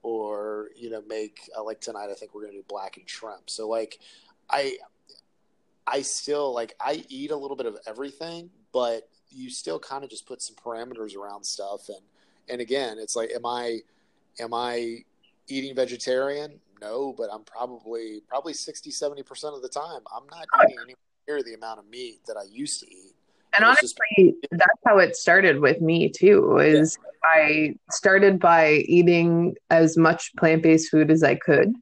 or 0.01 0.69
you 0.75 0.89
know 0.89 1.03
make 1.07 1.39
uh, 1.55 1.63
like 1.63 1.79
tonight 1.79 2.09
I 2.09 2.15
think 2.15 2.33
we're 2.33 2.41
gonna 2.41 2.53
do 2.53 2.63
blackened 2.67 3.07
shrimp. 3.07 3.51
So 3.51 3.69
like 3.69 3.99
I 4.49 4.77
I 5.85 6.01
still 6.01 6.55
like 6.55 6.73
I 6.81 7.05
eat 7.07 7.29
a 7.29 7.37
little 7.37 7.55
bit 7.55 7.67
of 7.67 7.77
everything, 7.85 8.49
but 8.73 9.07
you 9.29 9.51
still 9.51 9.77
kind 9.77 10.03
of 10.03 10.09
just 10.09 10.25
put 10.25 10.41
some 10.41 10.55
parameters 10.55 11.15
around 11.15 11.43
stuff 11.43 11.89
and 11.89 12.01
and 12.49 12.61
again 12.61 12.97
it's 12.97 13.13
like 13.15 13.29
am 13.35 13.45
I 13.45 13.81
am 14.39 14.53
I 14.53 15.03
eating 15.47 15.75
vegetarian? 15.75 16.59
No, 16.81 17.13
but 17.17 17.29
I'm 17.31 17.43
probably 17.43 18.21
probably 18.27 18.53
60 18.53 18.91
70% 18.91 19.55
of 19.55 19.61
the 19.61 19.69
time 19.69 20.01
I'm 20.15 20.27
not 20.29 20.45
eating 20.63 20.77
anywhere 20.79 20.95
near 21.27 21.43
the 21.43 21.53
amount 21.55 21.79
of 21.79 21.87
meat 21.89 22.19
that 22.27 22.37
I 22.37 22.43
used 22.43 22.79
to 22.81 22.87
eat. 22.87 23.13
And 23.53 23.65
honestly, 23.65 24.35
that's 24.51 24.79
how 24.85 24.99
it 24.99 25.15
started 25.15 25.59
with 25.59 25.81
me 25.81 26.09
too. 26.09 26.57
Is 26.59 26.97
I 27.23 27.75
started 27.89 28.39
by 28.39 28.83
eating 28.87 29.55
as 29.71 29.97
much 29.97 30.35
plant 30.35 30.61
based 30.61 30.91
food 30.91 31.09
as 31.09 31.23
I 31.23 31.35
could, 31.35 31.69
um, 31.69 31.75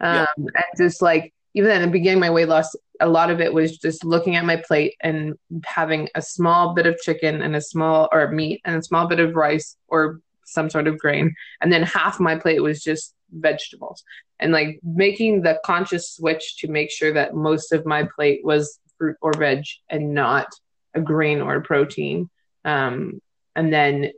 Yeah. 0.00 0.26
and 0.36 0.64
just 0.76 1.02
like 1.02 1.34
even 1.54 1.72
in 1.72 1.82
the 1.82 1.88
beginning, 1.88 2.20
my 2.20 2.30
weight 2.30 2.46
loss, 2.46 2.76
a 3.00 3.08
lot 3.08 3.30
of 3.30 3.40
it 3.40 3.52
was 3.52 3.78
just 3.78 4.04
looking 4.04 4.36
at 4.36 4.44
my 4.44 4.56
plate 4.56 4.94
and 5.00 5.34
having 5.64 6.08
a 6.14 6.22
small 6.22 6.74
bit 6.74 6.86
of 6.86 6.96
chicken 6.98 7.42
and 7.42 7.56
a 7.56 7.60
small 7.60 8.08
or 8.12 8.30
meat 8.30 8.60
and 8.64 8.76
a 8.76 8.82
small 8.82 9.08
bit 9.08 9.18
of 9.18 9.34
rice 9.34 9.76
or 9.88 10.20
some 10.48 10.70
sort 10.70 10.86
of 10.86 10.98
grain, 10.98 11.34
and 11.60 11.72
then 11.72 11.82
half 11.82 12.20
my 12.20 12.36
plate 12.36 12.62
was 12.62 12.82
just 12.82 13.14
vegetables, 13.30 14.04
and 14.38 14.52
like 14.52 14.80
making 14.82 15.42
the 15.42 15.60
conscious 15.64 16.12
switch 16.12 16.58
to 16.58 16.68
make 16.68 16.90
sure 16.90 17.12
that 17.12 17.34
most 17.34 17.72
of 17.72 17.86
my 17.86 18.08
plate 18.14 18.40
was 18.44 18.78
fruit 18.98 19.16
or 19.20 19.32
veg 19.32 19.64
and 19.88 20.14
not 20.14 20.48
a 20.94 21.00
grain 21.00 21.40
or 21.40 21.56
a 21.56 21.62
protein. 21.62 22.28
Um, 22.64 23.20
and 23.54 23.72
then 23.72 24.12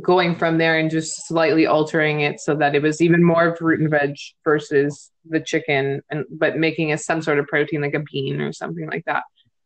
going 0.00 0.36
from 0.36 0.58
there 0.58 0.78
and 0.78 0.90
just 0.90 1.26
slightly 1.26 1.66
altering 1.66 2.20
it 2.20 2.40
so 2.40 2.54
that 2.54 2.74
it 2.74 2.82
was 2.82 3.00
even 3.00 3.24
more 3.24 3.56
fruit 3.56 3.80
and 3.80 3.90
veg 3.90 4.16
versus 4.44 5.10
the 5.28 5.40
chicken 5.40 6.00
and 6.10 6.24
but 6.30 6.56
making 6.56 6.90
it 6.90 7.00
some 7.00 7.20
sort 7.20 7.38
of 7.38 7.46
protein 7.46 7.80
like 7.80 7.94
a 7.94 8.04
bean 8.12 8.40
or 8.40 8.52
something 8.52 8.88
like 8.88 9.04
that. 9.06 9.24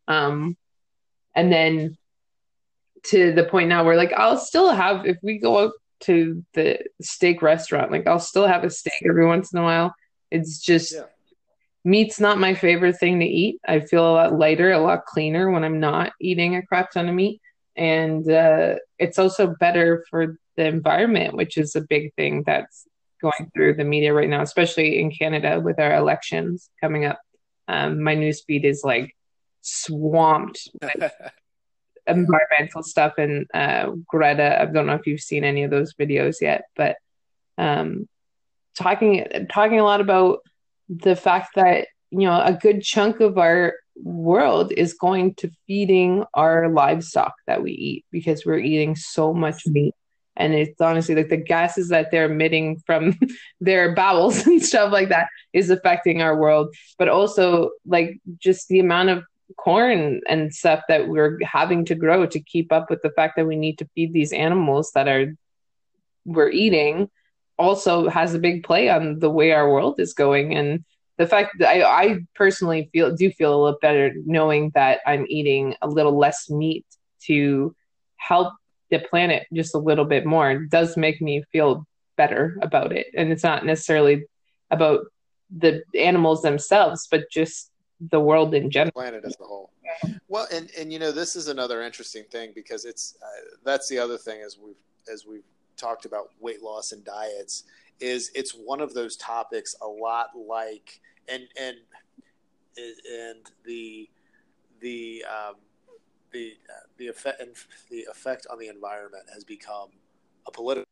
Um, 0.08 0.56
and 1.34 1.52
then 1.52 1.98
to 3.04 3.32
the 3.32 3.44
point 3.44 3.68
now 3.68 3.84
where 3.84 3.96
like 3.96 4.12
I'll 4.14 4.38
still 4.38 4.70
have 4.70 5.04
if 5.04 5.18
we 5.22 5.38
go 5.38 5.58
out 5.58 5.72
to 6.05 6.44
the 6.55 6.78
steak 7.02 7.42
restaurant, 7.42 7.90
like 7.92 8.07
I'll 8.07 8.18
still 8.18 8.46
have 8.46 8.64
a 8.64 8.70
steak 8.70 9.02
every 9.09 9.26
once 9.26 9.52
in 9.52 9.59
a 9.59 9.62
while. 9.62 9.94
It's 10.30 10.59
just 10.61 10.92
Yeah. 10.94 11.05
meat's 11.84 12.18
not 12.20 12.38
my 12.38 12.55
favorite 12.55 12.98
thing 12.98 13.20
to 13.20 13.26
eat. 13.26 13.61
I 13.66 13.80
feel 13.80 14.02
a 14.09 14.12
lot 14.12 14.38
lighter, 14.38 14.72
a 14.72 14.80
lot 14.80 15.05
cleaner 15.05 15.50
when 15.50 15.64
I'm 15.64 15.80
not 15.80 16.12
eating 16.20 16.57
a 16.57 16.64
crap 16.66 16.90
ton 16.92 17.09
of 17.09 17.14
meat. 17.14 17.40
And 17.76 18.28
uh, 18.30 18.76
it's 18.98 19.18
also 19.18 19.55
better 19.59 20.05
for 20.09 20.38
the 20.57 20.66
environment, 20.66 21.34
which 21.34 21.57
is 21.59 21.74
a 21.74 21.80
big 21.80 22.14
thing 22.14 22.44
that's 22.46 22.86
going 23.20 23.50
through 23.55 23.74
the 23.74 23.84
media 23.84 24.12
right 24.14 24.28
now, 24.28 24.42
especially 24.42 25.00
in 25.00 25.11
Canada 25.11 25.61
with 25.61 25.80
our 25.80 25.94
elections 25.94 26.70
coming 26.80 27.05
up. 27.05 27.18
Um, 27.66 28.02
my 28.02 28.14
newsfeed 28.14 28.64
is 28.64 28.82
like 28.84 29.16
swamped 29.62 30.68
with 30.82 31.12
environmental 32.07 32.82
stuff 32.82 33.14
and 33.18 33.46
uh, 33.55 33.90
Greta. 34.07 34.61
I 34.61 34.66
don't 34.66 34.86
know 34.86 34.94
if 34.94 35.07
you've 35.07 35.20
seen 35.20 35.44
any 35.44 35.62
of 35.64 35.70
those 35.70 35.94
videos 35.94 36.36
yet, 36.40 36.64
but 36.76 36.96
um, 37.59 38.09
talking 38.76 39.26
talking 39.52 39.80
a 39.80 39.84
lot 39.84 40.00
about 40.00 40.40
the 40.88 41.16
fact 41.16 41.55
that 41.55 41.88
you 42.11 42.26
know 42.26 42.40
a 42.40 42.52
good 42.52 42.82
chunk 42.82 43.20
of 43.20 43.38
our 43.38 43.74
world 43.96 44.72
is 44.72 44.94
going 44.94 45.34
to 45.34 45.50
feeding 45.66 46.24
our 46.34 46.68
livestock 46.68 47.34
that 47.46 47.62
we 47.62 47.72
eat 47.72 48.05
because 48.11 48.44
we're 48.44 48.59
eating 48.59 48.96
so 48.96 49.32
much 49.32 49.66
meat 49.66 49.94
and 50.36 50.52
it's 50.52 50.80
honestly 50.80 51.14
like 51.14 51.28
the 51.28 51.36
gases 51.36 51.90
that 51.90 52.11
they're 52.11 52.30
emitting 52.30 52.82
from 52.86 53.16
their 53.61 53.94
bowels 53.94 54.46
and 54.46 54.62
stuff 54.62 54.92
like 54.92 55.11
that 55.11 55.28
is 55.52 55.70
affecting 55.70 56.22
our 56.22 56.36
world 56.36 56.74
but 56.98 57.09
also 57.09 57.70
like 57.86 58.18
just 58.38 58.68
the 58.68 58.80
amount 58.80 59.11
of 59.11 59.22
corn 59.57 60.20
and 60.28 60.55
stuff 60.55 60.82
that 60.88 61.09
we're 61.09 61.38
having 61.42 61.84
to 61.84 61.95
grow 61.95 62.26
to 62.26 62.40
keep 62.40 62.72
up 62.72 62.90
with 62.90 63.03
the 63.03 63.11
fact 63.11 63.36
that 63.36 63.47
we 63.47 63.57
need 63.57 63.78
to 63.78 63.88
feed 63.95 64.12
these 64.12 64.32
animals 64.32 64.92
that 64.95 65.09
are 65.09 65.34
we're 66.24 66.51
eating 66.51 67.11
also 67.59 68.09
has 68.09 68.34
a 68.34 68.38
big 68.38 68.64
play 68.64 68.88
on 68.88 69.18
the 69.18 69.30
way 69.30 69.53
our 69.53 69.70
world 69.70 70.01
is 70.01 70.14
going. 70.14 70.55
And 70.57 70.84
the 71.18 71.26
fact 71.26 71.59
that 71.59 71.68
I, 71.68 71.82
I 71.82 72.18
personally 72.34 72.88
feel 72.92 73.14
do 73.14 73.30
feel 73.30 73.55
a 73.55 73.62
little 73.62 73.78
better 73.80 74.12
knowing 74.24 74.72
that 74.74 75.01
I'm 75.07 75.26
eating 75.28 75.76
a 75.82 75.88
little 75.88 76.16
less 76.18 76.51
meat 76.51 76.86
to 77.26 77.74
help 78.16 78.53
the 78.90 78.99
planet 78.99 79.47
just 79.53 79.74
a 79.74 79.78
little 79.78 80.05
bit 80.05 80.26
more 80.26 80.59
does 80.66 80.97
make 80.97 81.20
me 81.20 81.45
feel 81.53 81.86
better 82.16 82.59
about 82.62 82.92
it. 82.92 83.07
And 83.16 83.30
it's 83.30 83.45
not 83.45 83.64
necessarily 83.64 84.24
about 84.70 85.07
the 85.57 85.82
animals 85.95 86.42
themselves 86.42 87.07
but 87.11 87.30
just 87.30 87.70
the 88.01 88.20
world 88.20 88.55
in 88.55 88.70
general 88.70 88.92
planet 88.92 89.24
as 89.24 89.36
a 89.40 89.45
whole. 89.45 89.70
Well, 90.28 90.47
and 90.53 90.70
and 90.78 90.92
you 90.92 90.99
know 90.99 91.12
this 91.12 91.36
is 91.36 91.49
another 91.49 91.82
interesting 91.82 92.24
thing 92.30 92.53
because 92.55 92.84
it's 92.84 93.16
uh, 93.22 93.57
that's 93.64 93.88
the 93.88 93.99
other 93.99 94.18
thing 94.18 94.42
as 94.42 94.59
we've 94.59 94.74
as 95.12 95.26
we've 95.26 95.45
talked 95.76 96.05
about 96.05 96.28
weight 96.40 96.62
loss 96.62 96.92
and 96.92 97.05
diets 97.05 97.64
is 98.01 98.30
it's 98.34 98.53
one 98.53 98.80
of 98.80 98.95
those 98.95 99.16
topics 99.16 99.74
a 99.82 99.86
lot 99.86 100.28
like 100.36 101.01
and 101.28 101.45
and 101.61 101.76
and 102.76 103.51
the 103.64 104.09
the 104.80 105.24
um, 105.28 105.55
the 106.32 106.55
uh, 106.68 106.86
the 106.99 107.09
effect 107.09 107.40
and 107.40 107.51
the 107.90 108.07
effect 108.11 108.47
on 108.51 108.59
the 108.59 108.68
environment 108.68 109.24
has 109.32 109.45
become 109.45 109.88
a 110.47 110.51
political. 110.51 110.84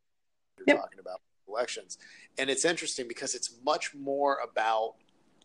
You're 0.59 0.67
Yep. 0.77 0.83
talking 0.83 0.99
about 1.01 1.21
elections, 1.49 1.99
and 2.39 2.49
it's 2.49 2.65
interesting 2.65 3.09
because 3.09 3.35
it's 3.35 3.57
much 3.65 3.95
more 3.95 4.39
about 4.45 4.95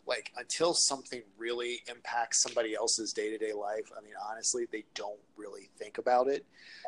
like 0.08 0.32
until 0.38 0.74
something 0.74 1.22
really 1.36 1.82
impacts 1.88 2.42
somebody 2.42 2.74
else's 2.74 3.12
day-to-day 3.12 3.52
life 3.52 3.92
i 3.96 4.00
mean 4.02 4.14
honestly 4.30 4.66
they 4.72 4.84
don't 4.94 5.20
really 5.38 5.68
think 5.78 5.98
about 5.98 6.28
it. 6.28 6.44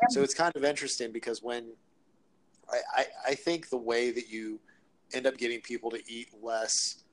So 0.09 0.21
it's 0.21 0.33
kind 0.33 0.51
of 0.55 0.63
interesting 0.63 1.11
because 1.11 1.41
when 1.41 1.71
I, 2.69 2.79
I, 2.95 3.05
I 3.29 3.35
think 3.35 3.69
the 3.69 3.77
way 3.77 4.11
that 4.11 4.29
you 4.29 4.59
end 5.13 5.25
up 5.25 5.37
getting 5.37 5.61
people 5.61 5.89
to 5.91 6.01
eat 6.07 6.29
less 6.41 7.03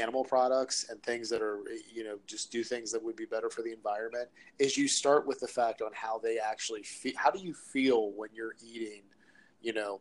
animal 0.00 0.24
products 0.24 0.86
and 0.90 1.00
things 1.04 1.30
that 1.30 1.40
are 1.40 1.60
you 1.92 2.02
know 2.02 2.18
just 2.26 2.50
do 2.50 2.64
things 2.64 2.90
that 2.90 3.02
would 3.02 3.14
be 3.14 3.26
better 3.26 3.48
for 3.48 3.62
the 3.62 3.72
environment 3.72 4.28
is 4.58 4.76
you 4.76 4.88
start 4.88 5.24
with 5.24 5.38
the 5.38 5.46
fact 5.46 5.82
on 5.82 5.90
how 5.92 6.18
they 6.18 6.36
actually 6.36 6.82
feel 6.82 7.12
how 7.16 7.30
do 7.30 7.38
you 7.38 7.54
feel 7.54 8.10
when 8.12 8.28
you're 8.32 8.56
eating 8.60 9.02
you 9.62 9.72
know 9.72 10.00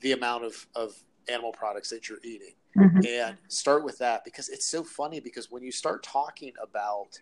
the 0.00 0.12
amount 0.12 0.44
of 0.44 0.66
of 0.74 0.94
animal 1.30 1.52
products 1.52 1.90
that 1.90 2.08
you're 2.08 2.18
eating 2.24 2.54
mm-hmm. 2.76 3.00
and 3.06 3.36
start 3.48 3.84
with 3.84 3.98
that 3.98 4.24
because 4.24 4.48
it's 4.48 4.66
so 4.66 4.82
funny 4.82 5.20
because 5.20 5.50
when 5.50 5.62
you 5.62 5.72
start 5.72 6.02
talking 6.02 6.52
about 6.62 7.18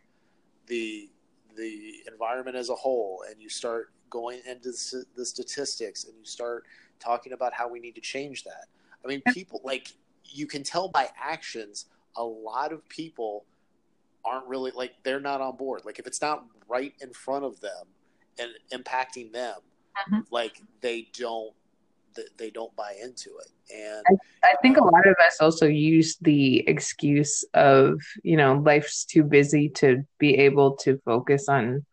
the 0.67 1.11
the 1.57 1.95
environment 2.11 2.57
as 2.57 2.69
a 2.69 2.75
whole 2.75 3.25
and 3.31 3.41
you 3.41 3.49
start 3.49 3.93
going 4.11 4.41
into 4.49 4.73
the 5.17 5.25
statistics 5.25 6.05
and 6.05 6.15
you 6.19 6.25
start 6.25 6.65
talking 7.01 7.33
about 7.33 7.53
how 7.53 7.69
we 7.69 7.81
need 7.81 7.95
to 7.95 8.01
change 8.01 8.45
that 8.45 8.67
i 9.05 9.09
mean 9.09 9.23
people 9.33 9.61
like 9.65 9.93
you 10.25 10.47
can 10.47 10.63
tell 10.63 10.89
by 10.89 11.09
actions 11.19 11.87
a 12.17 12.23
lot 12.23 12.73
of 12.73 12.87
people 12.89 13.45
aren't 14.27 14.47
really 14.47 14.73
like 14.73 14.93
they're 15.05 15.21
not 15.21 15.41
on 15.41 15.57
board. 15.57 15.83
Like 15.85 15.99
if 15.99 16.07
it's 16.07 16.21
not 16.21 16.45
right 16.69 16.93
in 17.01 17.13
front 17.13 17.45
of 17.45 17.61
them 17.61 17.87
and 18.39 18.51
impacting 18.73 19.33
them, 19.33 19.57
mm-hmm. 19.97 20.21
like 20.31 20.61
they 20.81 21.09
don't 21.17 21.55
they 22.39 22.51
don't 22.51 22.75
buy 22.77 22.95
into 23.03 23.31
it. 23.39 23.75
And 23.75 24.05
I, 24.09 24.49
I, 24.51 24.55
think 24.63 24.77
a 24.77 24.85
lot 24.85 25.07
of 25.07 25.17
us 25.25 25.39
also 25.41 25.67
use 25.67 26.17
the 26.21 26.67
excuse 26.69 27.45
of, 27.55 28.01
you 28.23 28.37
know, 28.37 28.55
life's 28.65 29.05
too 29.05 29.25
busy 29.25 29.69
to 29.71 30.05
be 30.19 30.35
able 30.37 30.77
to 30.77 31.01
focus 31.05 31.49
on 31.49 31.85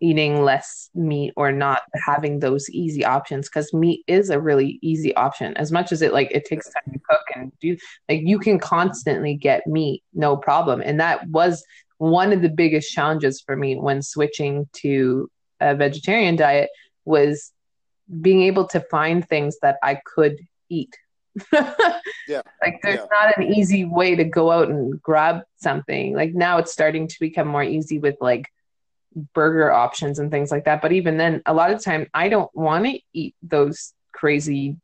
eating 0.00 0.42
less 0.42 0.88
meat 0.94 1.32
or 1.36 1.52
not 1.52 1.82
having 2.06 2.38
those 2.38 2.70
easy 2.70 3.04
options 3.04 3.48
because 3.48 3.72
meat 3.74 4.02
is 4.06 4.30
a 4.30 4.40
really 4.40 4.78
easy 4.82 5.14
option 5.14 5.54
as 5.56 5.70
much 5.70 5.92
as 5.92 6.00
it 6.00 6.12
like 6.12 6.30
it 6.30 6.46
takes 6.46 6.70
time 6.70 6.92
to 6.92 6.98
cook 7.08 7.22
and 7.36 7.52
do 7.60 7.76
like 8.08 8.20
you 8.22 8.38
can 8.38 8.58
constantly 8.58 9.34
get 9.34 9.66
meat 9.66 10.02
no 10.14 10.36
problem 10.36 10.80
and 10.82 10.98
that 10.98 11.26
was 11.28 11.62
one 11.98 12.32
of 12.32 12.40
the 12.40 12.48
biggest 12.48 12.90
challenges 12.90 13.42
for 13.42 13.54
me 13.56 13.76
when 13.76 14.00
switching 14.00 14.66
to 14.72 15.30
a 15.60 15.74
vegetarian 15.74 16.34
diet 16.34 16.70
was 17.04 17.52
being 18.20 18.42
able 18.42 18.66
to 18.68 18.80
find 18.80 19.26
things 19.26 19.58
that 19.62 19.76
I 19.82 20.00
could 20.04 20.38
eat. 20.68 20.96
yeah. 21.52 22.42
Like 22.62 22.80
there's 22.82 23.00
yeah. 23.00 23.06
not 23.10 23.36
an 23.36 23.44
easy 23.44 23.84
way 23.84 24.16
to 24.16 24.24
go 24.24 24.50
out 24.50 24.68
and 24.68 25.00
grab 25.02 25.42
something. 25.56 26.14
Like 26.14 26.34
now 26.34 26.58
it's 26.58 26.72
starting 26.72 27.06
to 27.08 27.20
become 27.20 27.48
more 27.48 27.62
easy 27.62 27.98
with 27.98 28.16
like 28.20 28.50
burger 29.34 29.70
options 29.70 30.18
and 30.18 30.30
things 30.30 30.50
like 30.50 30.64
that. 30.64 30.82
But 30.82 30.92
even 30.92 31.16
then, 31.16 31.42
a 31.46 31.54
lot 31.54 31.70
of 31.70 31.82
time, 31.82 32.08
I 32.14 32.28
don't 32.28 32.54
want 32.54 32.86
to 32.86 32.98
eat 33.12 33.34
those 33.42 33.92
crazy 34.12 34.76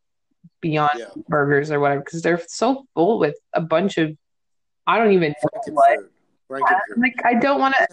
Beyond 0.62 0.90
yeah. 0.96 1.06
Burgers 1.28 1.70
or 1.70 1.78
whatever 1.78 2.00
because 2.00 2.22
they're 2.22 2.42
so 2.48 2.86
full 2.94 3.18
with 3.18 3.36
a 3.52 3.60
bunch 3.60 3.98
of 3.98 4.16
I 4.86 4.98
don't 4.98 5.12
even 5.12 5.34
know 5.42 5.74
what. 5.74 5.98
Like 6.96 7.24
I 7.24 7.34
don't 7.34 7.60
want 7.60 7.74
to. 7.74 7.86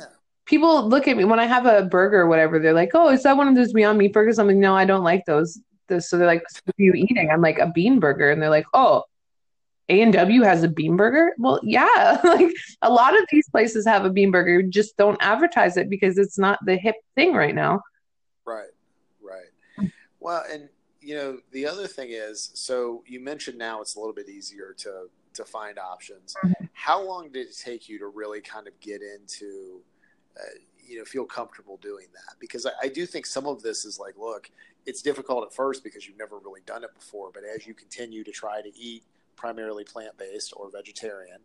People 0.46 0.88
look 0.88 1.08
at 1.08 1.16
me 1.16 1.24
when 1.24 1.39
I 1.39 1.46
have 1.46 1.66
a 1.66 1.84
burger 1.84 2.22
or 2.22 2.28
whatever. 2.28 2.60
They're 2.60 2.74
like, 2.74 2.91
"Oh, 2.94 3.10
is 3.10 3.24
that 3.24 3.38
one 3.38 3.48
of 3.48 3.56
those 3.56 3.74
Beyond 3.74 3.98
Meat 3.98 4.14
burgers?" 4.14 4.39
I'm 4.39 4.48
like, 4.48 4.58
"No, 4.58 4.76
I 4.76 4.86
don't 4.86 5.04
like 5.04 5.26
those." 5.26 5.60
So 6.00 6.18
they're 6.18 6.28
like, 6.28 6.44
"What 6.66 6.76
are 6.80 6.84
you 6.84 6.94
eating?" 6.94 7.30
I'm 7.32 7.41
like, 7.41 7.60
"A 7.60 7.68
bean 7.68 8.00
burger," 8.00 8.32
and 8.32 8.41
they're 8.41 8.50
like, 8.50 8.66
"Oh, 8.74 9.04
a 9.89 10.02
and 10.02 10.14
W 10.14 10.41
has 10.44 10.64
a 10.64 10.68
bean 10.68 10.96
burger. 10.96 11.34
Well, 11.38 11.60
yeah, 11.64 12.20
like 12.24 12.54
a 12.82 12.89
lot 12.89 13.18
of 13.18 13.26
these 13.32 13.50
places 13.50 13.86
have 13.86 14.06
a 14.06 14.10
bean 14.10 14.32
burger, 14.32 14.62
just 14.64 14.96
don't 14.98 15.18
advertise 15.22 15.78
it 15.78 15.89
because 15.89 16.18
it's 16.18 16.38
not 16.38 16.60
the 16.66 16.78
hip 16.78 16.96
thing 17.16 17.34
right 17.34 17.56
now. 17.56 17.82
Right, 18.46 18.70
right. 19.22 19.91
Well, 20.20 20.44
and 20.50 20.70
you 21.02 21.16
know 21.16 21.39
the 21.52 21.68
other 21.68 21.88
thing 21.88 22.10
is, 22.12 22.52
so 22.54 23.04
you 23.06 23.20
mentioned 23.20 23.58
now 23.58 23.82
it's 23.82 23.96
a 23.96 24.00
little 24.00 24.14
bit 24.14 24.30
easier 24.30 24.74
to 24.80 25.10
to 25.34 25.44
find 25.44 25.78
options. 25.78 26.36
Mm-hmm. 26.44 26.66
How 26.74 27.02
long 27.02 27.30
did 27.32 27.48
it 27.48 27.58
take 27.58 27.89
you 27.89 28.00
to 28.00 28.08
really 28.08 28.39
kind 28.39 28.68
of 28.68 28.80
get 28.80 29.02
into, 29.02 29.82
uh, 30.38 30.44
you 30.86 30.98
know, 30.98 31.06
feel 31.06 31.26
comfortable 31.26 31.78
doing 31.78 32.08
that? 32.14 32.36
Because 32.40 32.66
I, 32.66 32.72
I 32.84 32.88
do 32.90 33.06
think 33.06 33.26
some 33.26 33.46
of 33.46 33.62
this 33.62 33.86
is 33.86 34.00
like, 34.00 34.18
look, 34.18 34.50
it's 34.86 35.02
difficult 35.02 35.46
at 35.46 35.54
first 35.54 35.84
because 35.84 36.08
you've 36.08 36.18
never 36.18 36.38
really 36.38 36.62
done 36.66 36.84
it 36.84 36.94
before, 36.94 37.32
but 37.34 37.44
as 37.44 37.66
you 37.66 37.74
continue 37.74 38.24
to 38.24 38.32
try 38.32 38.62
to 38.62 38.78
eat 38.78 39.04
primarily 39.36 39.84
plant 39.84 40.18
based 40.18 40.54
or 40.56 40.70
vegetarian, 40.70 41.40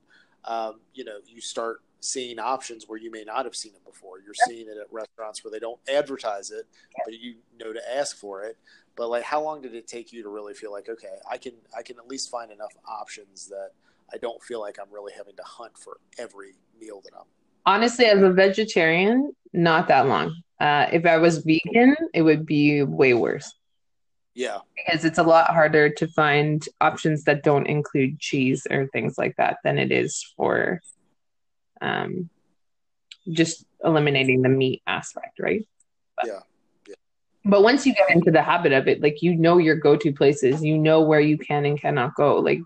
um, 0.44 0.80
you 0.94 1.04
know, 1.04 1.18
you 1.26 1.40
start 1.40 1.82
seeing 2.00 2.38
options 2.38 2.88
where 2.88 2.98
you 2.98 3.10
may 3.10 3.24
not 3.24 3.44
have 3.44 3.56
seen 3.56 3.72
it 3.74 3.84
before. 3.84 4.20
You're 4.20 4.34
seeing 4.46 4.68
it 4.68 4.76
at 4.78 4.92
restaurants 4.92 5.42
where 5.42 5.50
they 5.50 5.58
don't 5.58 5.80
advertise 5.92 6.50
it, 6.50 6.66
but 7.04 7.14
you 7.14 7.36
know 7.58 7.72
to 7.72 7.96
ask 7.96 8.16
for 8.16 8.42
it. 8.44 8.56
But 8.96 9.10
like, 9.10 9.24
how 9.24 9.42
long 9.42 9.62
did 9.62 9.74
it 9.74 9.86
take 9.86 10.12
you 10.12 10.22
to 10.22 10.28
really 10.28 10.54
feel 10.54 10.72
like, 10.72 10.88
okay, 10.88 11.16
I 11.30 11.38
can 11.38 11.52
I 11.76 11.82
can 11.82 11.98
at 11.98 12.08
least 12.08 12.30
find 12.30 12.50
enough 12.52 12.72
options 12.86 13.48
that 13.48 13.70
I 14.12 14.16
don't 14.18 14.42
feel 14.42 14.60
like 14.60 14.78
I'm 14.80 14.92
really 14.92 15.12
having 15.16 15.36
to 15.36 15.42
hunt 15.42 15.76
for 15.76 15.98
every 16.18 16.54
meal 16.80 17.00
that 17.04 17.12
I'm. 17.16 17.26
Honestly, 17.68 18.06
as 18.06 18.22
a 18.22 18.30
vegetarian, 18.30 19.30
not 19.52 19.88
that 19.88 20.06
long. 20.06 20.34
Uh, 20.58 20.86
if 20.90 21.04
I 21.04 21.18
was 21.18 21.44
vegan, 21.44 21.94
it 22.14 22.22
would 22.22 22.46
be 22.46 22.82
way 22.82 23.12
worse. 23.12 23.52
Yeah. 24.34 24.60
Because 24.74 25.04
it's 25.04 25.18
a 25.18 25.22
lot 25.22 25.50
harder 25.50 25.90
to 25.90 26.08
find 26.08 26.66
options 26.80 27.24
that 27.24 27.42
don't 27.42 27.66
include 27.66 28.20
cheese 28.20 28.66
or 28.70 28.86
things 28.86 29.18
like 29.18 29.36
that 29.36 29.58
than 29.64 29.78
it 29.78 29.92
is 29.92 30.32
for 30.34 30.80
um, 31.82 32.30
just 33.30 33.66
eliminating 33.84 34.40
the 34.40 34.48
meat 34.48 34.80
aspect, 34.86 35.38
right? 35.38 35.68
But, 36.16 36.26
yeah. 36.26 36.40
yeah. 36.88 36.94
But 37.44 37.62
once 37.62 37.84
you 37.84 37.92
get 37.92 38.08
into 38.08 38.30
the 38.30 38.42
habit 38.42 38.72
of 38.72 38.88
it, 38.88 39.02
like 39.02 39.20
you 39.20 39.36
know 39.36 39.58
your 39.58 39.76
go 39.76 39.94
to 39.94 40.10
places, 40.10 40.64
you 40.64 40.78
know 40.78 41.02
where 41.02 41.20
you 41.20 41.36
can 41.36 41.66
and 41.66 41.78
cannot 41.78 42.14
go. 42.14 42.38
Like 42.38 42.62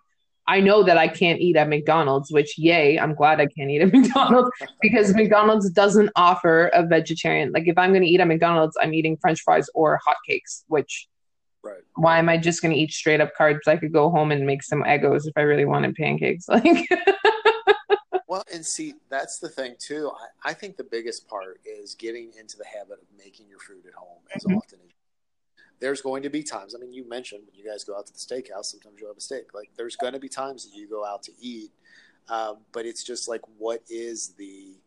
I 0.47 0.61
know 0.61 0.82
that 0.82 0.99
I 0.99 1.09
can't 1.09 1.40
eat 1.40 1.57
at 1.57 1.68
McDonald's, 1.68 2.32
which 2.32 2.59
yay, 2.59 2.99
I'm 2.99 3.14
glad 3.14 3.40
I 3.40 3.47
can't 3.47 3.70
eat 3.70 3.80
at 3.80 3.93
McDonald's 3.93 4.51
because 4.80 5.14
McDonald's 5.14 5.70
doesn't 5.70 6.11
offer 6.16 6.68
a 6.68 6.84
vegetarian. 6.84 7.53
Like 7.53 7.68
if 7.68 7.78
I'm 7.78 7.90
going 7.90 8.03
to 8.03 8.09
eat 8.09 8.20
at 8.20 8.26
McDonald's, 8.26 8.76
I'm 8.80 8.93
eating 8.95 9.16
French 9.20 9.40
fries 9.43 9.68
or 9.74 10.01
hotcakes, 10.07 10.64
which 10.68 11.09
Right. 11.62 11.82
Why 11.95 12.18
am 12.18 12.28
I 12.28 12.38
just 12.38 12.61
going 12.61 12.74
to 12.74 12.80
eat 12.80 12.93
straight 12.93 13.20
up 13.20 13.30
carbs? 13.38 13.68
I 13.68 13.76
could 13.76 13.93
go 13.93 14.11
home 14.11 14.32
and 14.32 14.45
make 14.45 14.62
some 14.62 14.82
Eggos 14.82 15.26
if 15.26 15.32
I 15.36 15.43
really 15.43 15.64
wanted 15.64 15.95
pancakes. 15.95 16.47
Like. 16.53 16.88
well, 18.28 18.43
and 18.53 18.66
see, 18.66 18.95
that's 19.11 19.38
the 19.38 19.49
thing 19.49 19.76
too. 19.78 20.11
I, 20.45 20.51
I, 20.51 20.55
think 20.55 20.76
the 20.76 20.84
biggest 20.84 21.28
part 21.28 21.61
is 21.64 21.95
getting 21.95 22.32
into 22.38 22.57
the 22.57 22.64
habit 22.66 22.99
of 23.01 23.07
making 23.16 23.49
your 23.49 23.61
food 23.61 23.86
at 23.86 23.95
home 23.95 24.18
as 24.34 24.43
mm-hmm. 24.45 24.57
often 24.57 24.80
as. 24.84 24.91
There's 25.83 26.01
going 26.01 26.22
to 26.22 26.30
be 26.30 26.43
times. 26.43 26.74
I 26.74 26.78
mean, 26.78 26.93
you 26.93 27.07
mentioned 27.09 27.43
when 27.45 27.55
you 27.55 27.68
guys 27.68 27.85
go 27.85 27.97
out 27.97 28.07
to 28.07 28.12
the 28.12 28.18
steakhouse, 28.18 28.66
sometimes 28.66 28.95
you'll 28.99 29.11
have 29.11 29.16
a 29.18 29.20
steak. 29.20 29.53
Like, 29.53 29.70
there's 29.76 29.97
going 29.97 30.14
to 30.14 30.20
be 30.20 30.28
times 30.28 30.64
that 30.64 30.74
you 30.74 30.89
go 30.89 31.05
out 31.05 31.22
to 31.24 31.33
eat, 31.41 31.72
um, 32.28 32.59
but 32.72 32.87
it's 32.87 33.05
just 33.05 33.28
like, 33.28 33.43
what 33.59 33.83
is 33.91 34.35
the, 34.39 34.78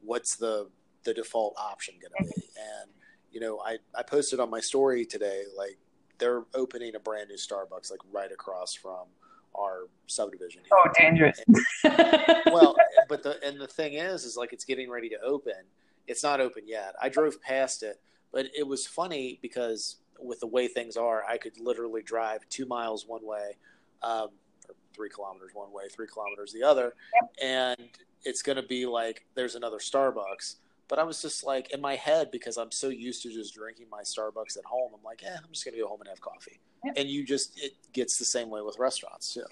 what's 0.00 0.36
the 0.36 0.68
the 1.04 1.14
default 1.14 1.54
option 1.58 1.94
going 2.00 2.12
to 2.18 2.40
be? 2.40 2.46
And 2.56 2.90
you 3.32 3.40
know, 3.40 3.60
I 3.64 3.78
I 3.94 4.02
posted 4.02 4.38
on 4.38 4.50
my 4.50 4.60
story 4.60 5.04
today, 5.04 5.42
like 5.56 5.78
they're 6.18 6.44
opening 6.54 6.94
a 6.94 7.00
brand 7.00 7.28
new 7.28 7.36
Starbucks 7.36 7.90
like 7.90 8.00
right 8.12 8.30
across 8.30 8.74
from 8.74 9.06
our 9.54 9.88
subdivision. 10.06 10.62
Here. 10.62 10.70
Oh, 10.72 10.90
dangerous. 10.98 11.40
And, 11.46 12.42
well, 12.52 12.76
but 13.08 13.22
the 13.22 13.42
and 13.44 13.60
the 13.60 13.66
thing 13.66 13.94
is, 13.94 14.24
is 14.24 14.36
like 14.36 14.52
it's 14.52 14.64
getting 14.64 14.90
ready 14.90 15.08
to 15.10 15.20
open. 15.20 15.64
It's 16.06 16.22
not 16.22 16.40
open 16.40 16.64
yet. 16.66 16.94
I 17.00 17.08
drove 17.08 17.40
past 17.40 17.82
it, 17.82 18.00
but 18.32 18.46
it 18.56 18.66
was 18.66 18.86
funny 18.86 19.38
because 19.40 19.96
with 20.20 20.40
the 20.40 20.46
way 20.46 20.68
things 20.68 20.96
are, 20.96 21.24
I 21.28 21.38
could 21.38 21.58
literally 21.60 22.02
drive 22.02 22.48
two 22.48 22.66
miles 22.66 23.06
one 23.06 23.24
way, 23.24 23.56
um, 24.02 24.28
or 24.68 24.74
three 24.94 25.08
kilometers 25.08 25.50
one 25.54 25.72
way, 25.72 25.84
three 25.90 26.06
kilometers 26.06 26.52
the 26.52 26.62
other, 26.62 26.94
yep. 27.14 27.32
and 27.42 27.88
it's 28.24 28.42
going 28.42 28.56
to 28.56 28.62
be 28.62 28.86
like 28.86 29.24
there's 29.34 29.54
another 29.54 29.78
Starbucks 29.78 30.56
but 30.88 30.98
I 30.98 31.02
was 31.02 31.22
just 31.22 31.44
like 31.44 31.72
in 31.72 31.80
my 31.80 31.96
head 31.96 32.30
because 32.30 32.56
I'm 32.56 32.70
so 32.70 32.88
used 32.88 33.22
to 33.22 33.30
just 33.32 33.54
drinking 33.54 33.86
my 33.90 34.02
Starbucks 34.02 34.56
at 34.58 34.64
home. 34.64 34.92
I'm 34.94 35.02
like, 35.02 35.22
eh, 35.24 35.36
I'm 35.36 35.50
just 35.52 35.64
gonna 35.64 35.78
go 35.78 35.88
home 35.88 36.00
and 36.00 36.08
have 36.08 36.20
coffee. 36.20 36.60
And 36.96 37.08
you 37.08 37.24
just 37.24 37.58
it 37.62 37.72
gets 37.92 38.18
the 38.18 38.24
same 38.24 38.50
way 38.50 38.60
with 38.60 38.78
restaurants 38.78 39.32
too. 39.32 39.44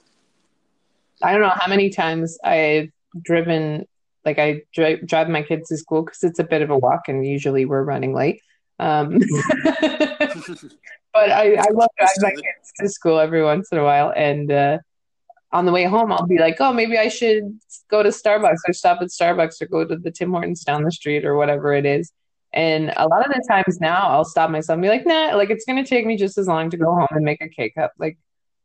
I 1.22 1.32
don't 1.32 1.40
know 1.40 1.52
how 1.54 1.68
many 1.68 1.88
times 1.90 2.38
I've 2.44 2.90
driven, 3.22 3.86
like 4.24 4.38
I 4.38 4.62
drive, 4.74 5.06
drive 5.06 5.28
my 5.28 5.42
kids 5.42 5.68
to 5.68 5.76
school 5.76 6.02
because 6.02 6.22
it's 6.24 6.38
a 6.38 6.44
bit 6.44 6.62
of 6.62 6.70
a 6.70 6.76
walk, 6.76 7.08
and 7.08 7.26
usually 7.26 7.64
we're 7.64 7.84
running 7.84 8.14
late. 8.14 8.42
Um, 8.82 9.18
but 11.12 11.30
I, 11.30 11.54
I 11.54 11.66
love 11.72 11.88
driving 11.96 12.22
my 12.22 12.30
kids 12.30 12.72
to 12.80 12.88
school 12.88 13.20
every 13.20 13.44
once 13.44 13.70
in 13.70 13.78
a 13.78 13.84
while, 13.84 14.12
and 14.16 14.50
uh, 14.50 14.78
on 15.52 15.66
the 15.66 15.72
way 15.72 15.84
home, 15.84 16.10
I'll 16.10 16.26
be 16.26 16.38
like, 16.38 16.56
oh, 16.60 16.72
maybe 16.72 16.98
I 16.98 17.08
should 17.08 17.58
go 17.90 18.02
to 18.02 18.08
Starbucks 18.08 18.58
or 18.66 18.72
stop 18.72 19.00
at 19.00 19.08
Starbucks 19.08 19.62
or 19.62 19.66
go 19.66 19.84
to 19.84 19.96
the 19.96 20.10
Tim 20.10 20.32
Hortons 20.32 20.64
down 20.64 20.82
the 20.82 20.90
street 20.90 21.24
or 21.24 21.36
whatever 21.36 21.72
it 21.74 21.86
is. 21.86 22.10
And 22.52 22.92
a 22.96 23.06
lot 23.06 23.24
of 23.24 23.32
the 23.32 23.46
times 23.48 23.80
now, 23.80 24.08
I'll 24.08 24.24
stop 24.24 24.50
myself 24.50 24.74
and 24.74 24.82
be 24.82 24.88
like, 24.88 25.06
nah, 25.06 25.36
like 25.36 25.50
it's 25.50 25.64
going 25.64 25.82
to 25.82 25.88
take 25.88 26.04
me 26.04 26.16
just 26.16 26.36
as 26.36 26.48
long 26.48 26.70
to 26.70 26.76
go 26.76 26.92
home 26.92 27.06
and 27.10 27.24
make 27.24 27.40
a 27.40 27.48
K 27.48 27.70
cup. 27.70 27.92
Like, 27.98 28.18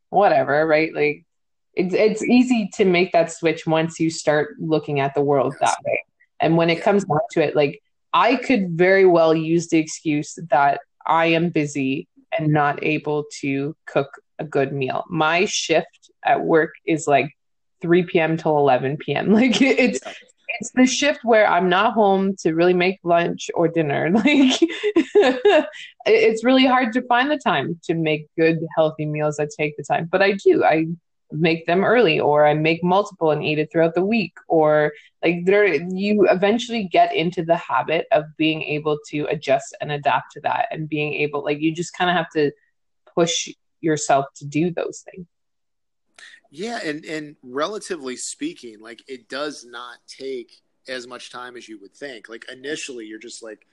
whatever, 0.09 0.65
right? 0.65 0.93
Like, 0.93 1.25
it's, 1.73 1.93
it's 1.93 2.23
easy 2.23 2.69
to 2.73 2.85
make 2.85 3.11
that 3.11 3.31
switch 3.31 3.67
once 3.67 3.99
you 3.99 4.09
start 4.09 4.55
looking 4.59 4.99
at 4.99 5.13
the 5.13 5.21
world 5.21 5.53
yes. 5.61 5.69
that 5.69 5.83
way. 5.85 6.03
And 6.39 6.57
when 6.57 6.69
it 6.69 6.81
comes 6.81 7.05
down 7.05 7.19
to 7.31 7.43
it, 7.43 7.55
like, 7.55 7.81
I 8.13 8.35
could 8.35 8.71
very 8.71 9.05
well 9.05 9.33
use 9.35 9.67
the 9.67 9.77
excuse 9.77 10.37
that 10.49 10.81
I 11.05 11.27
am 11.27 11.49
busy 11.49 12.07
and 12.37 12.49
not 12.49 12.83
able 12.83 13.25
to 13.41 13.75
cook 13.85 14.09
a 14.39 14.43
good 14.43 14.73
meal. 14.73 15.05
My 15.09 15.45
shift 15.45 16.11
at 16.23 16.43
work 16.43 16.71
is 16.85 17.07
like 17.07 17.31
3 17.81 18.03
p.m. 18.03 18.37
till 18.37 18.57
11 18.57 18.97
p.m. 18.97 19.33
Like 19.33 19.61
it's 19.61 19.99
yeah. 20.05 20.13
it's 20.59 20.71
the 20.71 20.85
shift 20.85 21.19
where 21.23 21.47
I'm 21.47 21.69
not 21.69 21.93
home 21.93 22.35
to 22.39 22.53
really 22.53 22.73
make 22.73 22.99
lunch 23.03 23.49
or 23.53 23.67
dinner. 23.67 24.09
Like 24.11 24.59
it's 26.05 26.43
really 26.43 26.65
hard 26.65 26.93
to 26.93 27.01
find 27.03 27.29
the 27.29 27.37
time 27.37 27.79
to 27.83 27.93
make 27.93 28.27
good 28.37 28.59
healthy 28.75 29.05
meals 29.05 29.37
that 29.37 29.49
take 29.57 29.77
the 29.77 29.83
time. 29.83 30.07
But 30.11 30.21
I 30.21 30.33
do. 30.33 30.63
I 30.63 30.87
make 31.31 31.65
them 31.65 31.83
early 31.83 32.19
or 32.19 32.45
I 32.45 32.53
make 32.53 32.83
multiple 32.83 33.31
and 33.31 33.43
eat 33.43 33.59
it 33.59 33.69
throughout 33.71 33.95
the 33.95 34.05
week 34.05 34.33
or 34.47 34.93
like 35.21 35.45
there 35.45 35.65
you 35.65 36.25
eventually 36.29 36.85
get 36.85 37.13
into 37.13 37.43
the 37.43 37.55
habit 37.57 38.07
of 38.13 38.25
being 38.37 38.61
able 38.63 38.97
to 39.09 39.25
adjust 39.25 39.75
and 39.81 39.91
adapt 39.91 40.31
to 40.33 40.41
that 40.41 40.67
and 40.71 40.87
being 40.87 41.13
able 41.15 41.43
like 41.43 41.59
you 41.59 41.73
just 41.73 41.93
kind 41.93 42.09
of 42.09 42.15
have 42.15 42.29
to 42.29 42.51
push 43.13 43.49
yourself 43.81 44.25
to 44.35 44.45
do 44.45 44.71
those 44.71 45.03
things. 45.11 45.27
Yeah, 46.49 46.79
and 46.83 47.03
and 47.03 47.35
relatively 47.43 48.15
speaking, 48.15 48.79
like 48.79 49.03
it 49.07 49.27
does 49.27 49.65
not 49.65 49.97
take 50.07 50.61
as 50.87 51.05
much 51.07 51.29
time 51.29 51.57
as 51.57 51.67
you 51.67 51.79
would 51.81 51.93
think. 51.93 52.29
Like 52.29 52.45
initially 52.49 53.05
you're 53.05 53.19
just 53.19 53.43
like 53.43 53.67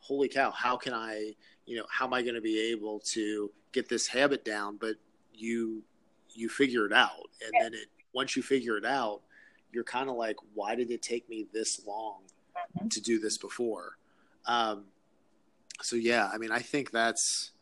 holy 0.00 0.28
cow, 0.28 0.50
how 0.50 0.76
can 0.76 0.94
I, 0.94 1.34
you 1.66 1.76
know, 1.76 1.84
how 1.90 2.06
am 2.06 2.14
I 2.14 2.22
going 2.22 2.34
to 2.34 2.40
be 2.40 2.70
able 2.70 3.00
to 3.00 3.50
get 3.72 3.88
this 3.88 4.06
habit 4.06 4.44
down? 4.44 4.76
But 4.80 4.96
you 5.32 5.82
you 6.38 6.48
figure 6.48 6.86
it 6.86 6.92
out. 6.92 7.28
And 7.44 7.52
then 7.60 7.74
it 7.74 7.88
once 8.12 8.36
you 8.36 8.42
figure 8.42 8.76
it 8.76 8.84
out 8.84 9.22
you're 9.70 9.84
kind 9.84 10.08
of 10.08 10.16
like 10.16 10.36
why 10.54 10.74
did 10.74 10.90
it 10.90 11.02
take 11.02 11.28
me 11.28 11.46
this 11.52 11.86
long 11.86 12.20
mm-hmm. 12.76 12.88
to 12.88 13.02
do 13.02 13.18
this 13.18 13.36
before? 13.36 13.98
Um, 14.46 14.86
so 15.82 15.96
yeah 15.96 16.28
i 16.32 16.38
mean 16.38 16.50
i 16.50 16.58
think 16.58 16.90
that's 16.90 17.52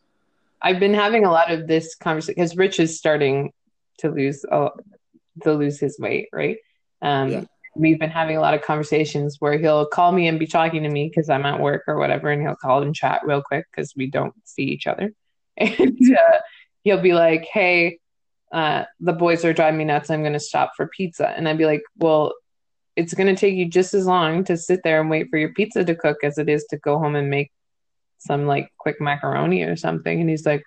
i've 0.61 0.79
been 0.79 0.93
having 0.93 1.25
a 1.25 1.31
lot 1.31 1.51
of 1.51 1.67
this 1.67 1.95
conversation 1.95 2.35
because 2.35 2.55
rich 2.55 2.79
is 2.79 2.97
starting 2.97 3.51
to 3.97 4.09
lose 4.09 4.45
uh, 4.51 4.69
to 5.43 5.53
lose 5.53 5.79
his 5.79 5.99
weight 5.99 6.27
right? 6.33 6.57
Um, 7.01 7.29
yeah. 7.29 7.43
we've 7.75 7.99
been 7.99 8.09
having 8.09 8.37
a 8.37 8.41
lot 8.41 8.55
of 8.55 8.63
conversations 8.63 9.37
where 9.39 9.57
he'll 9.57 9.85
call 9.85 10.11
me 10.11 10.27
and 10.27 10.39
be 10.39 10.47
talking 10.47 10.83
to 10.83 10.89
me 10.89 11.09
because 11.09 11.29
i'm 11.29 11.45
at 11.45 11.59
work 11.59 11.83
or 11.87 11.97
whatever 11.97 12.29
and 12.31 12.41
he'll 12.41 12.55
call 12.55 12.81
and 12.81 12.95
chat 12.95 13.21
real 13.23 13.41
quick 13.41 13.65
because 13.71 13.93
we 13.95 14.09
don't 14.09 14.33
see 14.43 14.63
each 14.63 14.87
other. 14.87 15.13
And 15.59 15.97
uh, 16.15 16.37
he'll 16.83 17.01
be 17.01 17.13
like 17.13 17.47
hey 17.51 17.97
uh, 18.51 18.85
the 18.99 19.13
boys 19.13 19.43
are 19.43 19.53
driving 19.53 19.77
me 19.77 19.85
nuts. 19.85 20.09
I'm 20.09 20.21
going 20.21 20.33
to 20.33 20.39
stop 20.39 20.71
for 20.75 20.87
pizza. 20.87 21.29
And 21.29 21.47
I'd 21.47 21.57
be 21.57 21.65
like, 21.65 21.83
well, 21.97 22.33
it's 22.95 23.13
going 23.13 23.33
to 23.33 23.39
take 23.39 23.55
you 23.55 23.67
just 23.67 23.93
as 23.93 24.05
long 24.05 24.43
to 24.45 24.57
sit 24.57 24.81
there 24.83 24.99
and 24.99 25.09
wait 25.09 25.29
for 25.29 25.37
your 25.37 25.53
pizza 25.53 25.83
to 25.83 25.95
cook 25.95 26.17
as 26.23 26.37
it 26.37 26.49
is 26.49 26.65
to 26.69 26.77
go 26.77 26.97
home 26.97 27.15
and 27.15 27.29
make 27.29 27.51
some 28.17 28.47
like 28.47 28.71
quick 28.77 28.99
macaroni 28.99 29.63
or 29.63 29.75
something. 29.75 30.19
And 30.19 30.29
he's 30.29 30.45
like, 30.45 30.63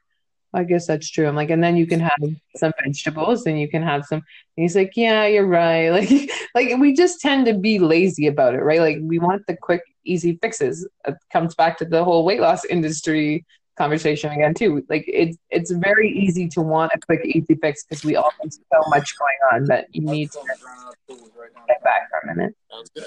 I 0.53 0.65
guess 0.65 0.87
that's 0.87 1.09
true. 1.09 1.29
I'm 1.29 1.37
like, 1.37 1.51
and 1.51 1.63
then 1.63 1.77
you 1.77 1.87
can 1.87 2.01
have 2.01 2.19
some 2.57 2.73
vegetables 2.83 3.47
and 3.47 3.61
you 3.61 3.69
can 3.69 3.83
have 3.83 4.05
some. 4.05 4.19
And 4.19 4.63
he's 4.65 4.75
like, 4.75 4.93
yeah, 4.97 5.27
you're 5.27 5.47
right. 5.47 5.91
Like, 5.91 6.31
like 6.55 6.81
we 6.81 6.93
just 6.93 7.21
tend 7.21 7.47
to 7.47 7.55
be 7.55 7.79
lazy 7.79 8.27
about 8.27 8.55
it, 8.55 8.63
right? 8.63 8.81
Like 8.81 8.99
we 9.01 9.19
want 9.19 9.47
the 9.47 9.57
quick, 9.57 9.83
easy 10.05 10.39
fixes. 10.43 10.89
It 11.07 11.15
comes 11.33 11.55
back 11.55 11.79
to 11.79 11.85
the 11.85 12.03
whole 12.03 12.25
weight 12.25 12.41
loss 12.41 12.65
industry 12.65 13.45
conversation 13.81 14.31
again 14.31 14.53
too. 14.53 14.85
Like 14.91 15.05
it's 15.07 15.39
it's 15.49 15.71
very 15.71 16.11
easy 16.11 16.47
to 16.49 16.61
want 16.61 16.93
a 16.95 16.99
quick 16.99 17.25
easy 17.25 17.55
fix 17.55 17.85
because 17.85 18.05
we 18.05 18.15
all 18.15 18.31
have 18.43 18.53
so 18.53 18.91
much 18.91 19.17
going 19.19 19.39
on 19.53 19.65
that 19.67 19.87
you 19.93 20.03
need 20.03 20.31
to 20.33 20.39
get 21.67 21.83
back 21.83 22.11
for 22.11 22.19
a 22.19 22.35
minute. 22.35 22.55
Sounds 22.71 22.91
good. 22.95 23.05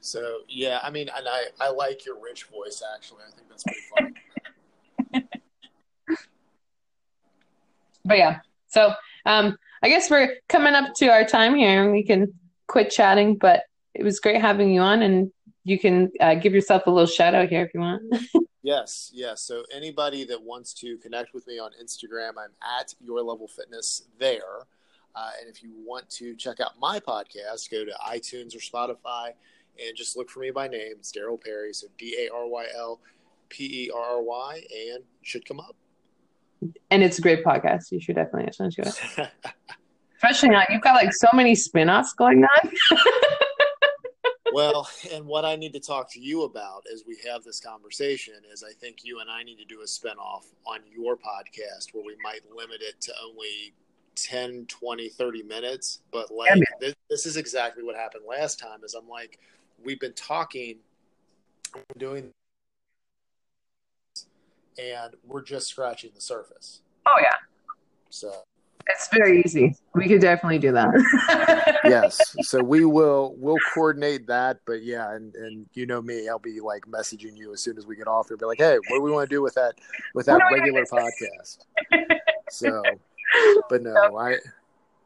So 0.00 0.38
yeah, 0.48 0.80
I 0.82 0.88
mean, 0.88 1.10
and 1.14 1.28
I 1.28 1.44
I 1.60 1.68
like 1.70 2.06
your 2.06 2.18
rich 2.18 2.44
voice 2.44 2.82
actually. 2.94 3.24
I 3.28 3.30
think 3.36 3.48
that's 3.50 3.62
pretty 3.62 4.14
funny. 5.12 5.28
but 8.06 8.16
yeah, 8.16 8.40
so 8.68 8.94
um, 9.26 9.58
I 9.82 9.90
guess 9.90 10.10
we're 10.10 10.36
coming 10.48 10.72
up 10.72 10.94
to 10.94 11.08
our 11.08 11.26
time 11.26 11.54
here, 11.54 11.82
and 11.82 11.92
we 11.92 12.04
can 12.04 12.32
quit 12.68 12.90
chatting. 12.90 13.36
But 13.36 13.64
it 13.92 14.02
was 14.02 14.18
great 14.18 14.40
having 14.40 14.72
you 14.72 14.80
on, 14.80 15.02
and 15.02 15.30
you 15.64 15.78
can 15.78 16.10
uh, 16.20 16.34
give 16.34 16.54
yourself 16.54 16.86
a 16.86 16.90
little 16.90 17.06
shout 17.06 17.34
out 17.34 17.48
here 17.48 17.62
if 17.62 17.74
you 17.74 17.80
want. 17.80 18.02
yes, 18.62 19.10
yes. 19.14 19.42
So 19.42 19.64
anybody 19.74 20.24
that 20.24 20.42
wants 20.42 20.74
to 20.74 20.96
connect 20.98 21.34
with 21.34 21.46
me 21.46 21.58
on 21.58 21.70
Instagram, 21.82 22.30
I'm 22.38 22.50
at 22.80 22.94
Your 23.00 23.22
Level 23.22 23.48
Fitness 23.48 24.04
there. 24.18 24.66
Uh, 25.14 25.30
and 25.40 25.48
if 25.48 25.62
you 25.62 25.70
want 25.86 26.08
to 26.08 26.34
check 26.34 26.60
out 26.60 26.72
my 26.80 26.98
podcast, 26.98 27.70
go 27.70 27.84
to 27.84 27.92
iTunes 28.08 28.54
or 28.54 28.58
Spotify 28.58 29.32
and 29.78 29.96
just 29.96 30.16
look 30.16 30.30
for 30.30 30.40
me 30.40 30.50
by 30.50 30.68
name. 30.68 30.94
It's 30.98 31.12
Daryl 31.12 31.42
Perry. 31.42 31.72
So 31.72 31.86
D 31.98 32.16
A 32.26 32.34
R 32.34 32.48
Y 32.48 32.66
L 32.76 33.00
P 33.48 33.84
E 33.84 33.90
R 33.90 34.02
R 34.02 34.22
Y, 34.22 34.62
and 34.90 35.04
should 35.22 35.44
come 35.44 35.60
up. 35.60 35.76
And 36.90 37.02
it's 37.02 37.18
a 37.18 37.22
great 37.22 37.44
podcast. 37.44 37.90
You 37.90 38.00
should 38.00 38.16
definitely 38.16 38.46
listen 38.46 38.70
to 38.70 38.82
it. 38.82 39.30
Especially 40.16 40.50
now, 40.50 40.62
you've 40.70 40.82
got 40.82 40.94
like 40.94 41.12
so 41.12 41.28
many 41.34 41.54
spin 41.54 41.90
offs 41.90 42.12
going 42.12 42.44
on. 42.44 42.70
well, 44.52 44.88
and 45.12 45.26
what 45.26 45.44
I 45.44 45.56
need 45.56 45.72
to 45.74 45.80
talk 45.80 46.10
to 46.12 46.20
you 46.20 46.42
about 46.42 46.84
as 46.92 47.04
we 47.06 47.18
have 47.28 47.44
this 47.44 47.60
conversation 47.60 48.34
is 48.52 48.62
I 48.62 48.72
think 48.72 49.04
you 49.04 49.20
and 49.20 49.30
I 49.30 49.42
need 49.42 49.58
to 49.58 49.64
do 49.64 49.80
a 49.80 49.84
spinoff 49.84 50.44
on 50.66 50.80
your 50.90 51.16
podcast 51.16 51.92
where 51.92 52.04
we 52.04 52.16
might 52.22 52.40
limit 52.54 52.80
it 52.80 53.00
to 53.02 53.12
only 53.24 53.74
10, 54.14 54.66
20, 54.66 55.08
30 55.08 55.42
minutes. 55.42 56.00
But 56.10 56.30
like 56.30 56.50
yeah, 56.56 56.62
this, 56.80 56.94
this, 57.10 57.26
is 57.26 57.36
exactly 57.36 57.82
what 57.82 57.96
happened 57.96 58.24
last 58.28 58.58
time 58.58 58.84
is 58.84 58.94
I'm 58.94 59.08
like, 59.08 59.38
we've 59.82 60.00
been 60.00 60.14
talking, 60.14 60.76
doing 61.98 62.30
and 64.78 65.14
we're 65.26 65.42
just 65.42 65.68
scratching 65.68 66.10
the 66.14 66.20
surface. 66.20 66.80
Oh 67.06 67.18
yeah. 67.20 67.36
So 68.10 68.42
it's 68.88 69.08
very 69.08 69.42
easy. 69.42 69.76
We 69.94 70.08
could 70.08 70.20
definitely 70.20 70.58
do 70.58 70.72
that. 70.72 71.80
yes. 71.84 72.18
So 72.42 72.62
we 72.62 72.84
will 72.84 73.34
we'll 73.38 73.58
coordinate 73.74 74.26
that. 74.26 74.58
But 74.66 74.82
yeah, 74.82 75.14
and 75.14 75.34
and 75.34 75.66
you 75.74 75.86
know 75.86 76.00
me, 76.02 76.28
I'll 76.28 76.38
be 76.38 76.60
like 76.60 76.84
messaging 76.86 77.36
you 77.36 77.52
as 77.52 77.60
soon 77.60 77.78
as 77.78 77.86
we 77.86 77.96
get 77.96 78.06
off 78.06 78.28
here. 78.28 78.36
Be 78.36 78.46
like, 78.46 78.58
hey, 78.58 78.78
what 78.88 78.98
do 78.98 79.02
we 79.02 79.10
want 79.10 79.28
to 79.28 79.34
do 79.34 79.42
with 79.42 79.54
that 79.54 79.74
with 80.14 80.26
that 80.26 80.40
regular 80.52 80.84
podcast? 80.84 81.58
So, 82.50 82.82
but 83.68 83.82
no, 83.82 84.16
I. 84.16 84.36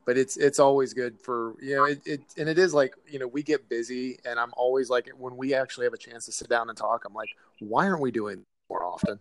But 0.05 0.17
it's 0.17 0.37
it's 0.37 0.61
always 0.61 0.95
good 0.95 1.21
for 1.21 1.57
you 1.61 1.75
know 1.75 1.85
it, 1.85 2.01
it 2.07 2.21
and 2.39 2.49
it 2.49 2.61
is 2.61 2.73
like 2.73 2.95
you 3.09 3.19
know 3.19 3.27
we 3.27 3.43
get 3.43 3.69
busy 3.69 4.21
and 4.25 4.39
I'm 4.39 4.53
always 4.57 4.89
like 4.89 5.11
when 5.19 5.37
we 5.37 5.53
actually 5.53 5.85
have 5.85 5.95
a 5.95 5.99
chance 5.99 6.27
to 6.27 6.33
sit 6.33 6.49
down 6.49 6.69
and 6.69 6.79
talk 6.79 7.03
I'm 7.05 7.13
like 7.13 7.31
why 7.59 7.89
aren't 7.89 8.01
we 8.01 8.13
doing 8.13 8.45
more 8.69 8.85
often? 8.85 9.19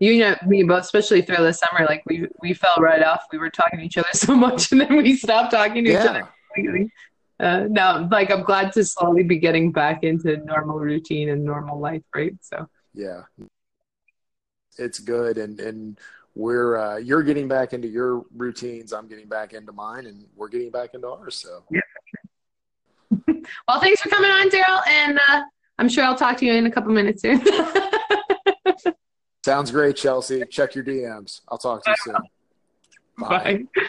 You 0.00 0.18
know 0.18 0.34
me 0.46 0.62
both 0.62 0.82
especially 0.82 1.22
through 1.22 1.44
the 1.44 1.52
summer 1.52 1.86
like 1.86 2.02
we 2.06 2.26
we 2.40 2.54
fell 2.54 2.74
right 2.78 3.02
off. 3.02 3.26
We 3.30 3.38
were 3.38 3.50
talking 3.50 3.78
to 3.78 3.84
each 3.84 3.98
other 3.98 4.08
so 4.14 4.34
much 4.34 4.72
and 4.72 4.80
then 4.80 4.96
we 4.96 5.14
stopped 5.14 5.52
talking 5.52 5.84
to 5.84 5.90
yeah. 5.90 6.02
each 6.02 6.08
other 6.08 6.28
completely. 6.54 6.92
Uh, 7.38 7.66
now 7.70 8.06
like 8.10 8.30
i'm 8.30 8.42
glad 8.42 8.70
to 8.70 8.84
slowly 8.84 9.22
be 9.22 9.38
getting 9.38 9.72
back 9.72 10.04
into 10.04 10.36
normal 10.38 10.78
routine 10.78 11.30
and 11.30 11.44
normal 11.44 11.78
life 11.78 12.02
right? 12.14 12.34
So. 12.42 12.68
Yeah. 12.92 13.22
It's 14.76 14.98
good 14.98 15.38
and 15.38 15.58
and 15.60 15.98
we're 16.34 16.76
uh, 16.76 16.96
you're 16.96 17.22
getting 17.22 17.48
back 17.48 17.72
into 17.72 17.88
your 17.88 18.24
routines 18.34 18.92
i'm 18.92 19.08
getting 19.08 19.28
back 19.28 19.52
into 19.52 19.72
mine 19.72 20.06
and 20.06 20.26
we're 20.36 20.48
getting 20.48 20.70
back 20.70 20.94
into 20.94 21.08
ours 21.08 21.36
so. 21.36 21.64
Yeah. 21.70 21.80
Well 23.66 23.80
thanks 23.80 24.00
for 24.00 24.08
coming 24.08 24.30
on 24.30 24.48
daryl 24.50 24.86
and 24.86 25.18
uh, 25.28 25.42
i'm 25.78 25.88
sure 25.88 26.04
i'll 26.04 26.14
talk 26.14 26.36
to 26.38 26.46
you 26.46 26.52
in 26.52 26.66
a 26.66 26.70
couple 26.70 26.92
minutes 26.92 27.22
soon 27.22 27.40
Sounds 29.44 29.70
great, 29.70 29.96
Chelsea. 29.96 30.44
Check 30.46 30.74
your 30.74 30.84
DMs. 30.84 31.40
I'll 31.48 31.58
talk 31.58 31.82
to 31.84 31.90
you 31.90 31.96
soon. 31.96 32.14
Bye. 33.18 33.64
Bye. 33.74 33.82